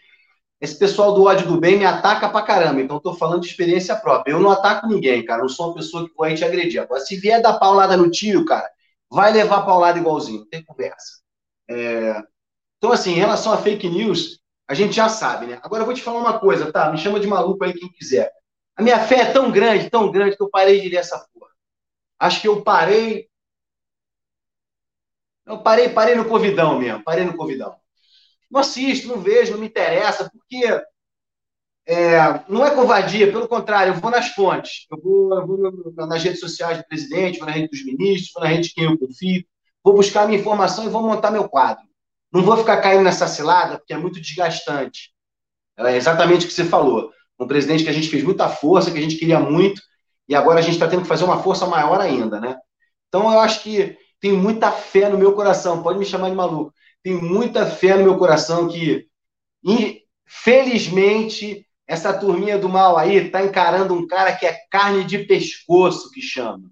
Esse 0.61 0.77
pessoal 0.77 1.13
do 1.13 1.23
ódio 1.23 1.47
do 1.47 1.59
bem 1.59 1.77
me 1.77 1.85
ataca 1.85 2.29
pra 2.29 2.43
caramba, 2.43 2.81
então 2.81 2.99
tô 2.99 3.15
falando 3.15 3.41
de 3.41 3.47
experiência 3.47 3.95
própria. 3.95 4.33
Eu 4.33 4.39
não 4.39 4.51
ataco 4.51 4.87
ninguém, 4.87 5.25
cara. 5.25 5.41
Eu 5.41 5.49
sou 5.49 5.67
uma 5.67 5.75
pessoa 5.75 6.07
que 6.07 6.15
vai 6.15 6.35
te 6.35 6.45
agredir. 6.45 6.79
Agora, 6.79 7.01
se 7.01 7.15
vier 7.15 7.41
dar 7.41 7.53
paulada 7.57 7.97
no 7.97 8.11
tio, 8.11 8.45
cara, 8.45 8.69
vai 9.09 9.33
levar 9.33 9.63
paulada 9.63 9.97
igualzinho, 9.97 10.41
não 10.41 10.49
tem 10.49 10.63
conversa. 10.63 11.19
É... 11.69 12.21
Então, 12.77 12.91
assim, 12.91 13.13
em 13.13 13.19
relação 13.19 13.51
a 13.51 13.57
fake 13.57 13.89
news, 13.89 14.39
a 14.67 14.75
gente 14.75 14.93
já 14.95 15.09
sabe, 15.09 15.47
né? 15.47 15.59
Agora 15.63 15.81
eu 15.81 15.85
vou 15.85 15.95
te 15.95 16.01
falar 16.03 16.19
uma 16.19 16.39
coisa, 16.39 16.71
tá? 16.71 16.91
Me 16.91 16.97
chama 16.97 17.19
de 17.19 17.27
maluco 17.27 17.63
aí 17.63 17.73
quem 17.73 17.91
quiser. 17.91 18.31
A 18.81 18.83
minha 18.83 18.99
fé 18.99 19.17
é 19.17 19.31
tão 19.31 19.51
grande, 19.51 19.91
tão 19.91 20.11
grande, 20.11 20.35
que 20.35 20.41
eu 20.41 20.49
parei 20.49 20.81
de 20.81 20.89
ler 20.89 20.95
essa 20.95 21.23
porra. 21.31 21.51
Acho 22.17 22.41
que 22.41 22.47
eu 22.47 22.63
parei. 22.63 23.29
Eu 25.45 25.59
parei, 25.61 25.89
parei 25.89 26.15
no 26.15 26.25
Covidão 26.25 26.79
mesmo, 26.79 27.03
parei 27.03 27.23
no 27.23 27.37
Covidão. 27.37 27.75
não 28.49 28.61
assisto, 28.61 29.07
não 29.07 29.21
vejo, 29.21 29.51
não 29.51 29.59
me 29.59 29.67
interessa, 29.67 30.31
porque 30.31 30.65
é, 31.85 32.43
não 32.49 32.65
é 32.65 32.73
covardia, 32.73 33.31
pelo 33.31 33.47
contrário, 33.47 33.93
eu 33.93 33.99
vou 33.99 34.09
nas 34.09 34.29
fontes. 34.29 34.87
Eu 34.89 34.99
vou, 34.99 35.35
eu 35.35 35.45
vou, 35.45 36.07
nas 36.07 36.23
redes 36.23 36.39
sociais 36.39 36.79
do 36.79 36.87
presidente, 36.87 37.37
vou 37.37 37.45
na 37.45 37.53
rede 37.53 37.67
dos 37.67 37.85
ministros, 37.85 38.31
vou 38.33 38.41
na 38.41 38.49
rede 38.49 38.69
de 38.69 38.73
quem 38.73 38.85
eu 38.85 38.97
confio, 38.97 39.45
vou 39.83 39.93
buscar 39.93 40.25
minha 40.25 40.39
informação 40.39 40.85
e 40.85 40.89
vou 40.89 41.03
montar 41.03 41.29
meu 41.29 41.47
quadro. 41.47 41.83
Não 42.33 42.41
vou 42.41 42.57
ficar 42.57 42.81
caindo 42.81 43.03
nessa 43.03 43.27
cilada, 43.27 43.77
porque 43.77 43.93
é 43.93 43.97
muito 43.97 44.19
desgastante. 44.19 45.13
É 45.77 45.95
exatamente 45.95 46.45
o 46.45 46.47
que 46.47 46.53
você 46.53 46.65
falou. 46.65 47.11
Um 47.41 47.47
presidente 47.47 47.83
que 47.83 47.89
a 47.89 47.93
gente 47.93 48.09
fez 48.09 48.23
muita 48.23 48.47
força, 48.47 48.91
que 48.91 48.97
a 48.97 49.01
gente 49.01 49.15
queria 49.17 49.39
muito, 49.39 49.81
e 50.29 50.35
agora 50.35 50.59
a 50.59 50.61
gente 50.61 50.73
está 50.73 50.87
tendo 50.87 51.01
que 51.01 51.07
fazer 51.07 51.23
uma 51.23 51.41
força 51.41 51.65
maior 51.65 51.99
ainda, 51.99 52.39
né? 52.39 52.55
Então 53.07 53.31
eu 53.31 53.39
acho 53.39 53.63
que 53.63 53.97
tenho 54.19 54.37
muita 54.37 54.71
fé 54.71 55.09
no 55.09 55.17
meu 55.17 55.33
coração, 55.33 55.81
pode 55.81 55.97
me 55.97 56.05
chamar 56.05 56.29
de 56.29 56.35
maluco. 56.35 56.73
Tenho 57.03 57.21
muita 57.21 57.65
fé 57.65 57.97
no 57.97 58.03
meu 58.03 58.17
coração 58.17 58.67
que, 58.67 59.07
felizmente, 60.25 61.67
essa 61.87 62.13
turminha 62.13 62.57
do 62.57 62.69
mal 62.69 62.97
aí 62.97 63.29
tá 63.29 63.43
encarando 63.43 63.95
um 63.95 64.05
cara 64.05 64.33
que 64.33 64.45
é 64.45 64.55
carne 64.69 65.03
de 65.03 65.19
pescoço, 65.25 66.11
que 66.11 66.21
chama. 66.21 66.69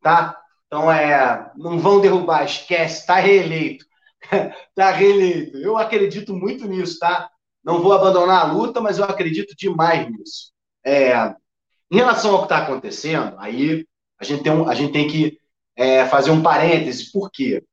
Tá? 0.00 0.36
Então, 0.66 0.90
é, 0.90 1.52
não 1.56 1.78
vão 1.78 2.00
derrubar, 2.00 2.44
esquece, 2.44 3.06
tá 3.06 3.16
reeleito. 3.16 3.84
tá 4.74 4.90
reeleito. 4.90 5.58
Eu 5.58 5.76
acredito 5.76 6.34
muito 6.34 6.66
nisso, 6.66 6.98
tá? 6.98 7.30
Não 7.64 7.82
vou 7.82 7.92
abandonar 7.92 8.40
a 8.40 8.52
luta, 8.52 8.80
mas 8.80 8.98
eu 8.98 9.04
acredito 9.04 9.54
demais 9.56 10.10
nisso. 10.10 10.52
É, 10.84 11.34
em 11.90 11.96
relação 11.96 12.32
ao 12.32 12.38
que 12.38 12.44
está 12.44 12.58
acontecendo, 12.58 13.34
aí 13.38 13.86
a 14.18 14.24
gente 14.24 14.42
tem, 14.42 14.52
um, 14.52 14.68
a 14.68 14.74
gente 14.74 14.92
tem 14.92 15.08
que 15.08 15.38
é, 15.76 16.06
fazer 16.06 16.30
um 16.30 16.42
parêntese. 16.42 17.10
Por 17.12 17.30
quê? 17.30 17.64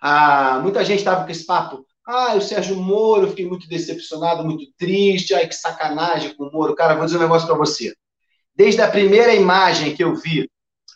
Ah, 0.00 0.60
muita 0.62 0.84
gente 0.84 0.98
estava 0.98 1.24
com 1.24 1.30
esse 1.30 1.44
papo. 1.44 1.86
Ah, 2.06 2.34
o 2.34 2.40
Sérgio 2.40 2.76
Moro, 2.76 3.28
fiquei 3.30 3.46
muito 3.46 3.68
decepcionado, 3.68 4.44
muito 4.44 4.72
triste. 4.78 5.34
Ai, 5.34 5.46
que 5.48 5.54
sacanagem 5.54 6.34
com 6.34 6.44
o 6.44 6.52
Moro. 6.52 6.74
Cara, 6.74 6.94
vou 6.94 7.04
dizer 7.04 7.18
um 7.18 7.22
negócio 7.22 7.46
para 7.46 7.56
você. 7.56 7.94
Desde 8.54 8.80
a 8.80 8.90
primeira 8.90 9.34
imagem 9.34 9.94
que 9.94 10.02
eu 10.02 10.14
vi, 10.14 10.48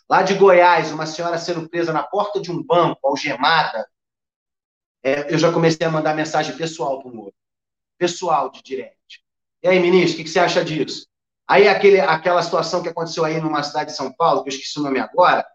lá 0.09 0.23
de 0.23 0.33
Goiás, 0.33 0.91
uma 0.91 1.05
senhora 1.05 1.37
sendo 1.37 1.69
presa 1.69 1.93
na 1.93 2.03
porta 2.03 2.39
de 2.39 2.51
um 2.51 2.63
banco, 2.63 2.99
algemada, 3.07 3.85
é, 5.03 5.33
eu 5.33 5.37
já 5.37 5.51
comecei 5.51 5.85
a 5.85 5.91
mandar 5.91 6.15
mensagem 6.15 6.55
pessoal 6.55 6.99
para 6.99 7.11
o 7.11 7.15
Moro. 7.15 7.33
Pessoal 7.97 8.49
de 8.51 8.61
direct. 8.61 9.21
E 9.63 9.67
aí, 9.67 9.79
ministro, 9.79 10.13
o 10.13 10.17
que, 10.17 10.23
que 10.23 10.29
você 10.29 10.39
acha 10.39 10.63
disso? 10.63 11.05
Aí 11.47 11.67
aquele, 11.67 11.99
aquela 11.99 12.41
situação 12.41 12.81
que 12.81 12.89
aconteceu 12.89 13.25
aí 13.25 13.39
numa 13.41 13.61
cidade 13.63 13.91
de 13.91 13.97
São 13.97 14.11
Paulo, 14.11 14.43
que 14.43 14.49
eu 14.49 14.53
esqueci 14.53 14.79
o 14.79 14.83
nome 14.83 14.99
agora, 14.99 15.45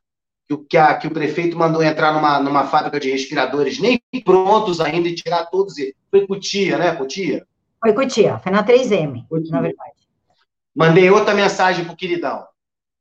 que, 0.47 0.57
que, 0.57 0.77
a, 0.77 0.95
que 0.95 1.07
o 1.07 1.11
prefeito 1.11 1.57
mandou 1.57 1.83
entrar 1.83 2.13
numa, 2.13 2.39
numa 2.39 2.67
fábrica 2.67 3.01
de 3.01 3.11
respiradores 3.11 3.79
nem 3.79 4.01
prontos 4.25 4.81
ainda 4.81 5.09
e 5.09 5.15
tirar 5.15 5.47
todos 5.47 5.79
eles. 5.79 5.95
Foi 6.11 6.27
Cutia, 6.27 6.79
né, 6.79 6.95
Cutia? 6.95 7.47
Foi 7.81 7.93
Cutia, 7.93 8.39
foi 8.39 8.53
na 8.53 8.65
3M, 8.65 9.27
Cutia. 9.29 9.51
na 9.51 9.61
verdade. 9.61 9.93
Mandei 10.75 11.11
outra 11.11 11.35
mensagem 11.35 11.85
pro 11.85 11.97
queridão. 11.97 12.47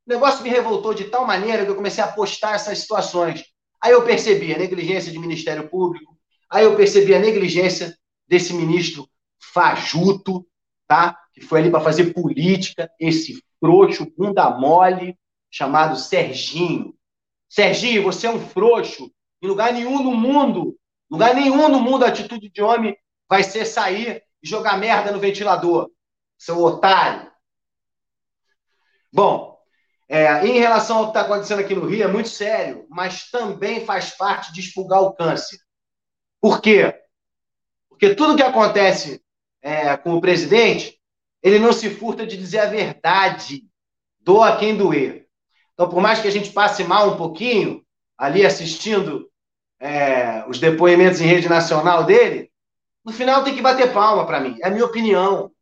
O 0.06 0.10
negócio 0.10 0.42
me 0.42 0.48
revoltou 0.48 0.94
de 0.94 1.04
tal 1.04 1.26
maneira 1.26 1.64
que 1.64 1.70
eu 1.70 1.76
comecei 1.76 2.02
a 2.02 2.08
postar 2.08 2.54
essas 2.54 2.78
situações. 2.78 3.44
Aí 3.82 3.92
eu 3.92 4.04
percebi 4.04 4.54
a 4.54 4.58
negligência 4.58 5.12
de 5.12 5.18
Ministério 5.18 5.68
Público, 5.68 6.15
aí 6.50 6.64
eu 6.64 6.76
percebi 6.76 7.14
a 7.14 7.18
negligência 7.18 7.96
desse 8.26 8.52
ministro 8.52 9.08
fajuto, 9.38 10.46
tá? 10.86 11.18
que 11.32 11.40
foi 11.40 11.60
ali 11.60 11.70
para 11.70 11.80
fazer 11.80 12.12
política, 12.12 12.90
esse 12.98 13.42
frouxo, 13.60 14.10
bunda 14.16 14.50
mole, 14.50 15.18
chamado 15.50 15.96
Serginho. 15.96 16.94
Serginho, 17.48 18.02
você 18.02 18.26
é 18.26 18.30
um 18.30 18.40
frouxo. 18.40 19.10
Em 19.42 19.46
lugar 19.46 19.72
nenhum 19.72 20.02
no 20.02 20.14
mundo, 20.14 20.76
lugar 21.10 21.34
nenhum 21.34 21.68
no 21.68 21.80
mundo 21.80 22.04
a 22.04 22.08
atitude 22.08 22.48
de 22.48 22.62
homem 22.62 22.96
vai 23.28 23.42
ser 23.42 23.64
sair 23.64 24.22
e 24.42 24.48
jogar 24.48 24.78
merda 24.78 25.12
no 25.12 25.20
ventilador, 25.20 25.90
seu 26.38 26.58
otário. 26.62 27.30
Bom, 29.12 29.56
é, 30.08 30.46
em 30.46 30.58
relação 30.58 30.98
ao 30.98 31.04
que 31.04 31.10
está 31.10 31.22
acontecendo 31.22 31.60
aqui 31.60 31.74
no 31.74 31.86
Rio, 31.86 32.04
é 32.04 32.08
muito 32.08 32.28
sério, 32.28 32.86
mas 32.88 33.30
também 33.30 33.84
faz 33.84 34.10
parte 34.10 34.52
de 34.52 34.60
expulgar 34.60 35.02
o 35.02 35.12
câncer. 35.12 35.58
Por 36.40 36.60
quê? 36.60 36.94
Porque 37.88 38.14
tudo 38.14 38.36
que 38.36 38.42
acontece 38.42 39.22
é, 39.62 39.96
com 39.96 40.14
o 40.14 40.20
presidente 40.20 40.96
ele 41.42 41.60
não 41.60 41.72
se 41.72 41.90
furta 41.90 42.26
de 42.26 42.36
dizer 42.36 42.58
a 42.58 42.66
verdade. 42.66 43.64
Doa 44.18 44.56
quem 44.56 44.76
doer. 44.76 45.28
Então, 45.74 45.88
por 45.88 46.00
mais 46.00 46.20
que 46.20 46.26
a 46.26 46.30
gente 46.32 46.50
passe 46.50 46.82
mal 46.82 47.12
um 47.12 47.16
pouquinho, 47.16 47.84
ali 48.18 48.44
assistindo 48.44 49.30
é, 49.78 50.44
os 50.48 50.58
depoimentos 50.58 51.20
em 51.20 51.26
rede 51.26 51.48
nacional 51.48 52.02
dele, 52.02 52.50
no 53.04 53.12
final 53.12 53.44
tem 53.44 53.54
que 53.54 53.62
bater 53.62 53.92
palma 53.92 54.26
para 54.26 54.40
mim. 54.40 54.58
É 54.60 54.66
a 54.66 54.70
minha 54.70 54.84
opinião. 54.84 55.52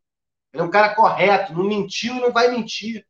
Ele 0.54 0.62
é 0.62 0.64
um 0.64 0.70
cara 0.70 0.94
correto, 0.94 1.52
não 1.52 1.64
mentiu 1.64 2.14
e 2.14 2.20
não 2.20 2.32
vai 2.32 2.48
mentir. 2.48 3.04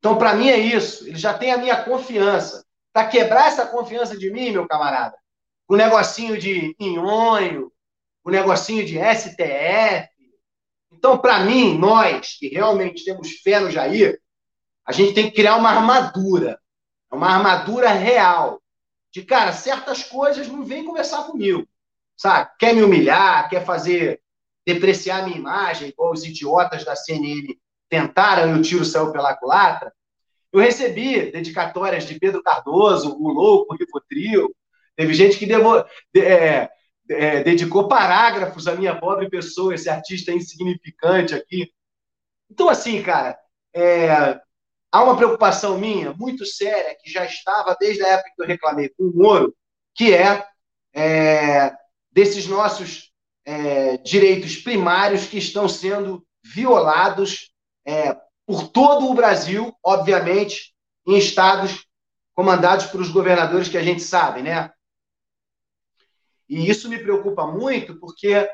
Então, 0.00 0.18
para 0.18 0.34
mim 0.34 0.48
é 0.48 0.58
isso. 0.58 1.06
Ele 1.06 1.16
já 1.16 1.32
tem 1.32 1.52
a 1.52 1.58
minha 1.58 1.84
confiança. 1.84 2.64
Para 2.92 3.06
quebrar 3.06 3.46
essa 3.46 3.66
confiança 3.66 4.18
de 4.18 4.32
mim, 4.32 4.50
meu 4.50 4.66
camarada, 4.66 5.16
o 5.68 5.76
negocinho 5.76 6.38
de 6.38 6.74
inhonho, 6.78 7.72
o 8.22 8.30
negocinho 8.30 8.84
de 8.84 8.98
STF, 8.98 10.14
então, 11.04 11.18
para 11.18 11.40
mim, 11.40 11.76
nós 11.76 12.38
que 12.38 12.48
realmente 12.48 13.04
temos 13.04 13.32
fé 13.42 13.60
no 13.60 13.70
Jair, 13.70 14.18
a 14.86 14.92
gente 14.92 15.12
tem 15.12 15.28
que 15.28 15.36
criar 15.36 15.56
uma 15.56 15.68
armadura, 15.68 16.58
uma 17.12 17.28
armadura 17.28 17.90
real. 17.90 18.62
De, 19.12 19.22
cara, 19.22 19.52
certas 19.52 20.02
coisas 20.02 20.48
não 20.48 20.64
vem 20.64 20.84
conversar 20.84 21.24
comigo, 21.24 21.68
sabe? 22.16 22.50
Quer 22.58 22.74
me 22.74 22.82
humilhar, 22.82 23.50
quer 23.50 23.64
fazer 23.66 24.22
depreciar 24.66 25.24
minha 25.24 25.36
imagem, 25.36 25.88
igual 25.88 26.12
os 26.12 26.24
idiotas 26.24 26.84
da 26.84 26.96
CNN 26.96 27.54
tentaram 27.88 28.56
e 28.56 28.58
o 28.58 28.62
tiro 28.62 28.84
saiu 28.84 29.12
pela 29.12 29.36
culatra. 29.36 29.92
Eu 30.50 30.60
recebi 30.60 31.30
dedicatórias 31.30 32.06
de 32.06 32.18
Pedro 32.18 32.42
Cardoso, 32.42 33.14
o 33.14 33.28
louco, 33.28 33.74
o 33.74 33.76
Rivotril. 33.76 34.54
Teve 34.96 35.14
gente 35.14 35.38
que 35.38 35.46
devo, 35.46 35.78
é, 36.16 36.68
é, 37.08 37.42
dedicou 37.42 37.88
parágrafos 37.88 38.66
à 38.66 38.74
minha 38.74 38.98
pobre 38.98 39.28
pessoa, 39.28 39.74
esse 39.74 39.88
artista 39.88 40.32
insignificante 40.32 41.34
aqui. 41.34 41.72
Então, 42.50 42.68
assim, 42.68 43.02
cara, 43.02 43.38
é, 43.74 44.40
há 44.92 45.02
uma 45.02 45.16
preocupação 45.16 45.78
minha 45.78 46.12
muito 46.12 46.46
séria, 46.46 46.96
que 47.00 47.10
já 47.10 47.24
estava 47.24 47.76
desde 47.78 48.04
a 48.04 48.08
época 48.08 48.30
que 48.34 48.42
eu 48.42 48.46
reclamei 48.46 48.88
com 48.90 49.04
o 49.04 49.12
Moro, 49.14 49.54
que 49.94 50.14
é, 50.14 50.46
é 50.94 51.72
desses 52.12 52.46
nossos 52.46 53.12
é, 53.44 53.96
direitos 53.98 54.56
primários 54.56 55.26
que 55.26 55.38
estão 55.38 55.68
sendo 55.68 56.24
violados 56.44 57.52
é, 57.84 58.16
por 58.46 58.68
todo 58.68 59.10
o 59.10 59.14
Brasil, 59.14 59.74
obviamente, 59.82 60.74
em 61.06 61.18
estados 61.18 61.84
comandados 62.34 62.86
por 62.86 63.00
os 63.00 63.10
governadores 63.10 63.68
que 63.68 63.78
a 63.78 63.82
gente 63.82 64.02
sabe, 64.02 64.42
né? 64.42 64.70
E 66.48 66.68
isso 66.68 66.88
me 66.88 66.98
preocupa 66.98 67.46
muito 67.46 67.98
porque 67.98 68.48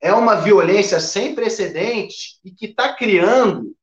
é 0.00 0.12
uma 0.12 0.36
violência 0.36 0.98
sem 0.98 1.34
precedentes 1.34 2.40
e 2.44 2.50
que 2.50 2.66
está 2.66 2.94
criando 2.94 3.74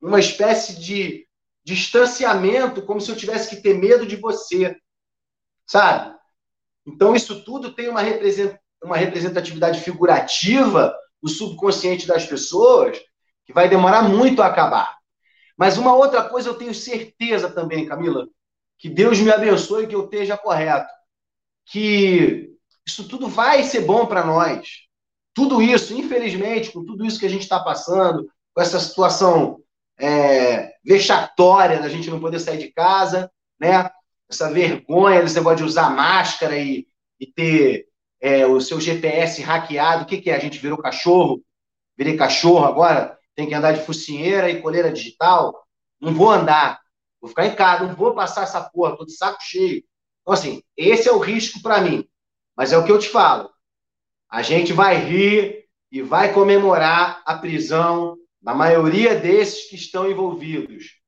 uma 0.00 0.18
espécie 0.18 0.80
de 0.80 1.26
distanciamento, 1.64 2.82
como 2.82 3.00
se 3.00 3.10
eu 3.10 3.16
tivesse 3.16 3.50
que 3.50 3.62
ter 3.62 3.74
medo 3.74 4.06
de 4.06 4.16
você, 4.16 4.76
sabe? 5.66 6.16
Então, 6.86 7.14
isso 7.14 7.42
tudo 7.44 7.74
tem 7.74 7.88
uma, 7.88 8.00
uma 8.82 8.96
representatividade 8.96 9.80
figurativa 9.80 10.96
no 11.20 11.28
subconsciente 11.28 12.06
das 12.06 12.24
pessoas 12.24 12.98
que 13.44 13.52
vai 13.52 13.68
demorar 13.68 14.02
muito 14.02 14.42
a 14.42 14.46
acabar. 14.46 14.96
Mas 15.56 15.76
uma 15.76 15.94
outra 15.94 16.22
coisa 16.28 16.48
eu 16.48 16.54
tenho 16.54 16.74
certeza 16.74 17.50
também, 17.50 17.86
Camila, 17.86 18.28
que 18.78 18.88
Deus 18.88 19.18
me 19.18 19.30
abençoe 19.30 19.86
que 19.86 19.94
eu 19.94 20.04
esteja 20.04 20.36
correto, 20.36 20.92
que 21.64 22.55
isso 22.86 23.08
tudo 23.08 23.28
vai 23.28 23.64
ser 23.64 23.80
bom 23.82 24.06
para 24.06 24.24
nós. 24.24 24.86
Tudo 25.34 25.60
isso, 25.60 25.92
infelizmente, 25.94 26.70
com 26.70 26.84
tudo 26.84 27.04
isso 27.04 27.18
que 27.18 27.26
a 27.26 27.30
gente 27.30 27.42
está 27.42 27.60
passando, 27.60 28.30
com 28.54 28.62
essa 28.62 28.78
situação 28.80 29.60
é, 29.98 30.72
vexatória 30.84 31.80
da 31.80 31.88
gente 31.88 32.08
não 32.08 32.20
poder 32.20 32.38
sair 32.38 32.58
de 32.58 32.72
casa, 32.72 33.30
né? 33.58 33.90
Essa 34.30 34.50
vergonha 34.50 35.22
desse 35.22 35.34
negócio 35.34 35.58
de 35.58 35.64
usar 35.64 35.90
máscara 35.90 36.56
e, 36.58 36.86
e 37.20 37.26
ter 37.26 37.86
é, 38.20 38.46
o 38.46 38.60
seu 38.60 38.80
GPS 38.80 39.42
hackeado. 39.42 40.04
O 40.04 40.06
que, 40.06 40.18
que 40.18 40.30
é? 40.30 40.36
A 40.36 40.40
gente 40.40 40.58
virou 40.58 40.78
cachorro? 40.78 41.42
Virei 41.96 42.16
cachorro 42.16 42.64
agora? 42.64 43.18
Tem 43.34 43.46
que 43.46 43.54
andar 43.54 43.72
de 43.72 43.84
focinheira 43.84 44.50
e 44.50 44.60
coleira 44.60 44.92
digital? 44.92 45.66
Não 46.00 46.14
vou 46.14 46.30
andar. 46.30 46.80
Vou 47.20 47.28
ficar 47.28 47.46
em 47.46 47.54
casa, 47.54 47.86
não 47.86 47.94
vou 47.94 48.14
passar 48.14 48.42
essa 48.42 48.60
porra, 48.60 48.96
tô 48.96 49.04
de 49.04 49.12
saco 49.12 49.38
cheio. 49.40 49.82
Então, 50.22 50.34
assim, 50.34 50.62
esse 50.76 51.08
é 51.08 51.12
o 51.12 51.18
risco 51.18 51.60
para 51.62 51.80
mim. 51.80 52.06
Mas 52.56 52.72
é 52.72 52.78
o 52.78 52.84
que 52.84 52.92
eu 52.92 52.98
te 52.98 53.08
falo. 53.08 53.50
A 54.28 54.42
gente 54.42 54.72
vai 54.72 54.96
rir 54.96 55.64
e 55.90 56.02
vai 56.02 56.32
comemorar 56.32 57.22
a 57.24 57.36
prisão 57.36 58.16
da 58.40 58.54
maioria 58.54 59.14
desses 59.18 59.68
que 59.68 59.76
estão 59.76 60.10
envolvidos. 60.10 61.00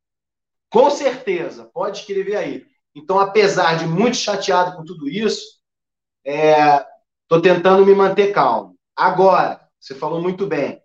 Com 0.71 0.91
certeza, 0.91 1.65
pode 1.73 2.01
escrever 2.01 2.37
aí. 2.37 2.67
Então, 2.95 3.19
apesar 3.19 3.79
de 3.79 3.87
muito 3.87 4.17
chateado 4.17 4.77
com 4.77 4.85
tudo 4.85 5.09
isso, 5.09 5.59
é, 6.25 6.85
Estou 7.29 7.43
tentando 7.43 7.85
me 7.85 7.95
manter 7.95 8.33
calmo. 8.33 8.75
Agora, 8.97 9.61
você 9.79 9.95
falou 9.95 10.23
muito 10.23 10.47
bem. 10.47 10.83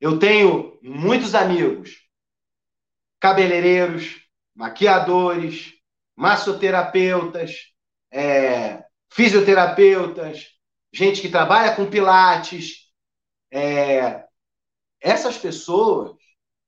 Eu 0.00 0.18
tenho 0.18 0.80
muitos 0.82 1.32
amigos 1.32 2.08
cabeleireiros, 3.20 4.16
maquiadores, 4.52 5.74
massoterapeutas, 6.16 7.72
é, 8.10 8.84
fisioterapeutas, 9.10 10.46
gente 10.92 11.20
que 11.20 11.28
trabalha 11.28 11.74
com 11.74 11.90
pilates. 11.90 12.90
É, 13.52 14.24
essas 15.00 15.36
pessoas 15.36 16.16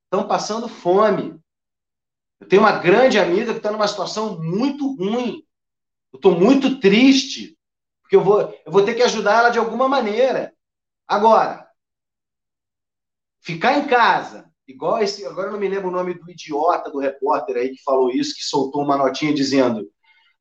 estão 0.05 0.26
passando 0.26 0.68
fome. 0.68 1.40
Eu 2.40 2.49
tenho 2.49 2.62
uma 2.62 2.78
grande 2.78 3.18
amiga 3.18 3.53
que 3.53 3.59
está 3.59 3.70
numa 3.70 3.86
situação 3.86 4.43
muito 4.43 4.97
ruim. 4.97 5.45
Eu 6.12 6.16
estou 6.16 6.38
muito 6.38 6.80
triste, 6.80 7.57
porque 8.03 8.16
eu 8.16 8.22
vou, 8.22 8.40
eu 8.40 8.72
vou 8.72 8.84
ter 8.84 8.95
que 8.95 9.03
ajudar 9.03 9.38
ela 9.38 9.51
de 9.51 9.59
alguma 9.59 9.88
maneira. 9.88 10.53
Agora, 11.07 11.66
ficar 13.40 13.78
em 13.78 13.86
casa, 13.86 14.51
igual 14.66 15.03
esse, 15.03 15.24
agora 15.24 15.49
eu 15.49 15.53
não 15.53 15.61
me 15.61 15.68
lembro 15.68 15.88
o 15.88 15.93
nome 15.93 16.14
do 16.14 16.30
idiota 16.30 16.90
do 16.90 16.99
repórter 16.99 17.57
aí 17.57 17.70
que 17.70 17.82
falou 17.82 18.11
isso, 18.11 18.34
que 18.34 18.43
soltou 18.43 18.82
uma 18.82 18.97
notinha 18.97 19.32
dizendo: 19.32 19.88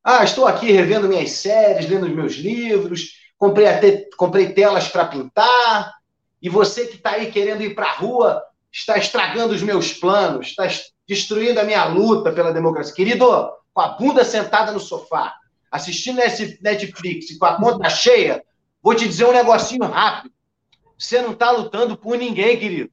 Ah, 0.03 0.23
estou 0.23 0.47
aqui 0.47 0.71
revendo 0.71 1.07
minhas 1.07 1.31
séries, 1.31 1.89
lendo 1.89 2.07
os 2.07 2.13
meus 2.13 2.33
livros, 2.33 3.19
comprei, 3.37 3.67
até, 3.67 4.07
comprei 4.17 4.53
telas 4.53 4.87
para 4.87 5.05
pintar, 5.05 5.93
e 6.41 6.49
você 6.49 6.87
que 6.87 6.95
está 6.95 7.11
aí 7.11 7.31
querendo 7.31 7.61
ir 7.61 7.75
para 7.75 7.85
a 7.85 7.93
rua 7.93 8.43
está 8.71 8.97
estragando 8.97 9.53
os 9.53 9.61
meus 9.61 9.93
planos, 9.93 10.47
está 10.47 10.67
destruindo 11.07 11.59
a 11.59 11.63
minha 11.63 11.85
luta 11.85 12.31
pela 12.31 12.53
democracia. 12.53 12.95
Querido, 12.95 13.51
com 13.73 13.81
a 13.81 13.89
bunda 13.89 14.23
sentada 14.23 14.71
no 14.71 14.79
sofá, 14.79 15.35
assistindo 15.69 16.19
Netflix 16.61 17.37
com 17.37 17.45
a 17.45 17.57
conta 17.57 17.89
cheia, 17.89 18.43
vou 18.81 18.95
te 18.95 19.07
dizer 19.07 19.25
um 19.25 19.33
negocinho 19.33 19.83
rápido. 19.85 20.33
Você 20.97 21.21
não 21.21 21.31
está 21.31 21.51
lutando 21.51 21.97
por 21.97 22.17
ninguém, 22.17 22.57
querido. 22.57 22.91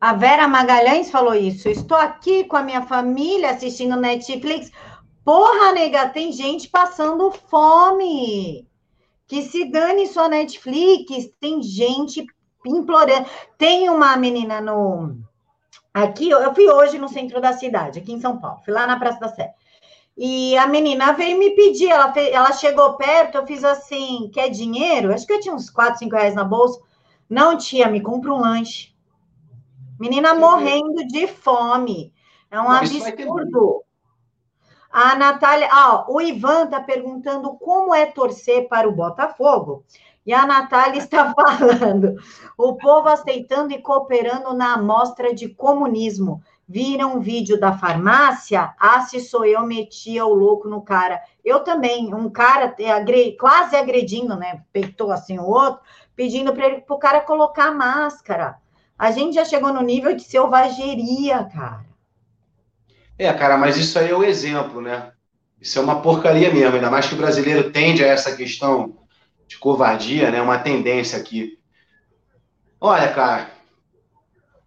A 0.00 0.14
Vera 0.14 0.48
Magalhães 0.48 1.10
falou 1.10 1.34
isso. 1.34 1.68
Estou 1.68 1.96
aqui 1.96 2.44
com 2.44 2.56
a 2.56 2.62
minha 2.62 2.82
família 2.82 3.50
assistindo 3.50 3.96
Netflix. 3.96 4.70
Porra, 5.24 5.72
nega, 5.72 6.08
tem 6.08 6.32
gente 6.32 6.68
passando 6.68 7.30
fome. 7.30 8.66
Que 9.26 9.42
se 9.42 9.64
dane 9.64 10.06
sua 10.06 10.28
Netflix. 10.28 11.30
Tem 11.40 11.62
gente 11.62 12.26
implorando. 12.66 13.26
Tem 13.56 13.88
uma 13.88 14.16
menina 14.16 14.60
no. 14.60 15.16
Aqui, 15.94 16.30
eu 16.30 16.54
fui 16.54 16.68
hoje 16.70 16.98
no 16.98 17.08
centro 17.08 17.38
da 17.38 17.52
cidade, 17.52 17.98
aqui 17.98 18.12
em 18.12 18.20
São 18.20 18.38
Paulo, 18.38 18.62
fui 18.64 18.72
lá 18.72 18.86
na 18.86 18.98
Praça 18.98 19.20
da 19.20 19.28
Sé. 19.28 19.52
E 20.16 20.56
a 20.56 20.66
menina 20.66 21.12
veio 21.12 21.38
me 21.38 21.50
pedir, 21.50 21.90
ela, 21.90 22.12
fez, 22.12 22.32
ela 22.32 22.52
chegou 22.52 22.94
perto, 22.94 23.36
eu 23.36 23.46
fiz 23.46 23.62
assim, 23.62 24.30
quer 24.32 24.48
dinheiro? 24.48 25.12
Acho 25.12 25.26
que 25.26 25.32
eu 25.34 25.40
tinha 25.40 25.54
uns 25.54 25.68
4, 25.68 25.98
5 25.98 26.14
reais 26.14 26.34
na 26.34 26.44
bolsa. 26.44 26.80
Não, 27.28 27.56
tia, 27.56 27.88
me 27.88 28.00
compra 28.00 28.32
um 28.32 28.40
lanche. 28.40 28.94
Menina 29.98 30.34
morrendo 30.34 31.06
de 31.06 31.26
fome. 31.26 32.12
É 32.50 32.60
um 32.60 32.70
absurdo. 32.70 33.84
A 34.92 35.14
Natália, 35.14 35.68
ah, 35.72 36.04
o 36.06 36.20
Ivan 36.20 36.64
está 36.64 36.78
perguntando 36.78 37.54
como 37.54 37.94
é 37.94 38.04
torcer 38.04 38.68
para 38.68 38.86
o 38.86 38.92
Botafogo. 38.92 39.84
E 40.26 40.34
a 40.34 40.46
Natália 40.46 40.98
está 40.98 41.32
falando: 41.34 42.16
o 42.58 42.76
povo 42.76 43.08
aceitando 43.08 43.72
e 43.72 43.80
cooperando 43.80 44.52
na 44.52 44.74
amostra 44.74 45.34
de 45.34 45.48
comunismo. 45.48 46.42
Viram 46.68 47.16
um 47.16 47.20
vídeo 47.20 47.58
da 47.58 47.76
farmácia? 47.76 48.74
Ah, 48.78 49.00
se 49.00 49.20
sou 49.20 49.44
eu, 49.44 49.62
metia 49.66 50.24
o 50.24 50.32
louco 50.32 50.68
no 50.68 50.80
cara. 50.82 51.20
Eu 51.44 51.60
também, 51.60 52.14
um 52.14 52.30
cara 52.30 52.74
quase 53.38 53.76
agredindo, 53.76 54.36
né? 54.36 54.62
Peitou 54.72 55.10
assim 55.10 55.38
o 55.38 55.46
outro, 55.46 55.80
pedindo 56.14 56.52
para 56.52 56.82
o 56.88 56.98
cara 56.98 57.20
colocar 57.20 57.72
máscara. 57.72 58.56
A 58.98 59.10
gente 59.10 59.34
já 59.34 59.44
chegou 59.44 59.72
no 59.72 59.82
nível 59.82 60.14
de 60.14 60.22
selvageria, 60.22 61.44
cara. 61.44 61.91
É, 63.22 63.32
cara, 63.32 63.56
mas 63.56 63.76
isso 63.76 63.96
aí 64.00 64.10
é 64.10 64.16
o 64.16 64.24
exemplo, 64.24 64.80
né? 64.80 65.12
Isso 65.60 65.78
é 65.78 65.82
uma 65.82 66.02
porcaria 66.02 66.52
mesmo, 66.52 66.74
ainda 66.74 66.90
mais 66.90 67.06
que 67.06 67.14
o 67.14 67.16
brasileiro 67.16 67.70
tende 67.70 68.02
a 68.02 68.08
essa 68.08 68.34
questão 68.34 68.98
de 69.46 69.56
covardia, 69.58 70.28
né? 70.28 70.42
Uma 70.42 70.58
tendência 70.58 71.16
aqui. 71.20 71.56
Olha, 72.80 73.06
cara, 73.12 73.48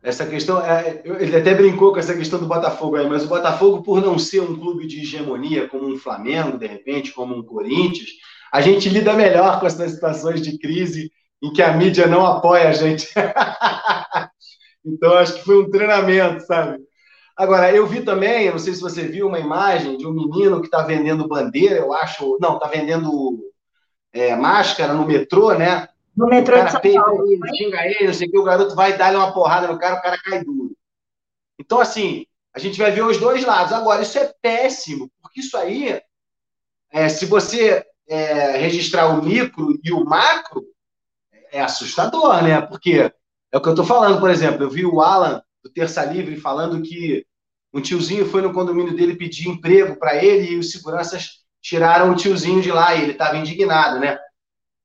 essa 0.01 0.25
questão, 0.25 0.65
é, 0.65 1.01
ele 1.03 1.35
até 1.35 1.53
brincou 1.53 1.91
com 1.91 1.99
essa 1.99 2.15
questão 2.15 2.39
do 2.39 2.47
Botafogo 2.47 2.95
aí, 2.95 3.05
mas 3.09 3.25
o 3.25 3.27
Botafogo, 3.27 3.83
por 3.83 3.99
não 3.99 4.17
ser 4.17 4.39
um 4.39 4.57
clube 4.57 4.87
de 4.87 5.01
hegemonia, 5.01 5.67
como 5.67 5.93
um 5.93 5.97
Flamengo, 5.97 6.57
de 6.57 6.65
repente, 6.65 7.11
como 7.11 7.35
um 7.35 7.43
Corinthians, 7.43 8.11
a 8.53 8.61
gente 8.61 8.87
lida 8.87 9.11
melhor 9.15 9.59
com 9.59 9.67
essas 9.67 9.91
situações 9.91 10.41
de 10.41 10.57
crise 10.57 11.11
em 11.43 11.51
que 11.51 11.61
a 11.61 11.73
mídia 11.75 12.07
não 12.07 12.25
apoia 12.25 12.69
a 12.69 12.71
gente. 12.71 13.05
então, 14.85 15.13
acho 15.15 15.33
que 15.33 15.43
foi 15.43 15.61
um 15.61 15.69
treinamento, 15.69 16.45
sabe? 16.45 16.85
Agora, 17.35 17.69
eu 17.73 17.85
vi 17.85 18.01
também, 18.01 18.45
eu 18.45 18.53
não 18.53 18.59
sei 18.59 18.73
se 18.73 18.81
você 18.81 19.03
viu 19.03 19.27
uma 19.27 19.39
imagem 19.39 19.97
de 19.97 20.07
um 20.07 20.13
menino 20.13 20.61
que 20.61 20.67
está 20.67 20.83
vendendo 20.83 21.27
bandeira, 21.27 21.75
eu 21.75 21.93
acho, 21.93 22.37
não, 22.39 22.55
está 22.55 22.67
vendendo 22.67 23.51
é, 24.13 24.35
máscara 24.35 24.93
no 24.93 25.05
metrô, 25.05 25.53
né? 25.53 25.89
No 26.15 26.27
metrô 26.27 26.55
o 26.55 26.59
cara 26.59 26.79
de 26.79 26.93
São 26.93 27.03
Paulo. 27.03 27.29
Ele, 27.29 27.57
xinga 27.57 27.85
ele, 27.85 28.07
não 28.07 28.13
sei 28.13 28.29
o 28.29 28.31
que, 28.31 28.37
o 28.39 28.43
garoto 28.43 28.73
vai 28.73 28.97
dar 28.97 29.13
uma 29.13 29.33
porrada 29.33 29.67
no 29.67 29.77
cara, 29.77 29.95
o 29.95 30.01
cara 30.01 30.17
cai 30.17 30.45
duro. 30.45 30.71
Então, 31.59 31.81
assim, 31.81 32.25
a 32.53 32.59
gente 32.59 32.79
vai 32.79 32.91
ver 32.91 33.03
os 33.03 33.17
dois 33.17 33.43
lados. 33.43 33.73
Agora, 33.73 34.01
isso 34.01 34.17
é 34.17 34.33
péssimo, 34.41 35.11
porque 35.21 35.41
isso 35.41 35.57
aí, 35.57 36.01
é, 36.89 37.09
se 37.09 37.25
você 37.25 37.85
é, 38.07 38.57
registrar 38.57 39.07
o 39.07 39.21
micro 39.21 39.77
e 39.83 39.91
o 39.91 40.05
macro, 40.05 40.63
é 41.51 41.61
assustador, 41.61 42.41
né? 42.41 42.61
Porque 42.61 43.11
é 43.51 43.57
o 43.57 43.61
que 43.61 43.67
eu 43.67 43.73
estou 43.73 43.85
falando, 43.85 44.21
por 44.21 44.29
exemplo, 44.29 44.63
eu 44.63 44.69
vi 44.69 44.85
o 44.85 45.01
Alan 45.01 45.41
do 45.65 45.71
Terça 45.71 46.05
Livre 46.05 46.39
falando 46.39 46.83
que 46.83 47.25
um 47.73 47.81
tiozinho 47.81 48.29
foi 48.29 48.43
no 48.43 48.53
condomínio 48.53 48.95
dele 48.95 49.15
pedir 49.15 49.49
emprego 49.49 49.97
para 49.97 50.23
ele 50.23 50.51
e 50.51 50.57
os 50.59 50.71
seguranças 50.71 51.43
tiraram 51.59 52.11
o 52.11 52.15
tiozinho 52.15 52.61
de 52.61 52.71
lá 52.71 52.93
e 52.93 53.01
ele 53.01 53.13
estava 53.13 53.35
indignado, 53.35 53.99
né? 53.99 54.19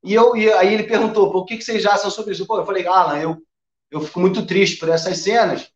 E, 0.02 0.14
eu, 0.14 0.34
e 0.34 0.50
aí 0.54 0.72
ele 0.72 0.84
perguntou, 0.84 1.30
por 1.30 1.44
que, 1.44 1.58
que 1.58 1.62
vocês 1.62 1.84
acham 1.84 2.10
sobre 2.10 2.32
isso? 2.32 2.46
Pô, 2.46 2.56
eu 2.56 2.64
falei, 2.64 2.86
Alan, 2.86 3.18
eu, 3.18 3.36
eu 3.90 4.00
fico 4.00 4.18
muito 4.18 4.46
triste 4.46 4.78
por 4.78 4.88
essas 4.88 5.18
cenas. 5.18 5.70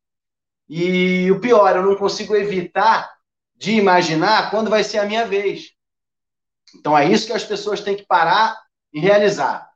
E 0.67 1.31
o 1.31 1.39
pior, 1.39 1.77
eu 1.77 1.83
não 1.83 1.97
consigo 1.97 2.35
evitar 2.35 3.13
de 3.55 3.73
imaginar 3.73 4.51
quando 4.51 4.71
vai 4.71 4.83
ser 4.83 4.99
a 4.99 5.05
minha 5.05 5.27
vez. 5.27 5.73
Então 6.75 6.97
é 6.97 7.07
isso 7.07 7.27
que 7.27 7.35
as 7.35 7.45
pessoas 7.45 7.83
têm 7.83 7.95
que 7.95 8.07
parar 8.07 8.59
e 8.91 8.99
realizar. 8.99 9.69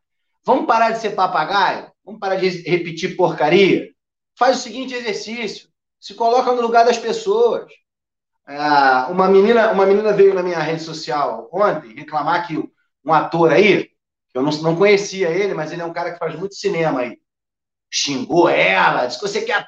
Vamos 0.42 0.66
parar 0.66 0.92
de 0.92 1.00
ser 1.00 1.10
papagaio? 1.10 1.92
Vamos 2.02 2.18
parar 2.18 2.36
de 2.36 2.48
repetir 2.62 3.14
porcaria? 3.14 3.92
Faz 4.38 4.58
o 4.58 4.62
seguinte 4.62 4.94
exercício: 4.94 5.68
se 6.00 6.14
coloca 6.14 6.52
no 6.52 6.62
lugar 6.62 6.84
das 6.84 6.98
pessoas. 6.98 7.70
Ah, 8.46 9.08
uma, 9.10 9.28
menina, 9.28 9.72
uma 9.72 9.86
menina 9.86 10.12
veio 10.12 10.34
na 10.34 10.42
minha 10.42 10.58
rede 10.58 10.82
social 10.82 11.48
ontem 11.52 11.94
reclamar 11.94 12.46
que 12.46 12.56
um 13.04 13.12
ator 13.12 13.52
aí, 13.52 13.90
eu 14.34 14.42
não, 14.42 14.50
não 14.62 14.76
conhecia 14.76 15.30
ele, 15.30 15.54
mas 15.54 15.72
ele 15.72 15.82
é 15.82 15.84
um 15.84 15.92
cara 15.92 16.12
que 16.12 16.18
faz 16.18 16.34
muito 16.38 16.54
cinema 16.54 17.00
aí, 17.00 17.18
xingou 17.90 18.48
ela, 18.48 19.06
disse 19.06 19.20
que 19.20 19.28
você 19.28 19.42
quer, 19.42 19.64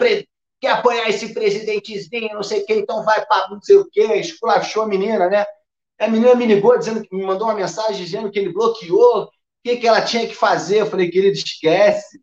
quer 0.61 0.71
apoiar 0.73 1.09
esse 1.09 1.35
presidentezinho, 1.35 2.35
não 2.35 2.43
sei 2.43 2.63
o 2.63 2.67
que, 2.67 2.75
então 2.75 3.05
vai 3.05 3.25
para 3.27 3.51
não 3.51 3.61
sei 3.63 3.77
o 3.77 3.89
que, 3.91 4.03
esculachou 4.17 4.85
a 4.85 4.89
menina, 4.89 5.29
né? 5.29 5.47
A 5.99 6.09
menina 6.09 6.35
me 6.35 6.47
ligou, 6.47 6.79
dizendo 6.79 7.07
me 7.13 7.25
mandou 7.25 7.49
uma 7.49 7.55
mensagem 7.55 8.05
dizendo 8.05 8.31
que 8.31 8.39
ele 8.39 8.53
bloqueou, 8.53 9.25
o 9.25 9.31
que, 9.65 9.77
que 9.79 9.87
ela 9.89 10.03
tinha 10.03 10.27
que 10.27 10.35
fazer. 10.35 10.81
Eu 10.81 10.87
falei, 10.87 11.11
querido, 11.11 11.35
esquece. 11.37 12.21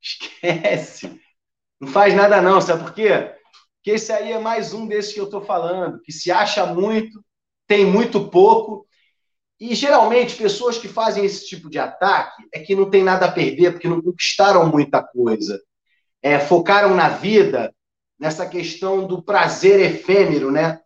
Esquece. 0.02 1.20
Não 1.80 1.88
faz 1.88 2.14
nada 2.14 2.40
não, 2.40 2.60
sabe 2.60 2.84
por 2.84 2.94
quê? 2.94 3.36
que 3.86 3.92
esse 3.92 4.10
aí 4.12 4.32
é 4.32 4.38
mais 4.40 4.74
um 4.74 4.84
desses 4.84 5.12
que 5.14 5.20
eu 5.20 5.26
estou 5.26 5.40
falando, 5.40 6.00
que 6.00 6.10
se 6.10 6.28
acha 6.28 6.66
muito, 6.66 7.24
tem 7.68 7.86
muito 7.86 8.28
pouco. 8.28 8.84
E 9.60 9.76
geralmente 9.76 10.34
pessoas 10.34 10.76
que 10.76 10.88
fazem 10.88 11.24
esse 11.24 11.46
tipo 11.46 11.70
de 11.70 11.78
ataque 11.78 12.42
é 12.52 12.58
que 12.58 12.74
não 12.74 12.90
tem 12.90 13.04
nada 13.04 13.26
a 13.26 13.30
perder, 13.30 13.70
porque 13.70 13.86
não 13.86 14.02
conquistaram 14.02 14.66
muita 14.66 15.04
coisa. 15.04 15.62
É, 16.20 16.40
focaram 16.40 16.96
na 16.96 17.10
vida 17.10 17.72
nessa 18.18 18.44
questão 18.44 19.06
do 19.06 19.22
prazer 19.22 19.78
efêmero, 19.78 20.50
né? 20.50 20.80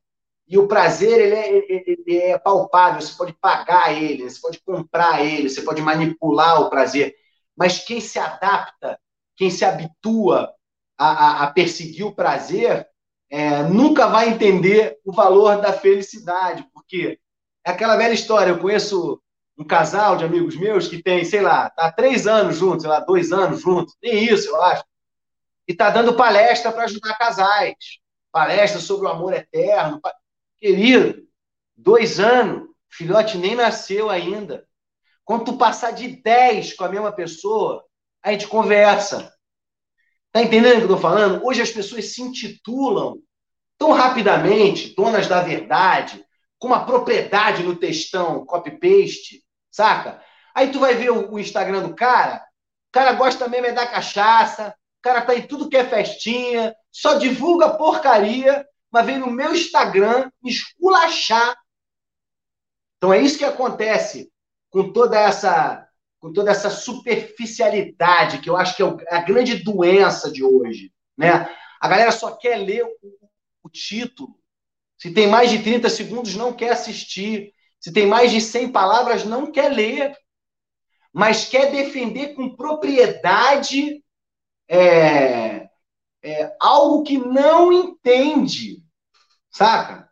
E 0.47 0.59
o 0.59 0.69
prazer 0.69 1.19
ele 1.23 1.35
é, 1.35 1.91
ele 1.91 2.19
é 2.19 2.39
palpável, 2.39 3.01
você 3.01 3.17
pode 3.17 3.33
pagar 3.33 3.97
ele, 3.97 4.29
você 4.29 4.39
pode 4.39 4.61
comprar 4.61 5.25
ele, 5.25 5.49
você 5.49 5.63
pode 5.63 5.81
manipular 5.81 6.61
o 6.61 6.69
prazer. 6.69 7.15
Mas 7.57 7.79
quem 7.79 7.99
se 7.99 8.19
adapta, 8.19 9.01
quem 9.35 9.49
se 9.49 9.65
habitua 9.65 10.53
a, 11.01 11.07
a, 11.07 11.43
a 11.45 11.47
perseguir 11.51 12.05
o 12.05 12.15
prazer, 12.15 12.87
é, 13.31 13.63
nunca 13.63 14.07
vai 14.07 14.29
entender 14.29 14.99
o 15.03 15.13
valor 15.13 15.59
da 15.61 15.73
felicidade, 15.73 16.67
porque 16.75 17.19
é 17.65 17.71
aquela 17.71 17.97
velha 17.97 18.13
história. 18.13 18.51
Eu 18.51 18.59
conheço 18.59 19.19
um 19.57 19.65
casal 19.65 20.17
de 20.17 20.25
amigos 20.25 20.57
meus 20.57 20.89
que 20.89 21.03
tem, 21.03 21.25
sei 21.25 21.41
lá, 21.41 21.71
tá 21.71 21.91
três 21.91 22.27
anos 22.27 22.59
juntos, 22.59 22.83
sei 22.83 22.91
lá, 22.91 23.01
dois 23.01 23.33
anos 23.33 23.63
juntos, 23.63 23.95
nem 24.03 24.25
isso, 24.25 24.49
eu 24.49 24.63
acho, 24.63 24.85
e 25.67 25.75
tá 25.75 25.89
dando 25.89 26.17
palestra 26.17 26.71
para 26.71 26.85
ajudar 26.85 27.17
casais, 27.17 27.77
palestra 28.31 28.81
sobre 28.81 29.07
o 29.07 29.11
amor 29.11 29.33
eterno. 29.33 30.01
Querido, 30.59 31.23
dois 31.77 32.21
anos, 32.21 32.69
filhote 32.91 33.39
nem 33.39 33.55
nasceu 33.55 34.11
ainda. 34.11 34.67
Quando 35.25 35.45
tu 35.45 35.57
passar 35.57 35.93
de 35.93 36.09
10 36.09 36.75
com 36.75 36.85
a 36.85 36.89
mesma 36.89 37.13
pessoa, 37.13 37.85
a 38.23 38.33
gente 38.33 38.49
conversa. 38.49 39.33
Tá 40.33 40.43
entendendo 40.43 40.75
o 40.75 40.79
que 40.79 40.85
eu 40.85 40.97
tô 40.97 40.99
falando? 40.99 41.45
Hoje 41.45 41.61
as 41.61 41.71
pessoas 41.71 42.13
se 42.15 42.23
intitulam 42.23 43.19
tão 43.77 43.93
rapidamente, 43.93 44.95
donas 44.95 45.27
da 45.27 45.43
verdade, 45.43 46.25
com 46.59 46.69
uma 46.69 46.85
propriedade 46.85 47.63
no 47.63 47.75
textão, 47.75 48.45
copy-paste, 48.45 49.43
saca? 49.71 50.23
Aí 50.55 50.71
tu 50.71 50.79
vai 50.79 50.95
ver 50.95 51.11
o, 51.11 51.39
Instagram 51.39 51.83
do 51.83 51.95
cara, 51.95 52.37
o 52.37 52.93
cara 52.93 53.13
gosta 53.15 53.49
mesmo 53.49 53.67
é 53.67 53.73
da 53.73 53.87
cachaça, 53.87 54.75
o 54.99 55.03
cara 55.03 55.23
tá 55.23 55.35
em 55.35 55.47
tudo 55.47 55.69
que 55.69 55.77
é 55.77 55.85
festinha, 55.85 56.75
só 56.93 57.15
divulga 57.15 57.77
porcaria, 57.77 58.67
mas 58.91 59.07
vem 59.07 59.19
no 59.19 59.31
meu 59.31 59.55
Instagram 59.55 60.31
esculachar. 60.45 61.57
Então 62.99 63.13
é 63.13 63.21
isso 63.21 63.39
que 63.39 63.45
acontece 63.45 64.31
com 64.69 64.93
toda 64.93 65.19
essa 65.19 65.89
com 66.21 66.33
toda 66.33 66.51
essa 66.51 66.71
superficialidade 66.71 68.39
que 68.39 68.49
eu 68.49 68.57
acho 68.57 68.77
que 68.77 68.83
é 68.83 69.15
a 69.15 69.23
grande 69.23 69.57
doença 69.57 70.31
de 70.31 70.45
hoje, 70.45 70.93
né? 71.17 71.49
A 71.81 71.89
galera 71.89 72.13
só 72.13 72.37
quer 72.37 72.59
ler 72.59 72.85
o, 72.85 72.91
o 73.65 73.69
título, 73.71 74.41
se 75.01 75.11
tem 75.11 75.27
mais 75.27 75.51
de 75.51 75.63
30 75.63 75.89
segundos, 75.89 76.37
não 76.37 76.53
quer 76.53 76.73
assistir. 76.73 77.55
Se 77.81 77.91
tem 77.91 78.07
mais 78.07 78.31
de 78.31 78.39
100 78.39 78.71
palavras, 78.71 79.25
não 79.25 79.51
quer 79.51 79.71
ler. 79.71 80.15
Mas 81.11 81.49
quer 81.49 81.73
defender 81.73 82.35
com 82.35 82.55
propriedade 82.55 84.05
é, 84.69 85.71
é, 86.23 86.57
algo 86.61 87.03
que 87.03 87.17
não 87.17 87.73
entende. 87.73 88.85
Saca? 89.51 90.07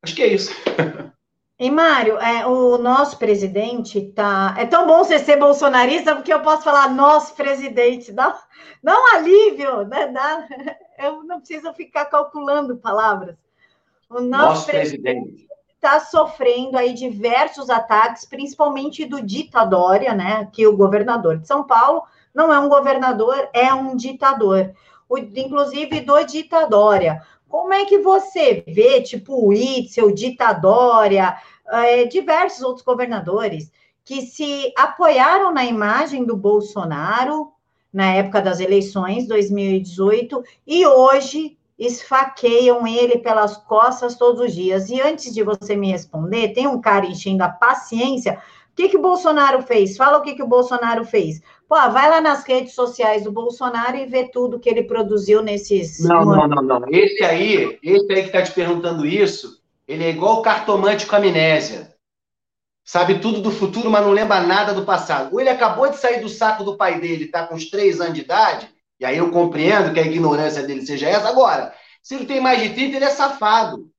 Acho 0.00 0.14
que 0.14 0.22
é 0.22 0.32
isso. 0.32 0.52
E, 1.60 1.70
Mário, 1.70 2.16
é, 2.16 2.46
o 2.46 2.78
nosso 2.78 3.18
presidente 3.18 4.00
tá. 4.00 4.54
É 4.56 4.64
tão 4.64 4.86
bom 4.86 5.04
você 5.04 5.18
ser 5.18 5.36
bolsonarista, 5.36 6.16
porque 6.16 6.32
eu 6.32 6.40
posso 6.40 6.62
falar 6.62 6.88
nosso 6.88 7.34
presidente. 7.34 8.10
Dá, 8.10 8.34
dá 8.82 8.98
um 8.98 9.16
alívio, 9.16 9.86
né? 9.86 10.06
Dá, 10.06 10.48
eu 10.98 11.22
não 11.22 11.38
preciso 11.38 11.70
ficar 11.74 12.06
calculando 12.06 12.78
palavras. 12.78 13.36
O 14.08 14.22
nosso, 14.22 14.46
nosso 14.46 14.66
presidente 14.68 15.46
está 15.74 16.00
sofrendo 16.00 16.78
aí 16.78 16.94
diversos 16.94 17.68
ataques, 17.68 18.24
principalmente 18.24 19.04
do 19.04 19.20
ditadória, 19.20 20.14
né? 20.14 20.48
Que 20.50 20.66
o 20.66 20.74
governador 20.74 21.36
de 21.36 21.46
São 21.46 21.64
Paulo 21.64 22.04
não 22.34 22.50
é 22.50 22.58
um 22.58 22.70
governador, 22.70 23.50
é 23.52 23.72
um 23.74 23.94
ditador. 23.94 24.72
O, 25.06 25.18
inclusive 25.18 26.00
do 26.00 26.24
ditadória. 26.24 27.20
Como 27.50 27.74
é 27.74 27.84
que 27.84 27.98
você 27.98 28.62
vê, 28.64 29.02
tipo, 29.02 29.48
o 29.48 29.52
Itzel, 29.52 30.14
Ditadória, 30.14 31.36
é, 31.70 32.04
diversos 32.04 32.62
outros 32.62 32.84
governadores 32.84 33.70
que 34.04 34.22
se 34.22 34.72
apoiaram 34.76 35.52
na 35.52 35.64
imagem 35.64 36.24
do 36.24 36.36
Bolsonaro 36.36 37.52
na 37.92 38.12
época 38.12 38.40
das 38.40 38.60
eleições 38.60 39.26
2018 39.26 40.42
e 40.66 40.86
hoje 40.86 41.56
esfaqueiam 41.78 42.86
ele 42.86 43.18
pelas 43.18 43.56
costas 43.56 44.16
todos 44.16 44.40
os 44.40 44.54
dias. 44.54 44.90
E 44.90 45.00
antes 45.00 45.32
de 45.32 45.42
você 45.42 45.74
me 45.74 45.90
responder, 45.90 46.52
tem 46.52 46.66
um 46.66 46.80
cara 46.80 47.06
enchendo 47.06 47.42
a 47.42 47.48
paciência. 47.48 48.38
O 48.72 48.76
que, 48.76 48.90
que 48.90 48.96
o 48.96 49.02
Bolsonaro 49.02 49.62
fez? 49.62 49.96
Fala 49.96 50.18
o 50.18 50.22
que, 50.22 50.34
que 50.34 50.42
o 50.42 50.46
Bolsonaro 50.46 51.04
fez. 51.04 51.40
Pô, 51.68 51.76
vai 51.90 52.10
lá 52.10 52.20
nas 52.20 52.44
redes 52.44 52.74
sociais 52.74 53.24
do 53.24 53.32
Bolsonaro 53.32 53.96
e 53.96 54.06
vê 54.06 54.28
tudo 54.28 54.58
que 54.58 54.68
ele 54.68 54.82
produziu 54.82 55.42
nesses. 55.42 56.04
Não, 56.04 56.24
não, 56.24 56.46
não, 56.46 56.62
não. 56.62 56.82
Esse 56.88 57.24
aí, 57.24 57.78
esse 57.82 58.12
aí 58.12 58.22
que 58.22 58.26
está 58.26 58.42
te 58.42 58.52
perguntando 58.52 59.06
isso, 59.06 59.59
ele 59.90 60.04
é 60.04 60.10
igual 60.10 60.38
o 60.38 60.42
cartomante 60.42 61.04
com 61.04 61.16
amnésia. 61.16 61.92
Sabe 62.84 63.18
tudo 63.18 63.40
do 63.40 63.50
futuro, 63.50 63.90
mas 63.90 64.04
não 64.04 64.12
lembra 64.12 64.40
nada 64.40 64.72
do 64.72 64.84
passado. 64.84 65.32
Ou 65.32 65.40
ele 65.40 65.50
acabou 65.50 65.90
de 65.90 65.96
sair 65.96 66.20
do 66.20 66.28
saco 66.28 66.62
do 66.62 66.76
pai 66.76 67.00
dele, 67.00 67.24
está 67.24 67.44
com 67.44 67.56
uns 67.56 67.68
três 67.68 68.00
anos 68.00 68.14
de 68.14 68.20
idade, 68.20 68.72
e 69.00 69.04
aí 69.04 69.16
eu 69.16 69.32
compreendo 69.32 69.92
que 69.92 69.98
a 69.98 70.06
ignorância 70.06 70.62
dele 70.62 70.86
seja 70.86 71.08
essa. 71.08 71.28
Agora, 71.28 71.74
se 72.04 72.14
ele 72.14 72.24
tem 72.24 72.40
mais 72.40 72.62
de 72.62 72.72
30, 72.72 72.96
ele 72.96 73.04
é 73.04 73.10
safado. 73.10 73.90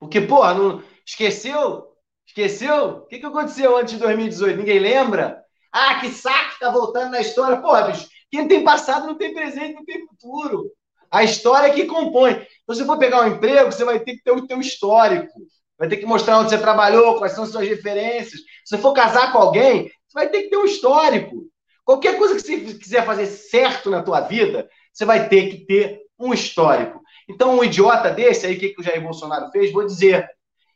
Porque, 0.00 0.18
porra, 0.22 0.54
não... 0.54 0.82
esqueceu? 1.04 1.88
Esqueceu? 2.26 2.88
O 2.88 3.06
que, 3.06 3.18
que 3.18 3.26
aconteceu 3.26 3.76
antes 3.76 3.94
de 3.94 4.00
2018? 4.00 4.56
Ninguém 4.56 4.78
lembra? 4.78 5.44
Ah, 5.70 6.00
que 6.00 6.08
saco, 6.08 6.58
tá 6.58 6.70
voltando 6.70 7.10
na 7.10 7.20
história. 7.20 7.60
Pô, 7.60 7.78
bicho, 7.82 8.08
quem 8.30 8.48
tem 8.48 8.64
passado 8.64 9.06
não 9.06 9.18
tem 9.18 9.34
presente, 9.34 9.74
não 9.74 9.84
tem 9.84 10.06
futuro. 10.06 10.72
A 11.10 11.22
história 11.22 11.66
é 11.66 11.74
que 11.74 11.84
compõe. 11.84 12.46
Então, 12.68 12.76
se 12.76 12.82
você 12.82 12.86
for 12.86 12.98
pegar 12.98 13.22
um 13.22 13.28
emprego, 13.28 13.72
você 13.72 13.82
vai 13.82 13.98
ter 13.98 14.16
que 14.16 14.22
ter 14.22 14.30
o 14.30 14.46
teu 14.46 14.60
histórico. 14.60 15.32
Vai 15.78 15.88
ter 15.88 15.96
que 15.96 16.04
mostrar 16.04 16.38
onde 16.38 16.50
você 16.50 16.58
trabalhou, 16.58 17.16
quais 17.16 17.32
são 17.32 17.46
suas 17.46 17.66
referências. 17.66 18.40
Se 18.62 18.76
você 18.76 18.78
for 18.78 18.92
casar 18.92 19.32
com 19.32 19.38
alguém, 19.38 19.84
você 20.06 20.12
vai 20.12 20.28
ter 20.28 20.42
que 20.42 20.50
ter 20.50 20.58
um 20.58 20.66
histórico. 20.66 21.46
Qualquer 21.82 22.18
coisa 22.18 22.34
que 22.34 22.42
você 22.42 22.74
quiser 22.74 23.06
fazer 23.06 23.24
certo 23.24 23.88
na 23.88 24.02
tua 24.02 24.20
vida, 24.20 24.68
você 24.92 25.06
vai 25.06 25.30
ter 25.30 25.48
que 25.48 25.64
ter 25.64 26.02
um 26.18 26.34
histórico. 26.34 27.00
Então, 27.26 27.56
um 27.56 27.64
idiota 27.64 28.10
desse 28.10 28.44
aí, 28.44 28.56
o 28.56 28.60
que, 28.60 28.68
que 28.68 28.80
o 28.82 28.84
Jair 28.84 29.02
Bolsonaro 29.02 29.50
fez? 29.50 29.72
Vou 29.72 29.86
dizer, 29.86 30.28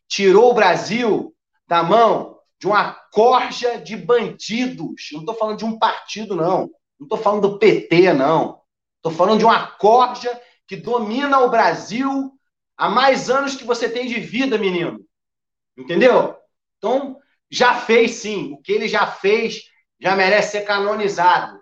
tirou 0.08 0.50
o 0.50 0.54
Brasil 0.54 1.34
da 1.68 1.82
mão 1.82 2.38
de 2.58 2.66
uma 2.66 2.94
corja 3.12 3.76
de 3.76 3.98
bandidos. 3.98 5.10
Não 5.12 5.20
estou 5.20 5.34
falando 5.34 5.58
de 5.58 5.66
um 5.66 5.78
partido, 5.78 6.34
não. 6.34 6.70
Não 6.98 7.04
estou 7.04 7.18
falando 7.18 7.50
do 7.50 7.58
PT, 7.58 8.14
não. 8.14 8.62
Estou 8.96 9.12
falando 9.12 9.40
de 9.40 9.44
uma 9.44 9.66
corja 9.66 10.40
que 10.72 10.76
domina 10.76 11.38
o 11.40 11.50
Brasil 11.50 12.32
há 12.78 12.88
mais 12.88 13.28
anos 13.28 13.54
que 13.54 13.62
você 13.62 13.90
tem 13.90 14.06
de 14.06 14.18
vida, 14.18 14.56
menino. 14.56 15.04
Entendeu? 15.76 16.34
Então, 16.78 17.18
já 17.50 17.74
fez 17.74 18.12
sim. 18.12 18.54
O 18.54 18.62
que 18.62 18.72
ele 18.72 18.88
já 18.88 19.06
fez 19.06 19.64
já 20.00 20.16
merece 20.16 20.52
ser 20.52 20.62
canonizado. 20.62 21.60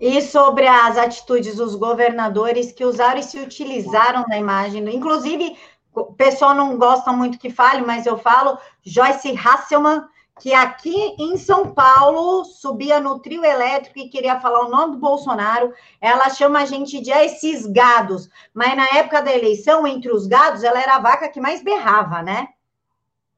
E 0.00 0.22
sobre 0.22 0.68
as 0.68 0.96
atitudes 0.96 1.56
dos 1.56 1.74
governadores 1.74 2.70
que 2.70 2.84
usaram 2.84 3.18
e 3.18 3.24
se 3.24 3.40
utilizaram 3.40 4.22
da 4.28 4.38
imagem, 4.38 4.88
inclusive 4.94 5.58
o 5.92 6.14
pessoal 6.14 6.54
não 6.54 6.78
gosta 6.78 7.10
muito 7.12 7.36
que 7.36 7.50
fale, 7.50 7.82
mas 7.82 8.06
eu 8.06 8.16
falo, 8.16 8.60
Joyce 8.84 9.36
Hasselman, 9.36 10.06
que 10.40 10.52
aqui 10.52 11.14
em 11.18 11.36
São 11.36 11.72
Paulo 11.72 12.44
subia 12.44 13.00
no 13.00 13.18
trio 13.18 13.44
elétrico 13.44 13.98
e 13.98 14.08
queria 14.08 14.38
falar 14.38 14.66
o 14.66 14.70
nome 14.70 14.92
do 14.92 14.98
Bolsonaro, 14.98 15.72
ela 16.00 16.28
chama 16.30 16.60
a 16.60 16.66
gente 16.66 17.00
de 17.00 17.10
esses 17.10 17.66
gados, 17.66 18.28
mas 18.52 18.76
na 18.76 18.86
época 18.98 19.22
da 19.22 19.34
eleição, 19.34 19.86
entre 19.86 20.12
os 20.12 20.26
gados, 20.26 20.62
ela 20.62 20.80
era 20.80 20.96
a 20.96 21.00
vaca 21.00 21.28
que 21.28 21.40
mais 21.40 21.62
berrava, 21.62 22.22
né? 22.22 22.48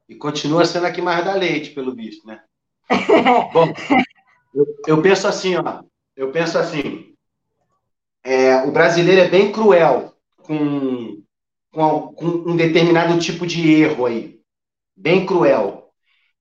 E 0.08 0.14
continua 0.14 0.64
sendo 0.64 0.86
a 0.86 0.90
que 0.90 1.02
mais 1.02 1.24
dá 1.24 1.34
leite, 1.34 1.70
pelo 1.70 1.94
visto, 1.94 2.26
né? 2.26 2.42
Bom, 3.52 3.72
eu, 4.54 4.66
eu, 4.86 5.02
penso 5.02 5.28
assim, 5.28 5.54
ó, 5.56 5.82
eu 6.16 6.32
penso 6.32 6.58
assim, 6.58 7.14
é, 8.24 8.56
o 8.64 8.72
brasileiro 8.72 9.20
é 9.20 9.28
bem 9.28 9.52
cruel 9.52 10.14
com 10.42 11.18
com, 11.70 12.12
com 12.14 12.26
um 12.26 12.56
determinado 12.56 13.18
tipo 13.18 13.46
de 13.46 13.70
erro 13.70 14.06
aí, 14.06 14.40
bem 14.96 15.24
cruel. 15.24 15.77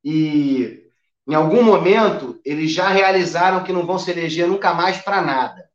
E 0.03 0.83
em 1.27 1.35
algum 1.35 1.63
momento 1.63 2.39
eles 2.45 2.71
já 2.71 2.87
realizaram 2.87 3.63
que 3.63 3.73
não 3.73 3.85
vão 3.85 3.99
se 3.99 4.11
eleger 4.11 4.47
nunca 4.47 4.73
mais 4.73 4.97
para 4.97 5.21
nada. 5.21 5.67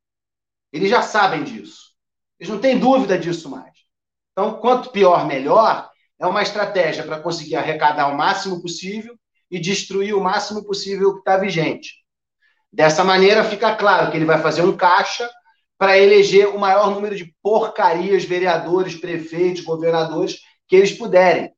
Eles 0.73 0.89
já 0.89 1.03
sabem 1.03 1.45
disso. 1.45 1.93
Eles 2.41 2.51
não 2.51 2.61
têm 2.61 2.79
dúvida 2.79 3.19
disso 3.19 3.51
mais. 3.51 3.73
Então, 4.33 4.55
quanto 4.55 4.91
pior, 4.91 5.27
melhor, 5.27 5.91
é 6.19 6.27
uma 6.27 6.43
estratégia 6.43 7.05
para 7.05 7.21
conseguir 7.21 7.57
arrecadar 7.57 8.09
o 8.09 8.17
máximo 8.17 8.63
possível 8.63 9.15
e 9.51 9.61
destruir 9.61 10.15
o 10.15 10.21
máximo 10.21 10.65
possível 10.65 11.13
que 11.13 11.19
está 11.19 11.37
vigente. 11.37 11.97
Dessa 12.73 13.05
maneira, 13.05 13.45
fica 13.45 13.77
claro 13.77 14.11
que 14.11 14.17
ele 14.17 14.25
vai 14.25 14.41
fazer 14.41 14.63
um 14.63 14.75
caixa 14.75 15.29
para 15.77 15.99
eleger 15.99 16.49
o 16.49 16.59
maior 16.59 16.91
número 16.91 17.15
de 17.15 17.35
porcarias, 17.43 18.25
vereadores, 18.25 18.95
prefeitos, 18.95 19.63
governadores 19.63 20.39
que 20.67 20.77
eles 20.77 20.93
puderem. 20.93 21.53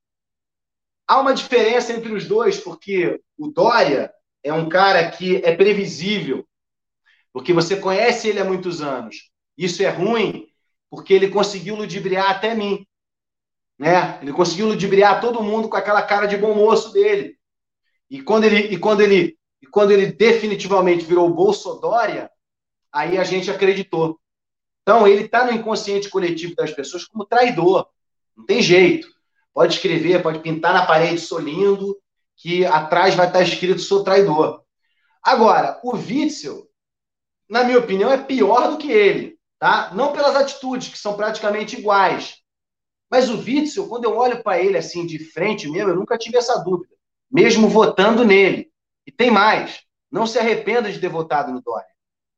Há 1.07 1.21
uma 1.21 1.35
diferença 1.35 1.93
entre 1.93 2.13
os 2.13 2.27
dois, 2.27 2.59
porque 2.59 3.21
o 3.37 3.49
Dória 3.49 4.13
é 4.43 4.53
um 4.53 4.69
cara 4.69 5.11
que 5.11 5.37
é 5.37 5.55
previsível, 5.55 6.47
porque 7.33 7.53
você 7.53 7.77
conhece 7.77 8.29
ele 8.29 8.41
há 8.41 8.45
muitos 8.45 8.81
anos. 8.81 9.31
Isso 9.57 9.83
é 9.83 9.89
ruim, 9.89 10.47
porque 10.91 11.13
ele 11.13 11.29
conseguiu 11.29 11.75
ludibriar 11.75 12.31
até 12.31 12.55
mim. 12.55 12.87
Né? 13.79 14.19
Ele 14.23 14.33
conseguiu 14.33 14.67
ludibriar 14.67 15.21
todo 15.21 15.43
mundo 15.43 15.69
com 15.69 15.77
aquela 15.77 16.03
cara 16.03 16.27
de 16.27 16.37
bom 16.37 16.55
moço 16.55 16.93
dele. 16.93 17.37
E 18.09 18.23
quando 18.23 18.45
ele, 18.45 18.75
e 18.75 18.79
quando 18.79 19.01
ele, 19.01 19.37
e 19.61 19.67
quando 19.67 19.91
ele 19.91 20.07
definitivamente 20.07 21.05
virou 21.05 21.29
Bolsodória, 21.29 22.31
aí 22.93 23.19
a 23.19 23.25
gente 23.25 23.51
acreditou. 23.51 24.21
Então, 24.83 25.09
ele 25.09 25.25
está 25.25 25.45
no 25.45 25.53
inconsciente 25.53 26.11
coletivo 26.11 26.55
das 26.55 26.71
pessoas 26.71 27.07
como 27.07 27.25
traidor. 27.25 27.89
Não 28.37 28.45
tem 28.45 28.61
jeito. 28.61 29.09
Pode 29.55 29.75
escrever, 29.75 30.23
pode 30.23 30.41
pintar 30.41 30.75
na 30.75 30.85
parede, 30.85 31.21
sou 31.21 31.39
lindo, 31.39 31.97
que 32.37 32.67
atrás 32.67 33.15
vai 33.15 33.29
estar 33.29 33.41
escrito, 33.41 33.81
sou 33.81 34.03
traidor. 34.03 34.63
Agora, 35.23 35.81
o 35.83 35.93
Witzel, 35.93 36.69
na 37.49 37.65
minha 37.65 37.79
opinião, 37.79 38.11
é 38.13 38.19
pior 38.19 38.71
do 38.71 38.79
que 38.79 38.91
ele. 38.91 39.39
Tá? 39.59 39.95
Não 39.95 40.13
pelas 40.13 40.37
atitudes, 40.37 40.89
que 40.89 40.99
são 40.99 41.17
praticamente 41.17 41.79
iguais, 41.79 42.43
Mas 43.11 43.31
o 43.31 43.39
Witzel, 43.39 43.87
quando 43.87 44.05
eu 44.05 44.17
olho 44.17 44.43
para 44.43 44.61
ele 44.61 44.77
assim 44.77 45.07
de 45.07 45.19
frente 45.19 45.71
mesmo, 45.71 45.91
eu 45.91 45.97
nunca 45.97 46.19
tive 46.19 46.37
essa 46.37 46.59
dúvida, 46.59 46.93
mesmo 47.31 47.69
votando 47.69 48.25
nele. 48.25 48.73
E 49.07 49.13
tem 49.13 49.31
mais, 49.31 49.83
não 50.11 50.27
se 50.27 50.39
arrependa 50.39 50.91
de 50.91 50.99
ter 50.99 51.09
votado 51.09 51.53
no 51.53 51.63
Dória. 51.63 51.87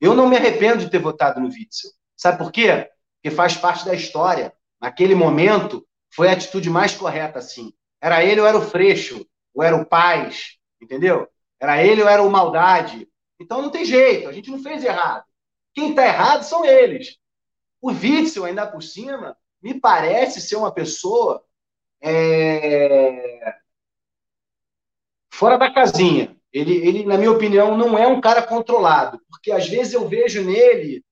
Eu 0.00 0.14
não 0.14 0.28
me 0.28 0.36
arrependo 0.36 0.84
de 0.84 0.90
ter 0.90 0.98
votado 0.98 1.40
no 1.40 1.46
Witzel. 1.46 1.90
Sabe 2.14 2.36
por 2.36 2.52
quê? 2.52 2.90
Porque 3.14 3.34
faz 3.34 3.56
parte 3.56 3.86
da 3.86 3.94
história. 3.94 4.52
Naquele 4.78 5.14
momento, 5.14 5.85
foi 6.16 6.28
a 6.28 6.32
atitude 6.32 6.70
mais 6.70 6.94
correta, 6.94 7.42
sim. 7.42 7.74
Era 8.00 8.24
ele 8.24 8.40
ou 8.40 8.46
era 8.46 8.56
o 8.56 8.62
Freixo, 8.62 9.26
ou 9.54 9.62
era 9.62 9.76
o 9.76 9.84
Paz, 9.84 10.56
entendeu? 10.80 11.28
Era 11.60 11.84
ele 11.84 12.02
ou 12.02 12.08
era 12.08 12.22
o 12.22 12.30
Maldade. 12.30 13.06
Então 13.38 13.60
não 13.60 13.70
tem 13.70 13.84
jeito, 13.84 14.26
a 14.26 14.32
gente 14.32 14.50
não 14.50 14.58
fez 14.58 14.82
errado. 14.82 15.24
Quem 15.74 15.90
está 15.90 16.06
errado 16.06 16.42
são 16.42 16.64
eles. 16.64 17.18
O 17.82 17.90
Witzel, 17.90 18.46
ainda 18.46 18.66
por 18.66 18.82
cima, 18.82 19.36
me 19.60 19.78
parece 19.78 20.40
ser 20.40 20.56
uma 20.56 20.72
pessoa 20.72 21.44
é... 22.02 23.54
fora 25.30 25.58
da 25.58 25.70
casinha. 25.70 26.34
Ele, 26.50 26.76
ele, 26.76 27.04
na 27.04 27.18
minha 27.18 27.30
opinião, 27.30 27.76
não 27.76 27.98
é 27.98 28.06
um 28.06 28.22
cara 28.22 28.40
controlado, 28.42 29.20
porque 29.28 29.52
às 29.52 29.68
vezes 29.68 29.92
eu 29.92 30.08
vejo 30.08 30.42
nele, 30.42 31.04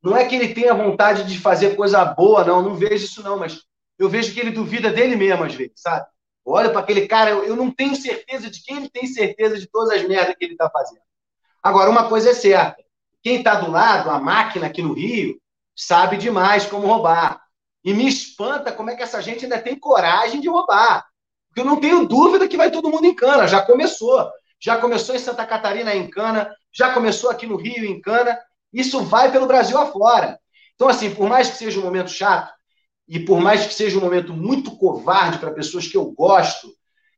não 0.00 0.16
é 0.16 0.24
que 0.24 0.36
ele 0.36 0.54
tenha 0.54 0.72
vontade 0.72 1.24
de 1.24 1.36
fazer 1.36 1.74
coisa 1.74 2.04
boa, 2.04 2.44
não, 2.44 2.62
não 2.62 2.76
vejo 2.76 3.04
isso 3.04 3.24
não, 3.24 3.36
mas 3.36 3.68
eu 4.00 4.08
vejo 4.08 4.32
que 4.32 4.40
ele 4.40 4.50
duvida 4.50 4.90
dele 4.90 5.14
mesmo 5.14 5.44
às 5.44 5.54
vezes, 5.54 5.74
sabe? 5.76 6.06
Olha 6.44 6.70
para 6.70 6.80
aquele 6.80 7.06
cara, 7.06 7.30
eu, 7.30 7.54
não 7.54 7.70
tenho 7.70 7.94
certeza 7.94 8.50
de 8.50 8.62
que 8.62 8.72
ele 8.72 8.88
tem 8.88 9.06
certeza 9.06 9.58
de 9.58 9.66
todas 9.66 9.90
as 9.90 10.08
merdas 10.08 10.34
que 10.36 10.44
ele 10.44 10.54
está 10.54 10.70
fazendo. 10.70 11.02
Agora, 11.62 11.90
uma 11.90 12.08
coisa 12.08 12.30
é 12.30 12.34
certa: 12.34 12.82
quem 13.22 13.36
está 13.36 13.56
do 13.56 13.70
lado, 13.70 14.10
a 14.10 14.18
máquina 14.18 14.66
aqui 14.66 14.82
no 14.82 14.94
Rio, 14.94 15.38
sabe 15.76 16.16
demais 16.16 16.64
como 16.64 16.86
roubar. 16.86 17.40
E 17.84 17.92
me 17.92 18.08
espanta 18.08 18.72
como 18.72 18.90
é 18.90 18.96
que 18.96 19.02
essa 19.02 19.20
gente 19.20 19.44
ainda 19.44 19.60
tem 19.60 19.78
coragem 19.78 20.40
de 20.40 20.48
roubar. 20.48 21.06
Porque 21.48 21.60
eu 21.60 21.64
não 21.64 21.80
tenho 21.80 22.06
dúvida 22.06 22.48
que 22.48 22.56
vai 22.56 22.70
todo 22.70 22.90
mundo 22.90 23.06
em 23.06 23.14
cana. 23.14 23.46
Já 23.46 23.62
começou. 23.62 24.30
Já 24.58 24.76
começou 24.78 25.14
em 25.14 25.18
Santa 25.18 25.46
Catarina 25.46 25.94
em 25.94 26.08
cana, 26.08 26.54
já 26.70 26.92
começou 26.92 27.30
aqui 27.30 27.46
no 27.46 27.56
Rio 27.56 27.84
em 27.84 28.00
cana. 28.00 28.38
Isso 28.72 29.02
vai 29.02 29.32
pelo 29.32 29.46
Brasil 29.46 29.78
afora. 29.78 30.38
Então, 30.74 30.88
assim, 30.88 31.14
por 31.14 31.28
mais 31.28 31.48
que 31.48 31.56
seja 31.56 31.80
um 31.80 31.82
momento 31.82 32.10
chato, 32.10 32.52
e 33.10 33.18
por 33.18 33.40
mais 33.40 33.66
que 33.66 33.74
seja 33.74 33.98
um 33.98 34.02
momento 34.02 34.32
muito 34.32 34.76
covarde 34.76 35.38
para 35.38 35.50
pessoas 35.50 35.84
que 35.84 35.96
eu 35.96 36.12
gosto, 36.12 36.72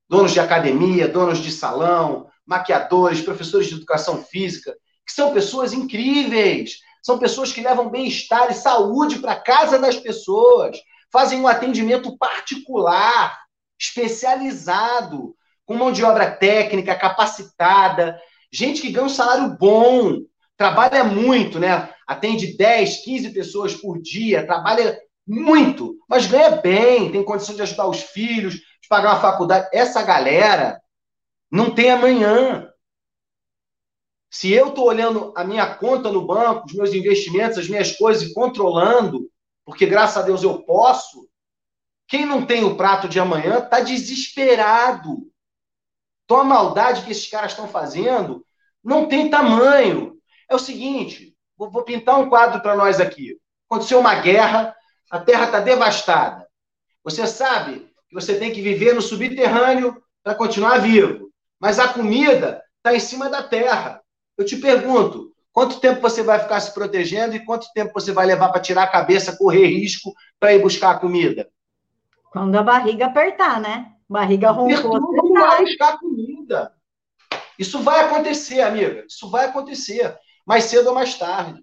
donos 0.09 0.33
de 0.33 0.41
academia, 0.41 1.07
donos 1.07 1.39
de 1.39 1.53
salão, 1.53 2.29
maquiadores, 2.47 3.21
professores 3.21 3.67
de 3.67 3.75
educação 3.75 4.25
física, 4.25 4.75
que 5.07 5.13
são 5.13 5.35
pessoas 5.35 5.75
incríveis, 5.75 6.79
são 7.03 7.19
pessoas 7.19 7.53
que 7.53 7.61
levam 7.61 7.91
bem-estar 7.91 8.51
e 8.51 8.55
saúde 8.55 9.19
para 9.19 9.37
casa 9.37 9.79
das 9.79 9.97
pessoas, 9.97 10.79
fazem 11.13 11.39
um 11.39 11.47
atendimento 11.47 12.17
particular, 12.17 13.39
especializado, 13.79 15.37
com 15.67 15.77
mão 15.77 15.93
de 15.93 16.03
obra 16.03 16.31
técnica, 16.31 16.95
capacitada, 16.95 18.19
gente 18.51 18.81
que 18.81 18.91
ganha 18.91 19.05
um 19.05 19.11
salário 19.11 19.59
bom, 19.59 20.21
trabalha 20.57 21.05
muito, 21.05 21.61
né? 21.61 21.91
Atende 22.09 22.57
10, 22.57 23.05
15 23.05 23.31
pessoas 23.35 23.75
por 23.75 24.01
dia, 24.01 24.47
trabalha 24.47 24.99
muito, 25.27 25.97
mas 26.09 26.27
ganha 26.27 26.51
bem, 26.51 27.11
tem 27.13 27.25
condição 27.25 27.55
de 27.55 27.63
ajudar 27.63 27.87
os 27.87 28.03
filhos, 28.03 28.55
de 28.55 28.89
pagar 28.89 29.15
uma 29.15 29.21
faculdade. 29.21 29.69
Essa 29.73 30.03
galera 30.03 30.81
não 31.51 31.75
tem 31.75 31.91
amanhã. 31.91 32.69
Se 34.31 34.51
eu 34.53 34.69
estou 34.69 34.87
olhando 34.87 35.33
a 35.37 35.45
minha 35.45 35.75
conta 35.75 36.11
no 36.11 36.27
banco, 36.27 36.67
os 36.67 36.73
meus 36.73 36.95
investimentos, 36.95 37.59
as 37.59 37.69
minhas 37.69 37.97
coisas 37.97 38.23
e 38.23 38.33
controlando, 38.33 39.31
porque 39.65 39.87
graças 39.87 40.17
a 40.17 40.23
Deus 40.23 40.43
eu 40.43 40.63
posso, 40.63 41.29
quem 42.09 42.27
não 42.27 42.45
tem 42.45 42.65
o 42.65 42.77
prato 42.77 43.09
de 43.09 43.21
amanhã 43.21 43.59
está 43.59 43.81
desesperado. 43.81 45.31
Então 46.25 46.41
a 46.41 46.45
maldade 46.45 47.05
que 47.05 47.11
esses 47.11 47.29
caras 47.29 47.53
estão 47.53 47.69
fazendo 47.69 48.45
não 48.83 49.07
tem 49.09 49.31
tamanho. 49.31 50.17
É 50.49 50.55
o 50.55 50.59
seguinte, 50.59 51.37
vou, 51.57 51.85
pintar 51.85 52.19
um 52.19 52.29
quadro 52.29 52.61
para 52.61 52.77
nós 52.77 53.01
aqui. 53.01 53.39
Aconteceu 53.69 54.01
uma 54.01 54.15
guerra, 54.17 54.75
a 55.13 55.21
terra 55.21 55.45
está 55.45 55.61
devastada. 55.61 56.49
Você 57.05 57.27
sabe 57.27 57.87
que 58.09 58.15
você 58.15 58.39
tem 58.39 58.51
que 58.51 58.63
viver 58.63 58.95
no 58.95 59.03
subterrâneo 59.03 60.03
para 60.25 60.35
continuar 60.35 60.79
vivo. 60.79 61.31
Mas 61.61 61.79
a 61.79 61.89
comida 61.89 62.65
está 62.79 62.97
em 62.97 62.99
cima 62.99 63.29
da 63.29 63.43
terra. 63.43 64.01
Eu 64.39 64.47
te 64.47 64.57
pergunto, 64.57 65.31
quanto 65.53 65.81
tempo 65.81 66.01
você 66.01 66.23
vai 66.23 66.39
ficar 66.39 66.59
se 66.61 66.73
protegendo 66.73 67.37
e 67.37 67.45
quanto 67.45 67.71
tempo 67.75 67.93
você 67.93 68.11
vai 68.11 68.25
levar 68.25 68.49
para 68.49 68.63
tirar 68.63 68.85
a 68.85 68.91
cabeça, 68.91 69.37
correr 69.37 69.67
risco 69.67 70.15
para 70.41 70.55
ir 70.55 70.63
buscar 70.63 70.93
a 70.93 70.99
comida? 70.99 71.47
Quando 72.31 72.57
a 72.57 72.63
barriga 72.63 73.05
apertar, 73.05 73.61
né? 73.61 73.93
Barriga 74.09 74.51
roncou. 74.51 74.99
Não 74.99 75.35
vai 75.35 75.61
buscar 75.61 75.99
comida. 75.99 76.73
Isso 77.59 77.83
vai 77.83 78.07
acontecer, 78.07 78.63
amiga. 78.63 79.05
Isso 79.07 79.29
vai 79.29 79.45
acontecer. 79.45 80.17
Mais 80.47 80.65
cedo 80.65 80.87
ou 80.89 80.95
mais 80.95 81.15
tarde. 81.19 81.63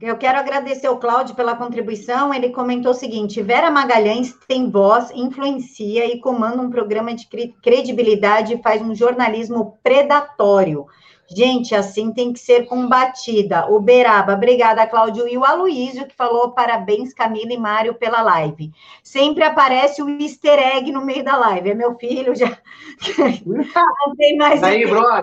Eu 0.00 0.16
quero 0.16 0.38
agradecer 0.38 0.86
ao 0.86 0.98
Cláudio 0.98 1.34
pela 1.34 1.54
contribuição. 1.54 2.32
Ele 2.32 2.48
comentou 2.48 2.92
o 2.92 2.94
seguinte: 2.94 3.42
Vera 3.42 3.70
Magalhães 3.70 4.34
tem 4.48 4.70
voz, 4.70 5.10
influencia 5.14 6.06
e 6.06 6.18
comanda 6.20 6.62
um 6.62 6.70
programa 6.70 7.14
de 7.14 7.28
credibilidade 7.62 8.54
e 8.54 8.62
faz 8.62 8.80
um 8.80 8.94
jornalismo 8.94 9.78
predatório. 9.82 10.86
Gente, 11.28 11.74
assim 11.74 12.12
tem 12.12 12.32
que 12.32 12.40
ser 12.40 12.64
combatida. 12.64 13.70
Uberaba, 13.70 14.32
obrigada, 14.32 14.86
Cláudio. 14.86 15.28
E 15.28 15.36
o 15.36 15.44
Aloísio, 15.44 16.06
que 16.06 16.14
falou 16.16 16.50
parabéns, 16.50 17.12
Camila 17.12 17.52
e 17.52 17.58
Mário, 17.58 17.94
pela 17.94 18.22
live. 18.22 18.72
Sempre 19.04 19.44
aparece 19.44 20.02
o 20.02 20.08
easter 20.08 20.58
egg 20.58 20.90
no 20.90 21.04
meio 21.04 21.22
da 21.22 21.36
live. 21.36 21.70
É 21.70 21.74
meu 21.74 21.94
filho, 21.96 22.34
já. 22.34 22.58
Não 23.46 24.16
tem 24.16 24.36
mais. 24.36 24.62
Aí, 24.62 24.84
brother. 24.86 25.22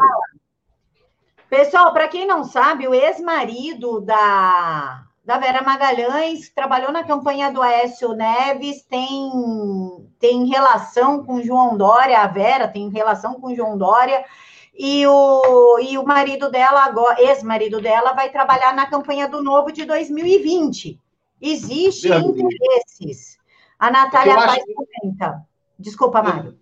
Pessoal, 1.50 1.94
para 1.94 2.10
quem 2.10 2.28
não 2.28 2.44
sabe, 2.44 2.88
o 2.88 2.94
ex-marido 2.94 4.02
da, 4.02 5.06
da 5.24 5.38
Vera 5.38 5.62
Magalhães 5.62 6.50
trabalhou 6.50 6.92
na 6.92 7.06
campanha 7.06 7.50
do 7.50 7.62
Aécio 7.62 8.14
Neves, 8.14 8.84
tem, 8.84 9.32
tem 10.20 10.46
relação 10.46 11.24
com 11.24 11.42
João 11.42 11.78
Dória, 11.78 12.20
a 12.20 12.28
Vera 12.28 12.68
tem 12.68 12.90
relação 12.90 13.40
com 13.40 13.56
João 13.56 13.78
Dória, 13.78 14.26
e 14.78 15.08
o, 15.08 15.80
e 15.80 15.98
o 15.98 16.06
marido 16.06 16.52
dela, 16.52 16.84
agora, 16.84 17.22
ex-marido 17.22 17.82
dela, 17.82 18.14
vai 18.14 18.30
trabalhar 18.30 18.76
na 18.76 18.86
campanha 18.86 19.28
do 19.28 19.42
Novo 19.42 19.72
de 19.72 19.86
2020. 19.86 21.00
Existem 21.42 22.12
interesses. 22.12 23.38
A 23.80 23.90
Natália 23.90 24.36
Paz 24.36 24.64
comenta. 24.76 25.46
Desculpa, 25.80 26.22
Mário. 26.22 26.60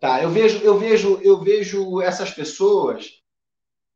Tá, 0.00 0.22
eu 0.22 0.30
vejo, 0.30 0.58
eu 0.58 0.78
vejo, 0.78 1.18
eu 1.22 1.38
vejo 1.40 2.00
essas 2.00 2.30
pessoas 2.30 3.21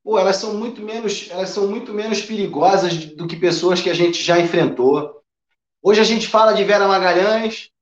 pô, 0.07 0.17
elas 0.21 0.37
são 0.37 0.55
muito 0.55 0.81
menos, 0.81 1.29
elas 1.33 1.51
são 1.51 1.67
muito 1.67 1.93
menos 1.93 2.23
perigosas 2.23 3.07
do 3.07 3.27
que 3.27 3.35
pessoas 3.35 3.81
que 3.81 3.91
a 3.91 3.95
gente 3.95 4.23
já 4.23 4.39
enfrentou. 4.39 5.21
Hoje 5.83 6.01
a 6.01 6.05
gente 6.05 6.29
fala 6.29 6.53
de 6.53 6.63
Vera 6.63 6.87
Magalhães, 6.87 7.73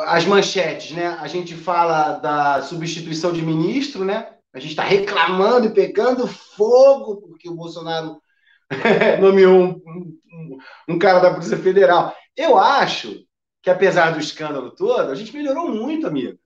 as 0.00 0.24
manchetes, 0.24 0.90
né? 0.90 1.16
A 1.20 1.28
gente 1.28 1.54
fala 1.54 2.14
da 2.14 2.62
substituição 2.62 3.32
de 3.32 3.40
ministro, 3.40 4.04
né? 4.04 4.34
A 4.52 4.58
gente 4.58 4.70
está 4.70 4.82
reclamando 4.82 5.68
e 5.68 5.72
pegando 5.72 6.26
fogo 6.26 7.18
porque 7.18 7.48
o 7.48 7.54
Bolsonaro 7.54 8.20
nomeou 9.22 9.60
um, 9.60 9.80
um, 9.86 10.58
um, 10.88 10.98
cara 10.98 11.20
da 11.20 11.30
Polícia 11.30 11.56
Federal. 11.56 12.16
Eu 12.36 12.58
acho 12.58 13.24
que, 13.62 13.70
apesar 13.70 14.10
do 14.10 14.18
escândalo 14.18 14.72
todo, 14.72 15.08
a 15.08 15.14
gente 15.14 15.32
melhorou 15.32 15.68
muito, 15.68 16.04
amigo. 16.04 16.36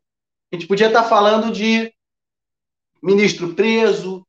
A 0.52 0.56
gente 0.56 0.68
podia 0.68 0.88
estar 0.88 1.04
tá 1.04 1.08
falando 1.08 1.50
de 1.50 1.90
ministro 3.02 3.54
preso, 3.54 4.22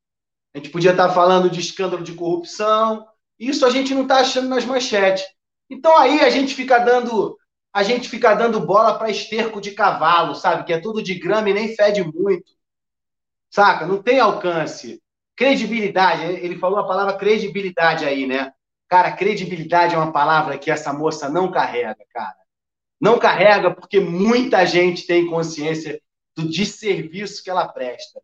a 0.54 0.58
gente 0.60 0.70
podia 0.70 0.92
estar 0.92 1.10
falando 1.10 1.50
de 1.50 1.60
escândalo 1.60 2.04
de 2.04 2.14
corrupção. 2.14 3.08
Isso 3.40 3.66
a 3.66 3.70
gente 3.70 3.94
não 3.94 4.04
está 4.04 4.18
achando 4.18 4.48
nas 4.48 4.64
manchetes. 4.64 5.26
Então 5.70 5.98
aí 5.98 6.20
a 6.20 6.30
gente 6.30 6.54
fica 6.54 6.80
dando 6.80 7.38
a 7.74 7.82
gente 7.82 8.08
fica 8.08 8.36
dando 8.36 8.60
bola 8.60 9.00
para 9.00 9.10
esterco 9.10 9.60
de 9.60 9.72
cavalo, 9.72 10.36
sabe? 10.36 10.64
Que 10.64 10.74
é 10.74 10.80
tudo 10.80 11.02
de 11.02 11.16
grama 11.16 11.50
e 11.50 11.54
nem 11.56 11.76
fede 11.76 12.04
muito. 12.04 12.54
Saca? 13.50 13.88
Não 13.88 14.02
tem 14.02 14.20
alcance. 14.20 15.02
Credibilidade, 15.36 16.24
ele 16.24 16.60
falou 16.60 16.78
a 16.78 16.88
palavra 16.88 17.18
credibilidade 17.18 18.06
aí, 18.06 18.28
né? 18.28 18.54
Cara, 18.88 19.12
credibilidade 19.12 19.96
é 19.96 19.98
uma 19.98 20.12
palavra 20.12 20.56
que 20.60 20.70
essa 20.70 20.94
moça 20.94 21.28
não 21.28 21.50
carrega, 21.50 21.98
cara. 22.14 22.36
Não 23.02 23.18
carrega 23.18 23.74
porque 23.74 24.00
muita 24.00 24.64
gente 24.68 25.08
tem 25.08 25.26
consciência 25.26 26.00
do 26.36 26.48
desserviço 26.48 27.44
que 27.44 27.50
ela 27.50 27.68
presta. 27.68 28.22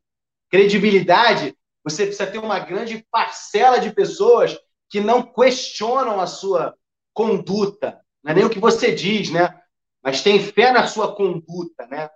Credibilidade 0.47 1.55
você 1.83 2.05
precisa 2.05 2.27
ter 2.27 2.37
uma 2.39 2.59
grande 2.59 3.05
parcela 3.11 3.79
de 3.79 3.91
pessoas 3.91 4.57
que 4.89 4.99
não 4.99 5.21
questionam 5.21 6.19
a 6.19 6.27
sua 6.27 6.75
conduta. 7.13 7.99
Não 8.23 8.31
é 8.31 8.35
nem 8.35 8.45
o 8.45 8.49
que 8.49 8.59
você 8.59 8.93
diz, 8.93 9.29
né? 9.29 9.59
Mas 10.03 10.21
tem 10.21 10.39
fé 10.39 10.71
na 10.71 10.87
sua 10.87 11.15
conduta, 11.15 11.87
né? 11.87 12.09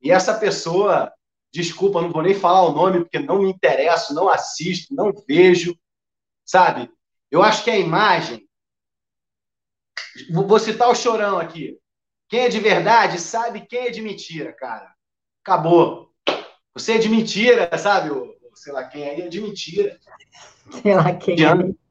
E 0.00 0.10
essa 0.10 0.34
pessoa, 0.38 1.12
desculpa, 1.52 2.00
não 2.00 2.10
vou 2.10 2.22
nem 2.22 2.34
falar 2.34 2.62
o 2.62 2.72
nome, 2.72 3.00
porque 3.00 3.18
não 3.18 3.42
me 3.42 3.50
interesso, 3.50 4.14
não 4.14 4.28
assisto, 4.28 4.94
não 4.94 5.12
vejo, 5.26 5.76
sabe? 6.44 6.90
Eu 7.30 7.42
acho 7.42 7.64
que 7.64 7.70
a 7.70 7.78
imagem 7.78 8.44
Vou 10.30 10.58
citar 10.58 10.88
o 10.88 10.94
chorão 10.94 11.38
aqui. 11.38 11.76
Quem 12.28 12.40
é 12.40 12.48
de 12.48 12.60
verdade 12.60 13.18
sabe 13.18 13.66
quem 13.66 13.86
é 13.86 13.90
de 13.90 14.00
mentira, 14.00 14.52
cara. 14.52 14.94
Acabou. 15.42 16.12
Você 16.72 16.94
é 16.94 16.98
de 16.98 17.08
mentira, 17.08 17.68
sabe? 17.76 18.10
Sei 18.54 18.72
lá 18.72 18.84
quem 18.84 19.08
aí 19.08 19.20
é 19.22 19.28
de 19.28 19.40
mentira. 19.40 19.98
Sei 20.82 20.94
lá 20.94 21.12
quem. 21.12 21.36
É. 21.44 21.84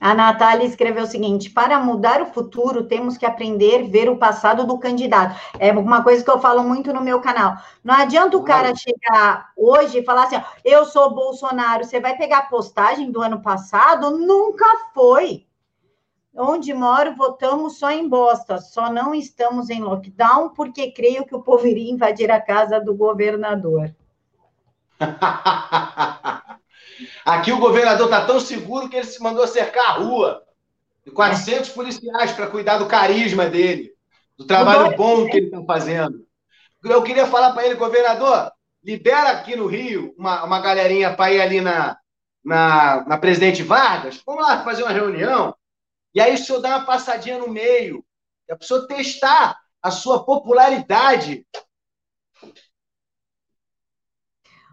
A 0.00 0.14
Natália 0.14 0.66
escreveu 0.66 1.04
o 1.04 1.06
seguinte: 1.06 1.50
para 1.50 1.78
mudar 1.78 2.20
o 2.22 2.26
futuro, 2.26 2.84
temos 2.84 3.16
que 3.16 3.26
aprender 3.26 3.84
a 3.84 3.88
ver 3.88 4.08
o 4.08 4.18
passado 4.18 4.66
do 4.66 4.78
candidato. 4.78 5.34
É 5.58 5.72
uma 5.72 6.02
coisa 6.02 6.22
que 6.22 6.30
eu 6.30 6.38
falo 6.38 6.62
muito 6.62 6.92
no 6.92 7.00
meu 7.00 7.20
canal. 7.20 7.56
Não 7.82 7.94
adianta 7.94 8.36
o 8.36 8.44
cara 8.44 8.74
chegar 8.74 9.50
hoje 9.56 9.98
e 9.98 10.04
falar 10.04 10.24
assim: 10.24 10.40
eu 10.64 10.84
sou 10.84 11.14
Bolsonaro, 11.14 11.84
você 11.84 12.00
vai 12.00 12.16
pegar 12.16 12.38
a 12.38 12.46
postagem 12.46 13.10
do 13.10 13.20
ano 13.20 13.40
passado? 13.40 14.16
Nunca 14.18 14.66
foi. 14.92 15.46
Onde 16.38 16.74
moro, 16.74 17.16
votamos 17.16 17.78
só 17.78 17.90
em 17.90 18.06
bosta. 18.06 18.58
Só 18.58 18.92
não 18.92 19.14
estamos 19.14 19.70
em 19.70 19.80
lockdown 19.80 20.50
porque 20.50 20.92
creio 20.92 21.24
que 21.24 21.34
o 21.34 21.42
povo 21.42 21.66
iria 21.66 21.90
invadir 21.90 22.30
a 22.30 22.40
casa 22.40 22.78
do 22.78 22.94
governador. 22.94 23.94
Aqui 27.24 27.52
o 27.52 27.58
governador 27.58 28.06
está 28.06 28.24
tão 28.24 28.40
seguro 28.40 28.88
que 28.88 28.96
ele 28.96 29.06
se 29.06 29.22
mandou 29.22 29.46
cercar 29.46 29.90
a 29.90 29.98
rua. 29.98 30.42
E 31.04 31.10
400 31.10 31.70
policiais 31.70 32.32
para 32.32 32.48
cuidar 32.48 32.78
do 32.78 32.86
carisma 32.86 33.46
dele, 33.46 33.92
do 34.36 34.44
trabalho 34.44 34.96
bom 34.96 35.26
que 35.26 35.36
ele 35.36 35.46
está 35.46 35.62
fazendo. 35.62 36.26
Eu 36.82 37.02
queria 37.02 37.26
falar 37.26 37.52
para 37.52 37.66
ele, 37.66 37.74
governador, 37.74 38.50
libera 38.82 39.30
aqui 39.30 39.56
no 39.56 39.66
Rio 39.66 40.14
uma, 40.16 40.44
uma 40.44 40.60
galerinha 40.60 41.14
para 41.14 41.32
ir 41.32 41.40
ali 41.40 41.60
na, 41.60 41.96
na, 42.44 43.04
na 43.06 43.18
Presidente 43.18 43.62
Vargas. 43.62 44.22
Vamos 44.24 44.46
lá 44.46 44.62
fazer 44.64 44.82
uma 44.82 44.92
reunião. 44.92 45.54
E 46.14 46.20
aí 46.20 46.34
o 46.34 46.38
senhor 46.38 46.60
dá 46.60 46.70
uma 46.70 46.86
passadinha 46.86 47.38
no 47.38 47.48
meio. 47.48 48.04
E 48.48 48.52
a 48.52 48.56
pessoa 48.56 48.86
testar 48.86 49.56
a 49.82 49.90
sua 49.90 50.24
popularidade 50.24 51.44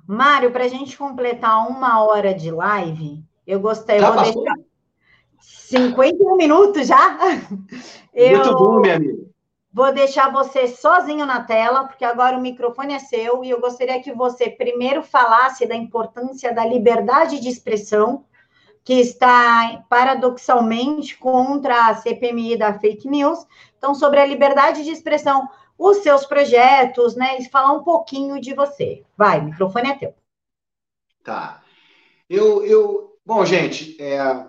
Mário, 0.08 0.52
para 0.52 0.66
a 0.66 0.68
gente 0.68 0.98
completar 0.98 1.68
uma 1.68 2.04
hora 2.04 2.34
de 2.34 2.52
live, 2.52 3.24
eu 3.48 3.60
gostaria. 3.60 4.02
Já 4.02 4.08
eu 4.08 4.14
vou 4.14 4.24
passou? 4.24 4.44
deixar 4.44 4.60
51 5.40 6.38
minutos 6.38 6.88
já? 6.88 7.18
Eu 8.14 8.38
Muito 8.38 8.56
bom, 8.56 8.80
minha 8.80 8.96
amiga. 8.96 9.24
Vou 9.74 9.92
deixar 9.92 10.32
você 10.32 10.68
sozinho 10.68 11.26
na 11.26 11.42
tela, 11.42 11.86
porque 11.86 12.06
agora 12.06 12.38
o 12.38 12.42
microfone 12.42 12.94
é 12.94 13.00
seu, 13.00 13.44
e 13.44 13.50
eu 13.50 13.60
gostaria 13.60 14.00
que 14.04 14.14
você 14.14 14.48
primeiro 14.48 15.02
falasse 15.02 15.66
da 15.66 15.76
importância 15.76 16.54
da 16.54 16.64
liberdade 16.64 17.40
de 17.40 17.50
expressão, 17.50 18.24
que 18.84 18.94
está 18.94 19.84
paradoxalmente 19.90 21.18
contra 21.18 21.88
a 21.88 21.96
CPMI 21.96 22.56
da 22.56 22.78
fake 22.78 23.10
news. 23.10 23.48
Então, 23.76 23.96
sobre 23.96 24.20
a 24.20 24.26
liberdade 24.26 24.84
de 24.84 24.92
expressão, 24.92 25.50
os 25.78 25.98
seus 25.98 26.26
projetos, 26.26 27.16
né? 27.16 27.40
E 27.40 27.50
falar 27.50 27.74
um 27.74 27.84
pouquinho 27.84 28.40
de 28.40 28.54
você. 28.54 29.04
Vai, 29.18 29.40
o 29.40 29.44
microfone 29.44 29.90
é 29.90 29.96
teu. 29.96 30.16
Tá. 31.24 31.64
Eu, 32.30 32.66
eu 32.66 33.18
bom, 33.26 33.46
gente, 33.46 34.02
é, 34.02 34.46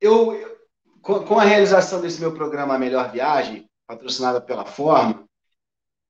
eu, 0.00 0.58
com, 1.00 1.24
com 1.24 1.38
a 1.38 1.44
realização 1.44 2.00
desse 2.00 2.20
meu 2.20 2.34
programa 2.34 2.78
Melhor 2.78 3.10
Viagem, 3.10 3.68
patrocinada 3.86 4.40
pela 4.40 4.64
Forma, 4.64 5.24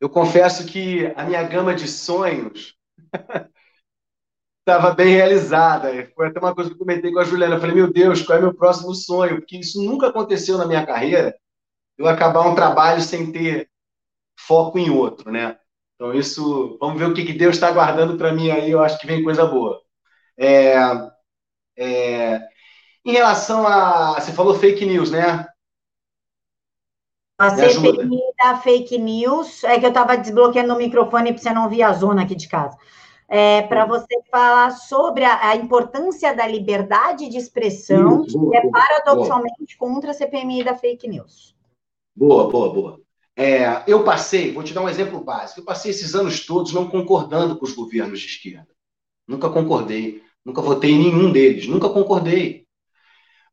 eu 0.01 0.09
confesso 0.09 0.67
que 0.67 1.13
a 1.17 1.25
minha 1.25 1.43
gama 1.43 1.75
de 1.75 1.87
sonhos 1.87 2.77
estava 4.61 4.95
bem 4.95 5.15
realizada. 5.15 6.11
Foi 6.15 6.27
até 6.27 6.41
uma 6.41 6.55
coisa 6.55 6.71
que 6.71 6.75
eu 6.75 6.79
comentei 6.79 7.13
com 7.13 7.21
a 7.21 7.25
Juliana. 7.25 7.57
Eu 7.57 7.61
falei, 7.61 7.77
meu 7.77 7.93
Deus, 7.93 8.23
qual 8.23 8.39
é 8.39 8.41
meu 8.41 8.55
próximo 8.55 8.95
sonho? 8.95 9.37
Porque 9.37 9.59
isso 9.59 9.83
nunca 9.83 10.09
aconteceu 10.09 10.59
na 10.59 10.67
minha 10.67 10.85
carreira 10.85 11.37
eu 12.03 12.09
acabar 12.09 12.43
um 12.43 12.55
trabalho 12.55 13.01
sem 13.01 13.31
ter 13.31 13.71
foco 14.37 14.79
em 14.79 14.91
outro, 14.91 15.31
né? 15.31 15.57
Então, 15.95 16.13
isso, 16.13 16.77
vamos 16.81 16.99
ver 16.99 17.07
o 17.07 17.15
que, 17.15 17.25
que 17.25 17.33
Deus 17.33 17.55
está 17.55 17.71
guardando 17.71 18.17
para 18.17 18.33
mim 18.33 18.51
aí, 18.51 18.71
eu 18.71 18.83
acho 18.83 18.99
que 18.99 19.07
vem 19.07 19.23
coisa 19.23 19.47
boa. 19.47 19.81
É, 20.37 20.75
é, 21.77 22.41
em 23.05 23.13
relação 23.13 23.67
a. 23.67 24.15
Você 24.15 24.33
falou 24.33 24.55
fake 24.55 24.85
news, 24.85 25.11
né? 25.11 25.47
A 27.39 27.51
CPI 27.51 28.09
da 28.39 28.57
fake 28.57 28.99
news, 28.99 29.65
é 29.65 29.79
que 29.79 29.87
eu 29.87 29.91
estava 29.91 30.17
desbloqueando 30.17 30.75
o 30.75 30.79
microfone 30.79 31.33
para 31.33 31.43
você 31.43 31.53
não 31.53 31.69
vir 31.69 31.83
a 31.83 31.93
zona 31.93 32.23
aqui 32.23 32.35
de 32.35 32.49
casa. 32.49 32.77
É, 33.29 33.63
para 33.63 33.87
você 33.87 34.21
falar 34.31 34.71
sobre 34.73 35.25
a, 35.25 35.51
a, 35.51 35.57
importância 35.57 36.35
da 36.35 36.47
liberdade 36.47 37.29
de 37.29 37.39
expressão, 37.39 38.25
que 38.25 38.57
é 38.57 38.69
paradoxalmente 38.69 39.77
contra 39.79 40.11
a 40.11 40.15
CPMI 40.15 40.65
da 40.65 40.77
fake 40.77 41.09
news. 41.09 41.52
Boa, 42.15 42.51
boa, 42.51 42.73
boa. 42.73 43.01
É, 43.37 43.83
eu 43.87 44.05
passei, 44.05 44.53
vou 44.53 44.63
te 44.63 44.75
dar 44.75 44.83
um 44.83 44.89
exemplo 44.89 45.23
básico, 45.25 45.61
eu 45.61 45.65
passei 45.65 45.91
esses 45.91 46.15
anos 46.15 46.45
todos 46.45 46.73
não 46.73 46.89
concordando 46.89 47.57
com 47.57 47.65
os 47.65 47.73
governos 47.73 48.21
de 48.21 48.27
esquerda. 48.27 48.69
Nunca 49.27 49.49
concordei, 49.51 50.23
nunca 50.45 50.61
votei 50.61 50.91
em 50.93 50.99
nenhum 50.99 51.33
deles, 51.33 51.67
nunca 51.67 51.89
concordei. 51.89 52.67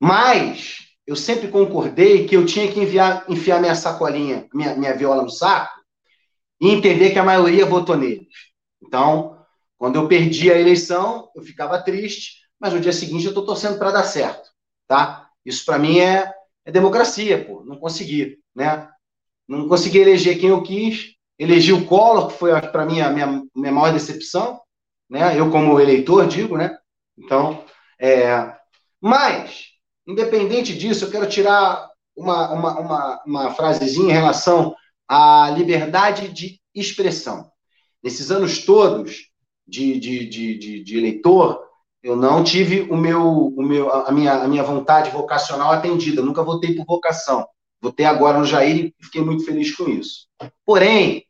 Mas 0.02 0.80
eu 1.08 1.16
sempre 1.16 1.50
concordei 1.50 2.28
que 2.28 2.36
eu 2.36 2.46
tinha 2.46 2.72
que 2.72 2.80
enviar, 2.80 3.26
enfiar 3.30 3.62
minha 3.62 3.76
sacolinha, 3.76 4.48
minha, 4.54 4.76
minha 4.76 4.96
viola 4.96 5.24
no 5.24 5.30
saco 5.30 5.74
e 6.62 6.70
entender 6.70 7.12
que 7.12 7.20
a 7.20 7.24
maioria 7.24 7.66
votou 7.66 7.98
neles. 7.98 8.28
Então, 8.82 9.38
quando 9.78 9.96
eu 9.98 10.08
perdi 10.08 10.52
a 10.52 10.60
eleição, 10.60 11.30
eu 11.36 11.44
ficava 11.44 11.82
triste, 11.82 12.40
mas 12.60 12.74
no 12.74 12.80
dia 12.80 12.94
seguinte 12.94 13.26
eu 13.26 13.30
estou 13.30 13.46
torcendo 13.46 13.78
para 13.80 13.92
dar 13.92 14.04
certo, 14.04 14.50
tá? 14.88 15.30
Isso 15.46 15.66
para 15.66 15.80
mim 15.80 16.00
é, 16.00 16.32
é 16.66 16.72
democracia, 16.72 17.46
pô. 17.46 17.64
Não 17.66 17.78
consegui, 17.78 18.39
né? 18.56 18.88
Não 19.48 19.68
consegui 19.68 20.00
eleger 20.00 20.40
quem 20.40 20.50
eu 20.50 20.62
quis. 20.62 21.16
Elegi 21.38 21.74
o 21.74 21.86
Collor, 21.86 22.28
que 22.28 22.38
foi, 22.38 22.62
para 22.62 22.86
mim, 22.86 23.02
a 23.02 23.10
minha, 23.10 23.44
minha 23.56 23.72
maior 23.72 23.94
decepção. 23.94 24.60
Né? 25.10 25.40
Eu, 25.40 25.50
como 25.50 25.80
eleitor, 25.80 26.28
digo, 26.28 26.58
né? 26.58 26.78
Então, 27.18 27.64
é... 28.00 28.54
mas, 29.02 29.70
independente 30.08 30.78
disso, 30.78 31.06
eu 31.06 31.12
quero 31.12 31.28
tirar 31.28 31.90
uma, 32.16 32.52
uma, 32.52 32.80
uma, 32.80 33.24
uma 33.26 33.52
frasezinha 33.52 34.10
em 34.10 34.14
relação 34.14 34.76
à 35.08 35.50
liberdade 35.50 36.30
de 36.30 36.60
expressão. 36.76 37.50
Nesses 38.04 38.30
anos 38.32 38.64
todos 38.66 39.30
de, 39.68 40.00
de, 40.00 40.28
de, 40.28 40.58
de, 40.58 40.84
de 40.84 40.98
eleitor, 40.98 41.62
eu 42.02 42.16
não 42.16 42.44
tive 42.44 42.82
o 42.90 42.96
meu, 42.96 43.48
o 43.48 43.62
meu, 43.62 43.92
a, 43.92 44.12
minha, 44.12 44.34
a 44.34 44.48
minha 44.48 44.64
vontade 44.64 45.10
vocacional 45.12 45.72
atendida. 45.72 46.22
Nunca 46.22 46.44
votei 46.44 46.76
por 46.76 46.86
vocação. 46.86 47.46
Votei 47.82 48.06
agora 48.06 48.40
no 48.40 48.46
Jair 48.46 48.94
e 49.00 49.06
fiquei 49.06 49.22
muito 49.22 49.46
feliz 49.46 49.76
com 49.76 49.88
isso. 49.90 50.28
Porém, 50.66 51.26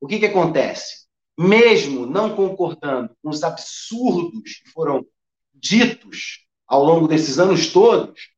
o 0.00 0.06
que, 0.06 0.18
que 0.18 0.26
acontece? 0.26 1.06
Mesmo 1.38 2.06
não 2.06 2.34
concordando 2.34 3.16
com 3.22 3.30
os 3.30 3.42
absurdos 3.42 4.60
que 4.62 4.70
foram 4.70 5.06
ditos 5.54 6.46
ao 6.66 6.82
longo 6.82 7.06
desses 7.06 7.38
anos 7.38 7.72
todos, 7.72 8.30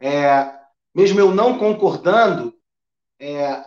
é, 0.00 0.52
mesmo 0.94 1.20
eu 1.20 1.34
não 1.34 1.58
concordando, 1.58 2.54
é, 3.20 3.64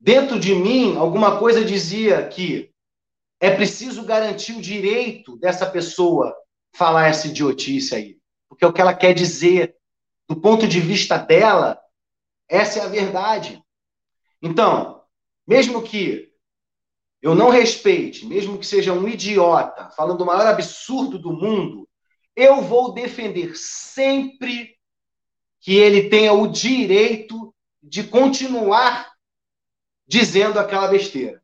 dentro 0.00 0.38
de 0.38 0.54
mim, 0.54 0.96
alguma 0.96 1.38
coisa 1.38 1.64
dizia 1.64 2.26
que 2.28 2.70
é 3.40 3.50
preciso 3.50 4.04
garantir 4.04 4.52
o 4.52 4.60
direito 4.60 5.36
dessa 5.36 5.66
pessoa 5.66 6.34
falar 6.74 7.08
essa 7.08 7.26
idiotice 7.26 7.94
aí. 7.94 8.18
Porque 8.48 8.64
é 8.64 8.68
o 8.68 8.72
que 8.72 8.80
ela 8.80 8.94
quer 8.94 9.12
dizer, 9.12 9.76
do 10.28 10.36
ponto 10.36 10.66
de 10.66 10.80
vista 10.80 11.18
dela, 11.18 11.78
essa 12.48 12.80
é 12.80 12.82
a 12.82 12.88
verdade. 12.88 13.62
Então, 14.42 15.02
mesmo 15.46 15.82
que 15.82 16.32
eu 17.22 17.34
não 17.34 17.48
respeite, 17.48 18.26
mesmo 18.26 18.58
que 18.58 18.66
seja 18.66 18.92
um 18.92 19.08
idiota, 19.08 19.90
falando 19.90 20.20
o 20.20 20.26
maior 20.26 20.46
absurdo 20.46 21.18
do 21.18 21.32
mundo, 21.32 21.88
eu 22.36 22.60
vou 22.60 22.92
defender 22.92 23.56
sempre 23.56 24.76
que 25.60 25.74
ele 25.74 26.10
tenha 26.10 26.32
o 26.32 26.46
direito 26.46 27.54
de 27.82 28.04
continuar 28.04 29.12
dizendo 30.06 30.58
aquela 30.58 30.88
besteira. 30.88 31.42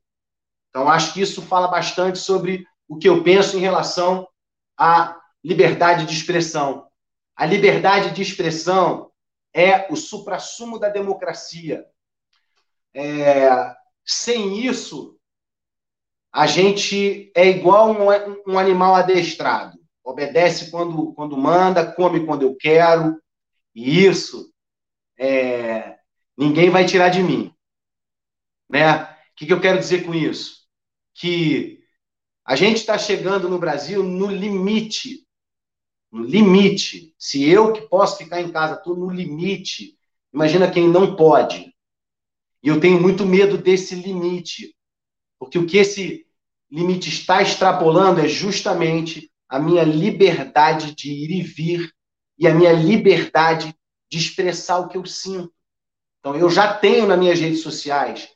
Então, 0.69 0.89
acho 0.89 1.15
que 1.15 1.21
isso 1.21 1.41
fala 1.43 1.69
bastante 1.69 2.19
sobre 2.19 2.67
o 2.87 2.99
que 2.99 3.09
eu 3.09 3.23
penso 3.23 3.57
em 3.57 3.61
relação 3.61 4.29
à 4.77 5.19
liberdade 5.43 6.05
de 6.05 6.13
expressão. 6.13 6.87
A 7.35 7.47
liberdade 7.47 8.15
de 8.15 8.21
expressão 8.21 9.10
é 9.53 9.91
o 9.91 9.97
suprassumo 9.97 10.79
da 10.79 10.89
democracia. 10.89 11.87
É, 12.95 13.49
sem 14.05 14.65
isso, 14.67 15.19
a 16.33 16.47
gente 16.47 17.31
é 17.35 17.49
igual 17.49 17.91
um, 17.91 18.53
um, 18.53 18.59
animal 18.59 18.95
adestrado. 18.95 19.79
Obedece 20.03 20.71
quando, 20.71 21.13
quando 21.15 21.37
manda, 21.37 21.93
come 21.93 22.25
quando 22.25 22.43
eu 22.43 22.57
quero. 22.57 23.21
E 23.75 24.05
isso 24.05 24.53
é, 25.19 25.99
ninguém 26.37 26.71
vai 26.71 26.87
tirar 26.87 27.09
de 27.09 27.23
mim. 27.23 27.55
Né? 28.69 29.03
O 29.03 29.07
que, 29.37 29.47
que 29.47 29.53
eu 29.53 29.61
quero 29.61 29.79
dizer 29.79 30.05
com 30.05 30.15
isso? 30.15 30.67
Que 31.15 31.81
a 32.45 32.57
gente 32.57 32.79
está 32.79 32.97
chegando 32.97 33.49
no 33.49 33.59
Brasil 33.59 34.03
no 34.03 34.27
limite 34.27 35.27
no 36.11 36.23
limite. 36.23 37.15
Se 37.19 37.49
eu 37.49 37.73
que 37.73 37.83
posso 37.83 38.19
ficar 38.19 38.41
em 38.41 38.51
casa 38.51 38.75
estou 38.75 38.97
no 38.97 39.11
limite, 39.11 39.97
imagina 40.33 40.71
quem 40.71 40.89
não 40.89 41.17
pode. 41.17 41.75
E 42.63 42.69
eu 42.69 42.81
tenho 42.81 43.01
muito 43.01 43.25
medo 43.25 43.57
desse 43.57 43.95
limite, 43.95 44.75
porque 45.39 45.59
o 45.59 45.67
que 45.67 45.79
esse 45.79 46.27
limite 46.71 47.09
está 47.09 47.41
extrapolando 47.43 48.21
é 48.21 48.29
justamente 48.29 49.31
a 49.49 49.59
minha 49.59 49.83
liberdade 49.83 50.95
de 50.95 51.11
ir 51.11 51.31
e 51.31 51.43
vir 51.43 51.93
e 52.39 52.47
a 52.47 52.55
minha 52.55 52.73
liberdade 52.73 53.75
de 54.09 54.19
expressar 54.19 54.79
o 54.79 54.89
que 54.89 54.97
eu 54.97 55.05
sinto. 55.05 55.53
Então, 56.19 56.37
eu 56.37 56.51
já 56.51 56.73
tenho 56.75 57.07
nas 57.07 57.19
minhas 57.19 57.41
redes 57.41 57.63
sociais 57.63 58.29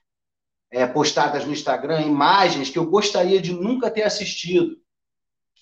é, 0.71 0.87
postadas 0.87 1.45
no 1.45 1.53
Instagram 1.53 2.01
imagens 2.01 2.71
que 2.71 2.79
eu 2.79 2.87
gostaria 2.87 3.41
de 3.41 3.53
nunca 3.53 3.91
ter 3.91 4.03
assistido, 4.03 4.77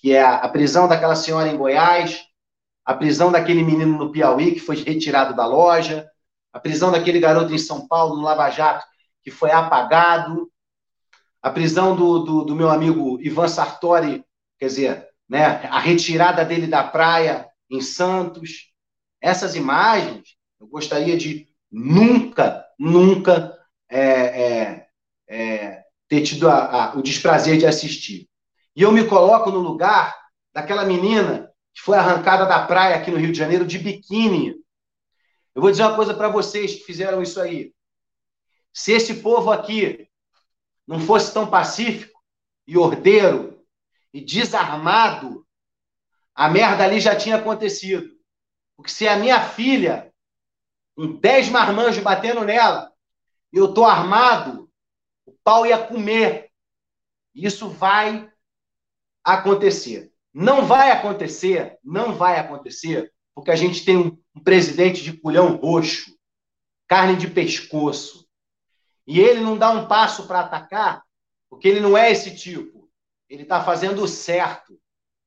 que 0.03 0.11
é 0.11 0.21
a, 0.21 0.49
prisão 0.49 0.85
daquela 0.85 1.15
senhora 1.15 1.47
em 1.47 1.55
Goiás, 1.55 2.27
a 2.83 2.93
prisão 2.93 3.31
daquele 3.31 3.63
menino 3.63 3.97
no 3.97 4.11
Piauí 4.11 4.51
que 4.51 4.59
foi 4.59 4.75
retirado 4.75 5.33
da 5.33 5.45
loja, 5.45 6.11
a 6.51 6.59
prisão 6.59 6.91
daquele 6.91 7.21
garoto 7.21 7.53
em 7.53 7.57
São 7.57 7.87
Paulo, 7.87 8.17
no 8.17 8.21
Lava 8.21 8.49
Jato, 8.49 8.85
que 9.23 9.31
foi 9.31 9.51
apagado, 9.51 10.51
a 11.41 11.49
prisão 11.49 11.95
do, 11.95 12.19
do, 12.19 12.43
do 12.43 12.53
meu 12.53 12.69
amigo 12.69 13.17
Ivan 13.21 13.47
Sartori, 13.47 14.25
quer 14.59 14.65
dizer, 14.65 15.07
né, 15.27 15.45
a 15.69 15.79
retirada 15.79 16.43
dele 16.43 16.67
da 16.67 16.83
praia 16.83 17.47
em 17.71 17.79
Santos. 17.79 18.73
Essas 19.21 19.55
imagens, 19.55 20.35
eu 20.59 20.67
gostaria 20.67 21.15
de 21.15 21.47
nunca, 21.71 22.65
nunca 22.77 23.57
é, 23.89 24.01
é, 24.01 24.87
é, 25.29 25.83
ter 26.09 26.23
tido 26.23 26.49
a, 26.49 26.91
a, 26.91 26.95
o 26.95 27.01
desprazer 27.01 27.57
de 27.57 27.65
assistir. 27.65 28.27
E 28.75 28.81
eu 28.81 28.91
me 28.91 29.07
coloco 29.07 29.51
no 29.51 29.59
lugar 29.59 30.17
daquela 30.53 30.85
menina 30.85 31.51
que 31.73 31.81
foi 31.81 31.97
arrancada 31.97 32.45
da 32.45 32.65
praia 32.65 32.95
aqui 32.95 33.09
no 33.09 33.17
Rio 33.17 33.31
de 33.31 33.37
Janeiro 33.37 33.65
de 33.65 33.79
biquíni. 33.79 34.55
Eu 35.55 35.61
vou 35.61 35.71
dizer 35.71 35.83
uma 35.83 35.95
coisa 35.95 36.13
para 36.13 36.29
vocês 36.29 36.75
que 36.75 36.83
fizeram 36.83 37.21
isso 37.21 37.39
aí. 37.39 37.73
Se 38.73 38.91
esse 38.91 39.15
povo 39.21 39.51
aqui 39.51 40.09
não 40.87 40.99
fosse 40.99 41.33
tão 41.33 41.49
pacífico 41.49 42.19
e 42.67 42.77
ordeiro 42.77 43.63
e 44.13 44.21
desarmado, 44.21 45.45
a 46.33 46.49
merda 46.49 46.83
ali 46.83 46.99
já 46.99 47.15
tinha 47.15 47.37
acontecido. 47.37 48.09
Porque 48.75 48.91
se 48.91 49.07
a 49.07 49.15
minha 49.15 49.39
filha, 49.41 50.11
com 50.95 51.15
10 51.19 51.49
marmanjos 51.49 52.03
batendo 52.03 52.43
nela, 52.43 52.91
eu 53.51 53.73
tô 53.73 53.85
armado, 53.85 54.69
o 55.25 55.31
pau 55.43 55.65
ia 55.65 55.77
comer. 55.77 56.51
Isso 57.35 57.69
vai 57.69 58.32
acontecer. 59.23 60.11
Não 60.33 60.65
vai 60.65 60.91
acontecer, 60.91 61.77
não 61.83 62.15
vai 62.15 62.39
acontecer, 62.39 63.13
porque 63.35 63.51
a 63.51 63.55
gente 63.55 63.85
tem 63.85 63.97
um, 63.97 64.17
presidente 64.43 65.03
de 65.03 65.13
pulhão 65.13 65.55
roxo, 65.55 66.17
carne 66.87 67.15
de 67.15 67.27
pescoço, 67.27 68.27
e 69.05 69.19
ele 69.19 69.41
não 69.41 69.57
dá 69.57 69.69
um 69.69 69.87
passo 69.87 70.27
para 70.27 70.39
atacar, 70.39 71.03
porque 71.49 71.67
ele 71.67 71.79
não 71.79 71.95
é 71.97 72.11
esse 72.11 72.35
tipo. 72.35 72.89
Ele 73.29 73.43
está 73.43 73.63
fazendo 73.63 74.03
o 74.03 74.07
certo, 74.07 74.79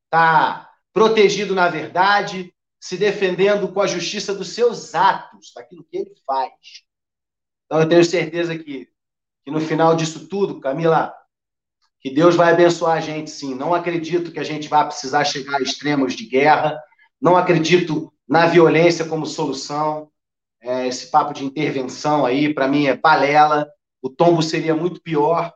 está 0.05 0.71
protegido 0.93 1.55
na 1.55 1.69
verdade, 1.69 2.53
se 2.81 2.97
defendendo 2.97 3.73
com 3.73 3.81
a 3.81 3.87
justiça 3.87 4.35
dos 4.35 4.51
seus 4.51 4.95
atos, 4.95 5.53
daquilo 5.55 5.85
que 5.85 5.99
ele 5.99 6.15
faz. 6.27 6.53
Então 7.65 7.81
eu 7.81 7.89
tenho 7.89 8.05
certeza 8.05 8.57
que, 8.57 8.89
que 9.45 9.51
no 9.51 9.61
final 9.61 9.95
disso 9.95 10.29
tudo, 10.29 10.61
Camila, 10.61 11.15
que 12.07 12.15
Deus 12.15 12.37
vai 12.37 12.53
abençoar 12.53 12.99
a 12.99 13.01
gente, 13.01 13.33
sim. 13.33 13.53
Não 13.53 13.75
acredito 13.75 14.31
que 14.31 14.39
a 14.39 14.45
gente 14.45 14.69
vai 14.69 14.87
precisar 14.87 15.25
chegar 15.25 15.57
a 15.57 15.61
extremos 15.61 16.15
de 16.15 16.25
guerra. 16.25 16.81
Não 17.21 17.37
acredito 17.37 18.13
na 18.29 18.47
violência 18.47 19.05
como 19.07 19.27
solução. 19.27 20.09
É, 20.63 20.87
esse 20.87 21.11
papo 21.11 21.35
de 21.35 21.45
intervenção 21.45 22.25
aí, 22.25 22.55
para 22.55 22.69
mim, 22.69 22.87
é 22.87 22.97
balela. 22.97 23.69
O 24.01 24.09
tombo 24.09 24.41
seria 24.41 24.73
muito 24.73 25.03
pior. 25.03 25.53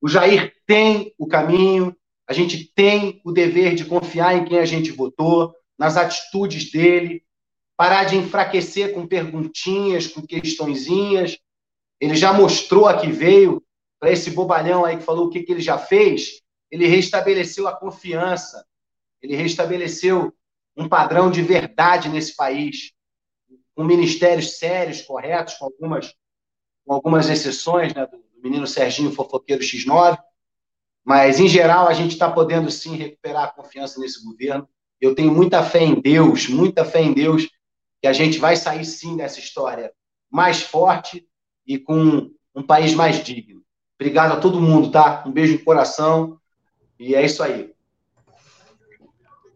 O 0.00 0.08
Jair 0.08 0.50
tem 0.66 1.12
o 1.18 1.26
caminho, 1.26 1.94
a 2.26 2.32
gente 2.32 2.72
tem 2.74 3.20
o 3.22 3.30
dever 3.30 3.74
de 3.74 3.84
confiar 3.84 4.34
em 4.34 4.46
quem 4.46 4.58
a 4.58 4.64
gente 4.64 4.90
votou, 4.90 5.54
nas 5.78 5.98
atitudes 5.98 6.70
dele, 6.70 7.22
parar 7.76 8.04
de 8.04 8.16
enfraquecer 8.16 8.94
com 8.94 9.06
perguntinhas, 9.06 10.06
com 10.06 10.22
questõezinhas. 10.22 11.36
Ele 12.00 12.16
já 12.16 12.32
mostrou 12.32 12.88
a 12.88 12.96
que 12.96 13.08
veio, 13.08 13.62
para 13.98 14.10
esse 14.10 14.30
bobalhão 14.30 14.84
aí 14.84 14.96
que 14.96 15.02
falou 15.02 15.26
o 15.26 15.30
que, 15.30 15.42
que 15.42 15.52
ele 15.52 15.60
já 15.60 15.78
fez, 15.78 16.42
ele 16.70 16.86
restabeleceu 16.86 17.66
a 17.68 17.76
confiança, 17.76 18.66
ele 19.22 19.34
restabeleceu 19.36 20.32
um 20.76 20.88
padrão 20.88 21.30
de 21.30 21.42
verdade 21.42 22.08
nesse 22.08 22.36
país, 22.36 22.92
com 23.74 23.84
ministérios 23.84 24.58
sérios, 24.58 25.02
corretos, 25.02 25.54
com 25.54 25.66
algumas, 25.66 26.14
com 26.84 26.92
algumas 26.92 27.28
exceções, 27.28 27.94
né, 27.94 28.06
do 28.06 28.20
menino 28.42 28.66
Serginho 28.66 29.12
Fofoqueiro 29.12 29.62
X9, 29.62 30.18
mas, 31.06 31.38
em 31.38 31.46
geral, 31.46 31.86
a 31.86 31.92
gente 31.92 32.12
está 32.12 32.28
podendo 32.28 32.68
sim 32.68 32.96
recuperar 32.96 33.44
a 33.44 33.52
confiança 33.52 34.00
nesse 34.00 34.24
governo. 34.24 34.68
Eu 35.00 35.14
tenho 35.14 35.32
muita 35.32 35.62
fé 35.62 35.80
em 35.80 36.00
Deus, 36.00 36.48
muita 36.48 36.84
fé 36.84 37.00
em 37.00 37.12
Deus, 37.12 37.48
que 38.00 38.08
a 38.08 38.12
gente 38.12 38.38
vai 38.38 38.56
sair 38.56 38.84
sim 38.84 39.16
dessa 39.16 39.38
história 39.38 39.92
mais 40.28 40.62
forte 40.62 41.24
e 41.64 41.78
com 41.78 42.28
um 42.52 42.62
país 42.62 42.92
mais 42.92 43.22
digno. 43.22 43.62
Obrigado 43.98 44.32
a 44.32 44.40
todo 44.40 44.60
mundo, 44.60 44.90
tá? 44.90 45.24
Um 45.26 45.32
beijo 45.32 45.54
no 45.54 45.64
coração 45.64 46.38
e 46.98 47.14
é 47.14 47.24
isso 47.24 47.42
aí. 47.42 47.74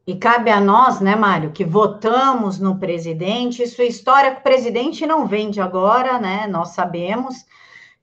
E 0.06 0.16
cabe 0.16 0.50
a 0.50 0.60
nós, 0.60 1.00
né, 1.00 1.14
Mário, 1.14 1.52
que 1.52 1.64
votamos 1.64 2.58
no 2.58 2.78
presidente, 2.78 3.66
sua 3.66 3.84
história 3.84 4.32
com 4.32 4.40
o 4.40 4.42
presidente 4.42 5.06
não 5.06 5.26
vem 5.26 5.50
de 5.50 5.60
agora, 5.60 6.18
né? 6.18 6.46
Nós 6.46 6.70
sabemos. 6.70 7.44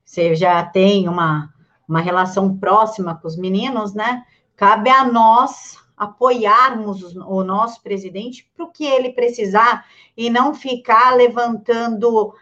Você 0.04 0.34
já 0.34 0.64
tem 0.64 1.08
uma 1.08 1.52
uma 1.88 2.00
relação 2.02 2.56
próxima 2.58 3.14
com 3.14 3.26
os 3.26 3.36
meninos, 3.36 3.94
né? 3.94 4.22
Cabe 4.54 4.90
a 4.90 5.04
nós 5.04 5.78
apoiarmos 5.96 7.16
o 7.16 7.42
nosso 7.42 7.82
presidente 7.82 8.48
para 8.54 8.66
o 8.66 8.70
que 8.70 8.84
ele 8.84 9.10
precisar 9.10 9.86
e 10.16 10.28
não 10.28 10.54
ficar 10.54 11.16
levantando, 11.16 12.32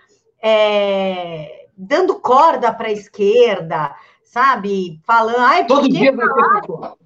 é, 0.42 1.65
dando 1.76 2.18
corda 2.20 2.72
para 2.72 2.88
a 2.88 2.92
esquerda, 2.92 3.94
sabe? 4.24 5.00
Falando, 5.04 5.38
ai, 5.38 5.66
todo 5.66 5.88
dia 5.88 6.12
vai 6.12 6.26
ter 6.26 6.66
fofoca. 6.66 6.96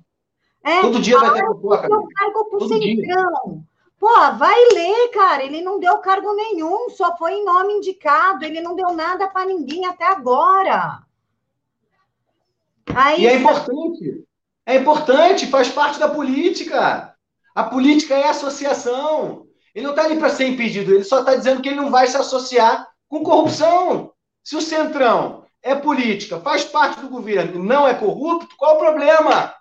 É, 0.62 0.80
Todo 0.82 1.00
dia 1.00 1.18
vai 1.18 1.32
ter 1.34 1.46
fofoca. 1.46 1.88
cargo 1.88 2.44
pro 2.50 2.68
centrão. 2.68 3.64
Pô, 3.98 4.14
vai 4.38 4.58
ler, 4.72 5.08
cara. 5.08 5.42
Ele 5.42 5.60
não 5.60 5.78
deu 5.80 5.98
cargo 5.98 6.34
nenhum, 6.34 6.88
só 6.90 7.16
foi 7.16 7.32
em 7.32 7.44
nome 7.44 7.74
indicado. 7.74 8.44
Ele 8.44 8.60
não 8.60 8.74
deu 8.76 8.92
nada 8.92 9.28
para 9.28 9.46
ninguém 9.46 9.86
até 9.86 10.06
agora. 10.06 11.02
Aí... 12.94 13.22
E 13.22 13.26
é 13.26 13.34
importante. 13.34 14.24
É 14.66 14.76
importante, 14.76 15.46
faz 15.46 15.68
parte 15.68 15.98
da 15.98 16.08
política. 16.08 17.14
A 17.54 17.64
política 17.64 18.14
é 18.14 18.28
associação. 18.28 19.46
Ele 19.74 19.84
não 19.84 19.94
está 19.94 20.04
ali 20.04 20.18
para 20.18 20.28
ser 20.28 20.46
impedido, 20.46 20.92
ele 20.92 21.04
só 21.04 21.20
está 21.20 21.34
dizendo 21.34 21.62
que 21.62 21.68
ele 21.68 21.80
não 21.80 21.90
vai 21.90 22.06
se 22.06 22.16
associar 22.16 22.88
com 23.08 23.22
corrupção. 23.22 24.12
Se 24.50 24.56
o 24.56 24.60
Centrão 24.60 25.46
é 25.62 25.76
política, 25.76 26.40
faz 26.40 26.64
parte 26.64 27.00
do 27.00 27.08
governo 27.08 27.54
e 27.54 27.64
não 27.64 27.86
é 27.86 27.94
corrupto, 27.94 28.56
qual 28.56 28.74
o 28.74 28.78
problema? 28.80 29.54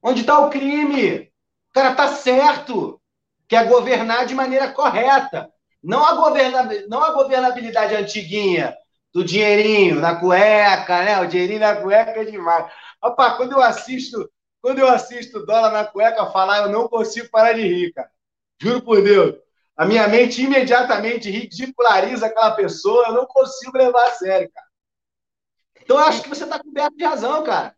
Onde 0.00 0.20
está 0.20 0.38
o 0.38 0.48
crime? 0.48 1.32
O 1.70 1.72
cara 1.74 1.90
está 1.90 2.06
certo, 2.14 3.00
que 3.48 3.56
é 3.56 3.64
governar 3.64 4.26
de 4.26 4.36
maneira 4.36 4.70
correta. 4.70 5.50
Não 5.82 6.04
a, 6.04 6.12
governa... 6.14 6.68
não 6.86 7.02
a 7.02 7.10
governabilidade 7.14 7.96
antiguinha, 7.96 8.76
do 9.12 9.24
dinheirinho 9.24 9.96
na 9.96 10.14
cueca, 10.14 11.02
né? 11.02 11.20
O 11.20 11.26
dinheirinho 11.26 11.58
na 11.58 11.74
cueca 11.74 12.20
é 12.20 12.24
demais. 12.24 12.70
Opa, 13.02 13.32
quando 13.32 13.54
eu 13.54 13.60
assisto, 13.60 14.30
quando 14.62 14.78
eu 14.78 14.86
assisto 14.86 15.44
dólar 15.44 15.72
na 15.72 15.84
cueca 15.84 16.30
falar, 16.30 16.58
eu 16.58 16.68
não 16.68 16.86
consigo 16.86 17.28
parar 17.28 17.54
de 17.54 17.62
rir, 17.62 17.92
cara. 17.92 18.08
Juro 18.62 18.82
por 18.82 19.02
Deus. 19.02 19.34
A 19.78 19.86
minha 19.86 20.06
mente 20.08 20.42
imediatamente 20.42 21.30
ridiculariza 21.30 22.26
aquela 22.26 22.50
pessoa, 22.50 23.06
eu 23.06 23.14
não 23.14 23.26
consigo 23.26 23.78
levar 23.78 24.08
a 24.08 24.10
sério, 24.10 24.50
cara. 24.52 24.66
Então 25.80 25.98
eu 25.98 26.04
acho 26.04 26.22
que 26.22 26.28
você 26.28 26.44
está 26.44 26.58
coberto 26.58 26.96
de 26.96 27.04
razão, 27.04 27.42
cara. 27.44 27.74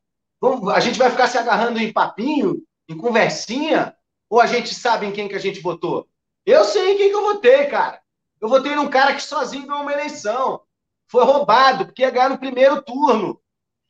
A 0.75 0.81
gente 0.81 0.99
vai 0.99 1.11
ficar 1.11 1.29
se 1.29 1.39
agarrando 1.39 1.79
em 1.79 1.93
papinho, 1.93 2.63
em 2.89 2.97
conversinha, 2.97 3.95
ou 4.29 4.41
a 4.41 4.47
gente 4.47 4.75
sabe 4.75 5.07
em 5.07 5.13
quem 5.13 5.29
que 5.29 5.35
a 5.35 5.41
gente 5.41 5.61
votou? 5.61 6.09
Eu 6.47 6.65
sei 6.65 6.95
em 6.95 6.97
quem 6.97 7.11
que 7.11 7.15
eu 7.15 7.23
votei, 7.23 7.67
cara. 7.67 8.01
Eu 8.41 8.49
votei 8.49 8.75
num 8.75 8.89
cara 8.89 9.15
que 9.15 9.23
sozinho 9.23 9.67
ganhou 9.67 9.83
uma 9.83 9.93
eleição 9.93 10.63
foi 11.11 11.25
roubado, 11.25 11.87
porque 11.87 12.03
ia 12.03 12.11
ganhar 12.11 12.29
no 12.29 12.39
primeiro 12.39 12.81
turno. 12.83 13.41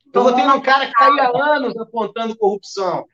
Então, 0.07 0.23
vou 0.23 0.33
ter 0.33 0.41
um 0.41 0.59
cara 0.59 0.87
que 0.87 0.91
está 0.91 1.05
aí 1.05 1.19
há 1.19 1.55
anos 1.55 1.77
apontando 1.77 2.35
corrupção. 2.35 3.05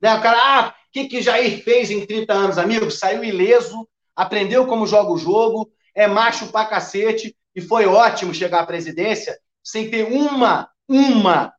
Né? 0.00 0.14
O 0.14 0.22
cara, 0.22 0.38
ah, 0.38 0.68
o 0.68 0.92
que, 0.92 1.06
que 1.06 1.22
Jair 1.22 1.64
fez 1.64 1.90
em 1.90 2.06
30 2.06 2.32
anos, 2.32 2.58
amigo? 2.58 2.90
Saiu 2.90 3.24
ileso, 3.24 3.88
aprendeu 4.16 4.66
como 4.66 4.86
joga 4.86 5.10
o 5.10 5.18
jogo, 5.18 5.70
é 5.94 6.06
macho 6.06 6.48
pra 6.48 6.66
cacete, 6.66 7.36
e 7.54 7.60
foi 7.60 7.86
ótimo 7.86 8.34
chegar 8.34 8.60
à 8.60 8.66
presidência 8.66 9.38
sem 9.62 9.90
ter 9.90 10.04
uma, 10.04 10.68
uma 10.88 11.52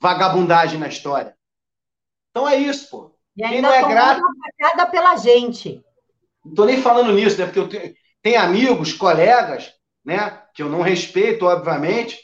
vagabundagem 0.00 0.78
na 0.78 0.88
história. 0.88 1.34
Então 2.30 2.48
é 2.48 2.56
isso, 2.56 2.90
pô. 2.90 3.16
E 3.36 3.42
Quem 3.42 3.62
não 3.62 3.72
é 3.72 3.86
grato. 3.88 4.22
pela 4.90 5.16
gente. 5.16 5.82
Não 6.44 6.52
estou 6.52 6.66
nem 6.66 6.80
falando 6.80 7.12
nisso, 7.12 7.38
né? 7.38 7.46
Porque 7.46 7.58
eu 7.58 7.68
tenho, 7.68 7.94
tenho 8.22 8.40
amigos, 8.40 8.92
colegas, 8.92 9.72
né? 10.04 10.42
Que 10.54 10.62
eu 10.62 10.68
não 10.68 10.82
respeito, 10.82 11.46
obviamente, 11.46 12.18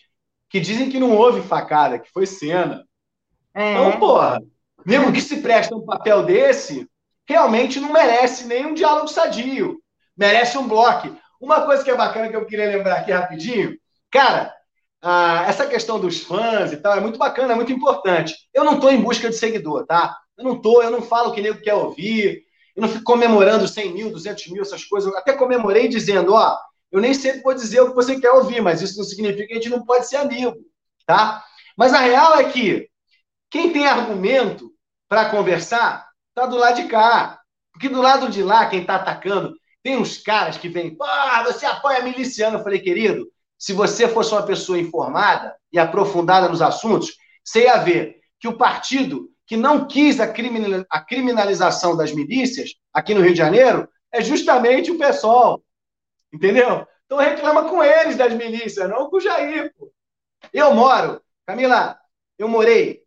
que 0.48 0.60
dizem 0.60 0.90
que 0.90 1.00
não 1.00 1.16
houve 1.16 1.42
facada, 1.42 1.98
que 1.98 2.10
foi 2.10 2.26
cena. 2.26 2.84
É. 3.54 3.72
Então, 3.72 3.98
porra, 3.98 4.42
mesmo 4.84 5.12
que 5.12 5.20
se 5.20 5.42
presta 5.42 5.74
um 5.74 5.84
papel 5.84 6.24
desse, 6.24 6.88
realmente 7.28 7.80
não 7.80 7.92
merece 7.92 8.44
nem 8.46 8.66
um 8.66 8.74
diálogo 8.74 9.08
sadio. 9.08 9.80
Merece 10.16 10.56
um 10.56 10.68
bloco. 10.68 11.16
Uma 11.40 11.62
coisa 11.62 11.84
que 11.84 11.90
é 11.90 11.96
bacana 11.96 12.28
que 12.28 12.36
eu 12.36 12.46
queria 12.46 12.68
lembrar 12.68 12.98
aqui 12.98 13.12
rapidinho, 13.12 13.76
cara, 14.10 14.54
ah, 15.02 15.44
essa 15.46 15.66
questão 15.66 16.00
dos 16.00 16.22
fãs 16.22 16.72
e 16.72 16.76
tal 16.78 16.94
é 16.94 17.00
muito 17.00 17.18
bacana, 17.18 17.52
é 17.52 17.56
muito 17.56 17.72
importante. 17.72 18.34
Eu 18.54 18.64
não 18.64 18.74
estou 18.74 18.90
em 18.90 19.00
busca 19.00 19.28
de 19.28 19.36
seguidor, 19.36 19.84
tá? 19.86 20.16
Eu 20.36 20.44
não 20.44 20.54
estou, 20.54 20.82
eu 20.82 20.90
não 20.90 21.02
falo 21.02 21.30
o 21.30 21.32
que 21.32 21.42
nego 21.42 21.60
quer 21.60 21.74
ouvir, 21.74 22.44
eu 22.74 22.82
não 22.82 22.88
fico 22.88 23.04
comemorando 23.04 23.68
100 23.68 23.92
mil, 23.92 24.10
200 24.10 24.48
mil, 24.48 24.62
essas 24.62 24.84
coisas. 24.84 25.10
Eu 25.10 25.18
até 25.18 25.32
comemorei 25.32 25.88
dizendo, 25.88 26.34
ó, 26.34 26.58
eu 26.90 27.00
nem 27.00 27.14
sempre 27.14 27.42
vou 27.42 27.54
dizer 27.54 27.80
o 27.80 27.90
que 27.90 27.94
você 27.94 28.18
quer 28.20 28.30
ouvir, 28.30 28.60
mas 28.60 28.80
isso 28.80 28.96
não 28.98 29.04
significa 29.04 29.46
que 29.46 29.52
a 29.52 29.56
gente 29.56 29.68
não 29.68 29.84
pode 29.84 30.08
ser 30.08 30.16
amigo, 30.16 30.56
tá? 31.06 31.44
Mas 31.76 31.92
a 31.92 31.98
real 31.98 32.38
é 32.38 32.44
que 32.44 32.88
quem 33.50 33.72
tem 33.72 33.86
argumento 33.86 34.72
para 35.08 35.30
conversar 35.30 36.05
tá 36.36 36.46
do 36.46 36.56
lado 36.56 36.76
de 36.76 36.88
cá. 36.88 37.40
Porque 37.72 37.88
do 37.88 38.00
lado 38.00 38.30
de 38.30 38.42
lá, 38.42 38.66
quem 38.66 38.84
tá 38.84 38.96
atacando, 38.96 39.54
tem 39.82 39.96
uns 39.96 40.18
caras 40.18 40.56
que 40.56 40.68
vêm, 40.68 40.96
ah, 41.02 41.42
você 41.44 41.66
apoia 41.66 42.02
miliciano. 42.02 42.58
Eu 42.58 42.62
falei, 42.62 42.78
querido, 42.78 43.26
se 43.58 43.72
você 43.72 44.06
fosse 44.06 44.32
uma 44.32 44.44
pessoa 44.44 44.78
informada 44.78 45.56
e 45.72 45.78
aprofundada 45.78 46.48
nos 46.48 46.62
assuntos, 46.62 47.16
você 47.44 47.64
ia 47.64 47.78
ver 47.78 48.20
que 48.38 48.48
o 48.48 48.56
partido 48.56 49.30
que 49.46 49.56
não 49.56 49.86
quis 49.86 50.18
a 50.20 50.26
criminalização 51.02 51.96
das 51.96 52.12
milícias 52.12 52.74
aqui 52.92 53.14
no 53.14 53.20
Rio 53.20 53.32
de 53.32 53.38
Janeiro 53.38 53.88
é 54.12 54.20
justamente 54.20 54.90
o 54.90 54.98
pessoal. 54.98 55.62
Entendeu? 56.32 56.86
Então 57.04 57.18
reclama 57.18 57.68
com 57.68 57.82
eles 57.82 58.16
das 58.16 58.34
milícias, 58.34 58.88
não 58.88 59.08
com 59.08 59.16
o 59.16 59.20
Jair. 59.20 59.72
Pô. 59.78 59.92
Eu 60.52 60.74
moro, 60.74 61.22
Camila, 61.46 61.96
eu 62.38 62.48
morei 62.48 63.02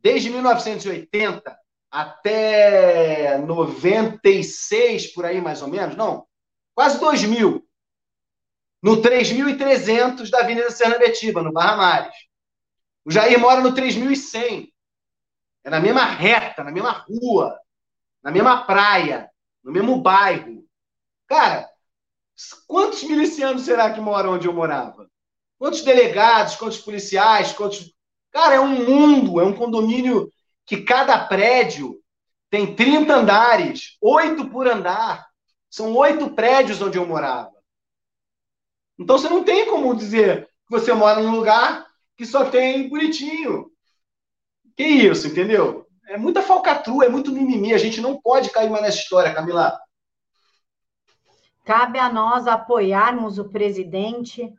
desde 0.00 0.30
1980 0.30 1.63
até 1.94 3.38
96, 3.38 5.14
por 5.14 5.24
aí 5.24 5.40
mais 5.40 5.62
ou 5.62 5.68
menos, 5.68 5.94
não, 5.94 6.26
quase 6.74 6.98
2000, 6.98 7.64
no 8.82 9.00
3.300 9.00 10.28
da 10.28 10.40
Avenida 10.40 10.72
Sernambetiba, 10.72 11.40
no 11.40 11.52
Barra 11.52 11.76
Mares. 11.76 12.16
O 13.04 13.12
Jair 13.12 13.38
mora 13.38 13.60
no 13.60 13.72
3.100. 13.72 14.72
É 15.62 15.70
na 15.70 15.78
mesma 15.78 16.04
reta, 16.04 16.64
na 16.64 16.72
mesma 16.72 16.90
rua, 17.08 17.56
na 18.24 18.32
mesma 18.32 18.64
praia, 18.64 19.30
no 19.62 19.70
mesmo 19.70 20.02
bairro. 20.02 20.64
Cara, 21.28 21.70
quantos 22.66 23.04
milicianos 23.04 23.62
será 23.62 23.92
que 23.92 24.00
moram 24.00 24.32
onde 24.32 24.48
eu 24.48 24.52
morava? 24.52 25.08
Quantos 25.58 25.82
delegados, 25.82 26.56
quantos 26.56 26.78
policiais, 26.78 27.52
quantos. 27.52 27.94
Cara, 28.32 28.56
é 28.56 28.60
um 28.60 28.84
mundo, 28.84 29.40
é 29.40 29.44
um 29.44 29.54
condomínio 29.54 30.28
que 30.66 30.82
cada 30.82 31.26
prédio 31.26 32.00
tem 32.50 32.74
30 32.74 33.14
andares, 33.14 33.96
oito 34.00 34.48
por 34.48 34.66
andar. 34.66 35.26
São 35.68 35.94
oito 35.96 36.30
prédios 36.30 36.80
onde 36.80 36.96
eu 36.98 37.06
morava. 37.06 37.52
Então 38.98 39.18
você 39.18 39.28
não 39.28 39.42
tem 39.42 39.66
como 39.66 39.94
dizer 39.94 40.46
que 40.66 40.70
você 40.70 40.92
mora 40.92 41.20
num 41.20 41.34
lugar 41.34 41.84
que 42.16 42.24
só 42.24 42.48
tem 42.48 42.88
bonitinho. 42.88 43.70
Que 44.76 44.84
isso, 44.84 45.26
entendeu? 45.26 45.86
É 46.06 46.16
muita 46.16 46.42
falcatrua, 46.42 47.04
é 47.04 47.08
muito 47.08 47.32
mimimi. 47.32 47.74
A 47.74 47.78
gente 47.78 48.00
não 48.00 48.20
pode 48.20 48.50
cair 48.50 48.70
mais 48.70 48.82
nessa 48.82 48.98
história, 48.98 49.34
Camila. 49.34 49.76
Cabe 51.64 51.98
a 51.98 52.12
nós 52.12 52.46
apoiarmos 52.46 53.38
o 53.38 53.48
presidente, 53.48 54.52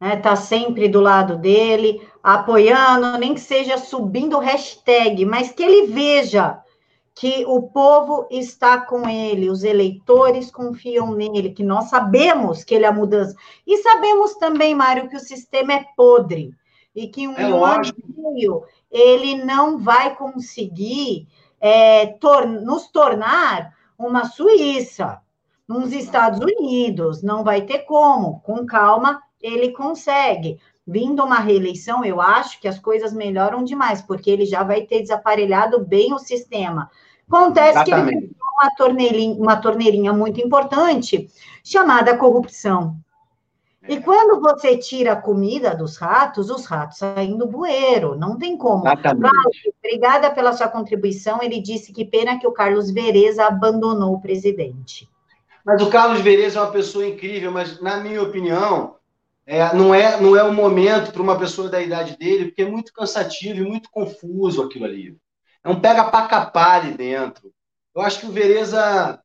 né? 0.00 0.16
Tá 0.16 0.34
sempre 0.34 0.88
do 0.88 1.00
lado 1.00 1.36
dele, 1.36 2.00
apoiando, 2.22 3.18
nem 3.18 3.34
que 3.34 3.40
seja 3.40 3.76
subindo 3.76 4.38
hashtag, 4.38 5.24
mas 5.24 5.52
que 5.52 5.62
ele 5.62 5.86
veja 5.88 6.58
que 7.14 7.44
o 7.46 7.62
povo 7.64 8.26
está 8.30 8.80
com 8.80 9.06
ele, 9.06 9.50
os 9.50 9.62
eleitores 9.62 10.50
confiam 10.50 11.12
nele, 11.12 11.50
que 11.50 11.62
nós 11.62 11.90
sabemos 11.90 12.64
que 12.64 12.74
ele 12.74 12.86
é 12.86 12.88
a 12.88 12.92
mudança. 12.92 13.36
E 13.66 13.76
sabemos 13.78 14.34
também, 14.36 14.74
Mário, 14.74 15.08
que 15.08 15.16
o 15.16 15.20
sistema 15.20 15.74
é 15.74 15.86
podre 15.94 16.54
e 16.94 17.08
que 17.08 17.28
um 17.28 17.34
é 17.34 17.44
ano 17.44 17.82
e 17.84 18.20
meio 18.20 18.64
ele 18.90 19.44
não 19.44 19.78
vai 19.78 20.16
conseguir 20.16 21.28
é, 21.60 22.06
tor 22.06 22.46
nos 22.46 22.88
tornar 22.88 23.74
uma 23.98 24.24
Suíça, 24.24 25.20
nos 25.68 25.92
Estados 25.92 26.40
Unidos, 26.40 27.22
não 27.22 27.44
vai 27.44 27.62
ter 27.62 27.80
como. 27.80 28.40
Com 28.40 28.66
calma, 28.66 29.22
ele 29.40 29.72
consegue. 29.72 30.58
Vindo 30.86 31.22
uma 31.22 31.38
reeleição, 31.38 32.04
eu 32.04 32.20
acho 32.20 32.60
que 32.60 32.66
as 32.66 32.78
coisas 32.78 33.12
melhoram 33.12 33.62
demais, 33.62 34.02
porque 34.02 34.30
ele 34.30 34.44
já 34.44 34.62
vai 34.62 34.82
ter 34.82 35.00
desaparelhado 35.00 35.84
bem 35.84 36.12
o 36.12 36.18
sistema. 36.18 36.90
Acontece 37.28 37.70
Exatamente. 37.70 38.08
que 38.08 38.16
ele 38.16 38.26
tem 38.28 38.36
uma 38.60 38.70
torneirinha, 38.76 39.34
uma 39.34 39.56
torneirinha 39.56 40.12
muito 40.12 40.40
importante 40.40 41.30
chamada 41.62 42.16
corrupção. 42.16 42.96
E 43.88 43.94
é. 43.94 44.00
quando 44.00 44.40
você 44.40 44.76
tira 44.76 45.12
a 45.12 45.16
comida 45.16 45.74
dos 45.74 45.96
ratos, 45.96 46.50
os 46.50 46.66
ratos 46.66 46.98
saem 46.98 47.36
do 47.36 47.46
bueiro, 47.46 48.16
não 48.16 48.36
tem 48.36 48.56
como. 48.56 48.86
Exatamente. 48.86 49.74
obrigada 49.78 50.30
pela 50.30 50.52
sua 50.52 50.68
contribuição. 50.68 51.40
Ele 51.40 51.60
disse 51.60 51.92
que 51.92 52.04
pena 52.04 52.38
que 52.38 52.46
o 52.46 52.52
Carlos 52.52 52.90
Vereza 52.90 53.46
abandonou 53.46 54.14
o 54.14 54.20
presidente. 54.20 55.08
Mas 55.64 55.80
o 55.82 55.90
Carlos 55.90 56.20
Vereza 56.20 56.58
é 56.58 56.62
uma 56.62 56.72
pessoa 56.72 57.06
incrível, 57.06 57.52
mas, 57.52 57.80
na 57.80 57.98
minha 57.98 58.22
opinião, 58.22 58.96
é, 59.52 59.74
não, 59.74 59.92
é, 59.92 60.20
não 60.20 60.36
é 60.36 60.44
o 60.44 60.54
momento 60.54 61.10
para 61.10 61.20
uma 61.20 61.36
pessoa 61.36 61.68
da 61.68 61.82
idade 61.82 62.16
dele, 62.16 62.44
porque 62.44 62.62
é 62.62 62.70
muito 62.70 62.92
cansativo 62.92 63.58
e 63.58 63.68
muito 63.68 63.90
confuso 63.90 64.62
aquilo 64.62 64.84
ali. 64.84 65.16
É 65.64 65.68
um 65.68 65.80
pega 65.80 66.04
para 66.04 66.28
capar 66.28 66.82
ali 66.82 66.96
dentro. 66.96 67.52
Eu 67.92 68.00
acho 68.00 68.20
que 68.20 68.26
o 68.26 68.30
Vereza 68.30 69.20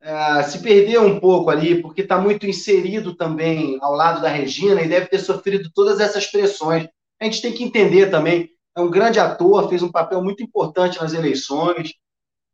é, 0.00 0.42
se 0.42 0.60
perdeu 0.60 1.02
um 1.02 1.20
pouco 1.20 1.50
ali, 1.50 1.80
porque 1.80 2.00
está 2.00 2.20
muito 2.20 2.48
inserido 2.48 3.14
também 3.14 3.78
ao 3.80 3.94
lado 3.94 4.20
da 4.20 4.28
Regina 4.28 4.82
e 4.82 4.88
deve 4.88 5.06
ter 5.06 5.20
sofrido 5.20 5.70
todas 5.72 6.00
essas 6.00 6.26
pressões. 6.26 6.88
A 7.20 7.24
gente 7.26 7.40
tem 7.40 7.52
que 7.52 7.62
entender 7.62 8.10
também. 8.10 8.50
É 8.76 8.80
um 8.80 8.90
grande 8.90 9.20
ator, 9.20 9.68
fez 9.68 9.84
um 9.84 9.92
papel 9.92 10.20
muito 10.20 10.42
importante 10.42 11.00
nas 11.00 11.12
eleições. 11.12 11.92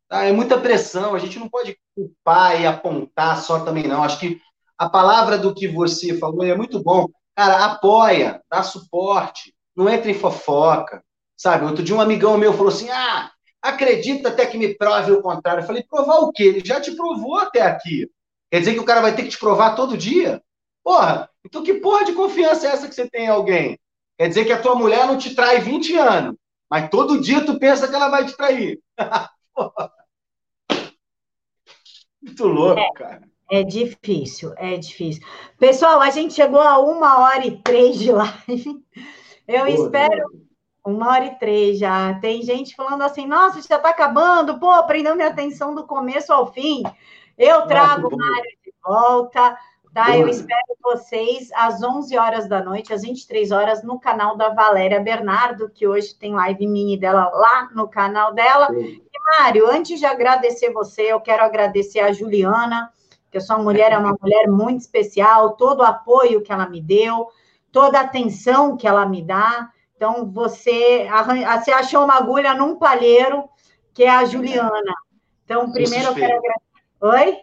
Tá? 0.07 0.23
É 0.23 0.31
muita 0.31 0.59
pressão, 0.59 1.15
a 1.15 1.19
gente 1.19 1.39
não 1.39 1.49
pode 1.49 1.75
culpar 1.95 2.61
e 2.61 2.67
apontar 2.67 3.41
só 3.41 3.61
também, 3.61 3.87
não. 3.87 4.03
Acho 4.03 4.19
que 4.19 4.39
a 4.77 4.89
palavra 4.89 5.37
do 5.37 5.53
que 5.53 5.67
você 5.67 6.17
falou 6.17 6.45
é 6.45 6.55
muito 6.55 6.81
bom. 6.81 7.07
Cara, 7.35 7.65
apoia, 7.65 8.41
dá 8.49 8.63
suporte, 8.63 9.53
não 9.75 9.89
entra 9.89 10.11
em 10.11 10.13
fofoca. 10.13 11.03
Sabe, 11.35 11.65
outro 11.65 11.83
dia 11.83 11.95
um 11.95 12.01
amigão 12.01 12.37
meu 12.37 12.53
falou 12.53 12.69
assim: 12.69 12.89
ah, 12.89 13.31
acredita 13.61 14.29
até 14.29 14.45
que 14.45 14.57
me 14.57 14.75
prove 14.75 15.11
o 15.11 15.21
contrário. 15.21 15.61
Eu 15.61 15.67
falei: 15.67 15.83
provar 15.83 16.19
o 16.19 16.31
quê? 16.31 16.43
Ele 16.43 16.65
já 16.65 16.81
te 16.81 16.95
provou 16.95 17.37
até 17.37 17.61
aqui. 17.61 18.09
Quer 18.51 18.59
dizer 18.59 18.73
que 18.73 18.79
o 18.79 18.85
cara 18.85 19.01
vai 19.01 19.15
ter 19.15 19.23
que 19.23 19.29
te 19.29 19.37
provar 19.37 19.75
todo 19.75 19.97
dia? 19.97 20.41
Porra, 20.83 21.29
então 21.45 21.63
que 21.63 21.75
porra 21.75 22.05
de 22.05 22.13
confiança 22.13 22.65
é 22.65 22.71
essa 22.71 22.87
que 22.87 22.95
você 22.95 23.07
tem 23.09 23.25
em 23.25 23.29
alguém? 23.29 23.77
Quer 24.17 24.29
dizer 24.29 24.45
que 24.45 24.53
a 24.53 24.61
tua 24.61 24.73
mulher 24.73 25.05
não 25.05 25.17
te 25.17 25.35
trai 25.35 25.59
20 25.59 25.95
anos, 25.95 26.35
mas 26.69 26.89
todo 26.89 27.21
dia 27.21 27.45
tu 27.45 27.59
pensa 27.59 27.87
que 27.87 27.93
ela 27.93 28.09
vai 28.09 28.25
te 28.25 28.35
trair. 28.35 28.79
Muito 32.21 32.47
louco, 32.47 32.79
é, 32.79 32.89
cara. 32.95 33.21
É 33.49 33.63
difícil, 33.63 34.53
é 34.57 34.77
difícil. 34.77 35.23
Pessoal, 35.57 36.01
a 36.01 36.09
gente 36.09 36.33
chegou 36.33 36.61
a 36.61 36.79
uma 36.79 37.19
hora 37.19 37.45
e 37.45 37.61
três 37.61 37.97
de 37.97 38.11
live. 38.11 38.85
Eu 39.47 39.65
Pô, 39.65 39.67
espero. 39.67 40.29
Deus 40.29 40.47
uma 40.87 41.09
hora 41.09 41.25
e 41.25 41.35
três 41.35 41.77
já. 41.77 42.13
Tem 42.15 42.41
gente 42.41 42.75
falando 42.75 43.01
assim, 43.01 43.27
nossa, 43.27 43.61
já 43.61 43.75
está 43.75 43.89
acabando, 43.89 44.59
pô, 44.59 44.81
prendeu 44.83 45.15
minha 45.15 45.27
atenção 45.27 45.75
do 45.75 45.85
começo 45.85 46.31
ao 46.31 46.51
fim. 46.51 46.83
Eu 47.37 47.63
trago 47.67 48.07
o 48.07 48.17
Mário 48.17 48.57
de 48.63 48.73
volta, 48.83 49.57
tá? 49.93 50.17
Eu 50.17 50.27
espero 50.27 50.77
vocês 50.81 51.49
às 51.53 51.83
11 51.83 52.17
horas 52.17 52.47
da 52.47 52.63
noite, 52.63 52.93
às 52.93 53.01
23 53.01 53.51
horas, 53.51 53.83
no 53.83 53.99
canal 53.99 54.37
da 54.37 54.49
Valéria 54.49 55.01
Bernardo, 55.01 55.69
que 55.69 55.85
hoje 55.85 56.15
tem 56.15 56.33
live 56.33 56.65
mini 56.65 56.97
dela 56.97 57.29
lá 57.29 57.69
no 57.75 57.87
canal 57.87 58.33
dela. 58.33 58.69
E, 58.73 59.01
Mário, 59.39 59.69
antes 59.69 59.99
de 59.99 60.05
agradecer 60.05 60.71
você, 60.71 61.01
eu 61.01 61.19
quero 61.19 61.43
agradecer 61.43 61.99
a 61.99 62.13
Juliana, 62.13 62.89
que 63.31 63.37
a 63.37 63.41
sua 63.41 63.57
mulher 63.57 63.91
é 63.91 63.97
uma 63.97 64.15
mulher 64.21 64.47
muito 64.47 64.81
especial, 64.81 65.51
todo 65.51 65.79
o 65.79 65.85
apoio 65.85 66.41
que 66.41 66.51
ela 66.51 66.67
me 66.67 66.81
deu, 66.81 67.27
toda 67.71 67.99
a 67.99 68.03
atenção 68.03 68.77
que 68.77 68.87
ela 68.87 69.05
me 69.05 69.21
dá. 69.21 69.69
Então, 69.95 70.29
você, 70.31 71.07
você 71.59 71.71
achou 71.71 72.03
uma 72.03 72.15
agulha 72.15 72.53
num 72.53 72.75
palheiro, 72.75 73.43
que 73.93 74.03
é 74.03 74.09
a 74.09 74.25
Juliana. 74.25 74.93
Então, 75.43 75.71
primeiro 75.71 76.09
eu 76.09 76.15
quero 76.15 76.37
agradecer. 76.37 76.67
Oi? 77.01 77.37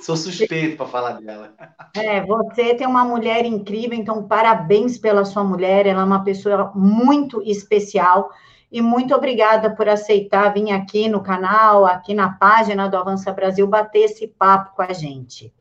Sou 0.00 0.16
suspeito 0.16 0.76
para 0.76 0.86
falar 0.86 1.20
dela. 1.20 1.54
É, 1.94 2.24
você 2.24 2.74
tem 2.74 2.86
uma 2.86 3.04
mulher 3.04 3.44
incrível, 3.44 3.96
então 3.96 4.26
parabéns 4.26 4.96
pela 4.96 5.24
sua 5.24 5.44
mulher, 5.44 5.86
ela 5.86 6.00
é 6.00 6.04
uma 6.04 6.24
pessoa 6.24 6.72
muito 6.74 7.42
especial. 7.42 8.30
E 8.70 8.80
muito 8.80 9.14
obrigada 9.14 9.74
por 9.74 9.88
aceitar 9.88 10.52
vir 10.54 10.70
aqui 10.70 11.08
no 11.08 11.22
canal, 11.22 11.84
aqui 11.84 12.14
na 12.14 12.30
página 12.30 12.88
do 12.88 12.96
Avança 12.96 13.32
Brasil, 13.32 13.66
bater 13.66 14.04
esse 14.04 14.28
papo 14.28 14.76
com 14.76 14.82
a 14.82 14.92
gente. 14.92 15.52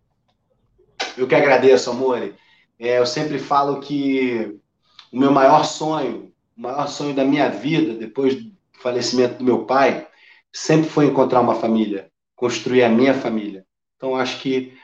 Eu 1.18 1.28
que 1.28 1.34
agradeço, 1.34 1.90
amor. 1.90 2.34
É, 2.78 3.00
eu 3.00 3.06
sempre 3.06 3.40
falo 3.40 3.80
que 3.80 4.60
o 5.12 5.20
meu 5.20 5.32
maior 5.32 5.64
sonho, 5.66 6.32
o 6.56 6.62
maior 6.62 6.88
sonho 6.88 7.16
da 7.16 7.26
minha 7.26 7.50
vida, 7.50 7.96
depois 7.96 8.36
do 8.36 8.52
falecimento 8.74 9.40
do 9.40 9.44
meu 9.44 9.66
pai, 9.66 10.08
sempre 10.54 10.90
foi 10.90 11.08
encontrar 11.08 11.42
uma 11.42 11.56
família, 11.56 12.12
construir 12.36 12.84
a 12.84 12.90
minha 12.90 13.14
família. 13.14 13.66
Então, 13.98 14.16
acho 14.16 14.40
que 14.40 14.78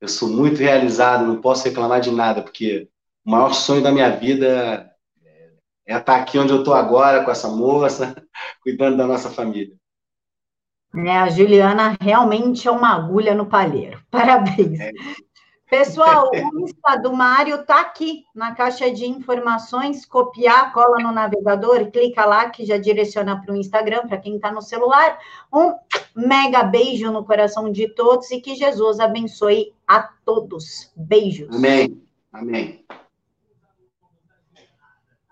eu 0.00 0.08
sou 0.08 0.28
muito 0.28 0.58
realizado, 0.58 1.26
não 1.26 1.40
posso 1.40 1.64
reclamar 1.64 2.00
de 2.00 2.10
nada, 2.10 2.42
porque 2.42 2.88
o 3.24 3.30
maior 3.30 3.52
sonho 3.52 3.82
da 3.82 3.92
minha 3.92 4.10
vida 4.10 4.87
é 5.88 5.96
estar 5.96 6.16
aqui 6.16 6.38
onde 6.38 6.52
eu 6.52 6.58
estou 6.58 6.74
agora, 6.74 7.24
com 7.24 7.30
essa 7.30 7.48
moça, 7.48 8.14
cuidando 8.62 8.98
da 8.98 9.06
nossa 9.06 9.30
família. 9.30 9.74
É, 10.94 11.16
a 11.16 11.28
Juliana 11.30 11.96
realmente 11.98 12.68
é 12.68 12.70
uma 12.70 12.94
agulha 12.94 13.34
no 13.34 13.46
palheiro. 13.46 13.98
Parabéns. 14.10 14.78
É. 14.78 14.92
Pessoal, 15.70 16.30
o 16.52 16.60
Insta 16.60 16.96
do 16.96 17.14
Mário 17.14 17.56
está 17.56 17.80
aqui 17.80 18.24
na 18.34 18.54
caixa 18.54 18.90
de 18.90 19.06
informações. 19.06 20.04
Copiar, 20.04 20.74
cola 20.74 20.98
no 21.02 21.10
navegador, 21.10 21.90
clica 21.90 22.26
lá 22.26 22.50
que 22.50 22.66
já 22.66 22.76
direciona 22.76 23.40
para 23.40 23.54
o 23.54 23.56
Instagram, 23.56 24.06
para 24.06 24.18
quem 24.18 24.36
está 24.36 24.52
no 24.52 24.60
celular. 24.60 25.18
Um 25.50 25.74
mega 26.14 26.64
beijo 26.64 27.10
no 27.10 27.24
coração 27.24 27.72
de 27.72 27.88
todos 27.94 28.30
e 28.30 28.42
que 28.42 28.54
Jesus 28.56 29.00
abençoe 29.00 29.72
a 29.86 30.02
todos. 30.02 30.92
Beijos. 30.94 31.54
Amém. 31.54 32.02
Amém. 32.30 32.84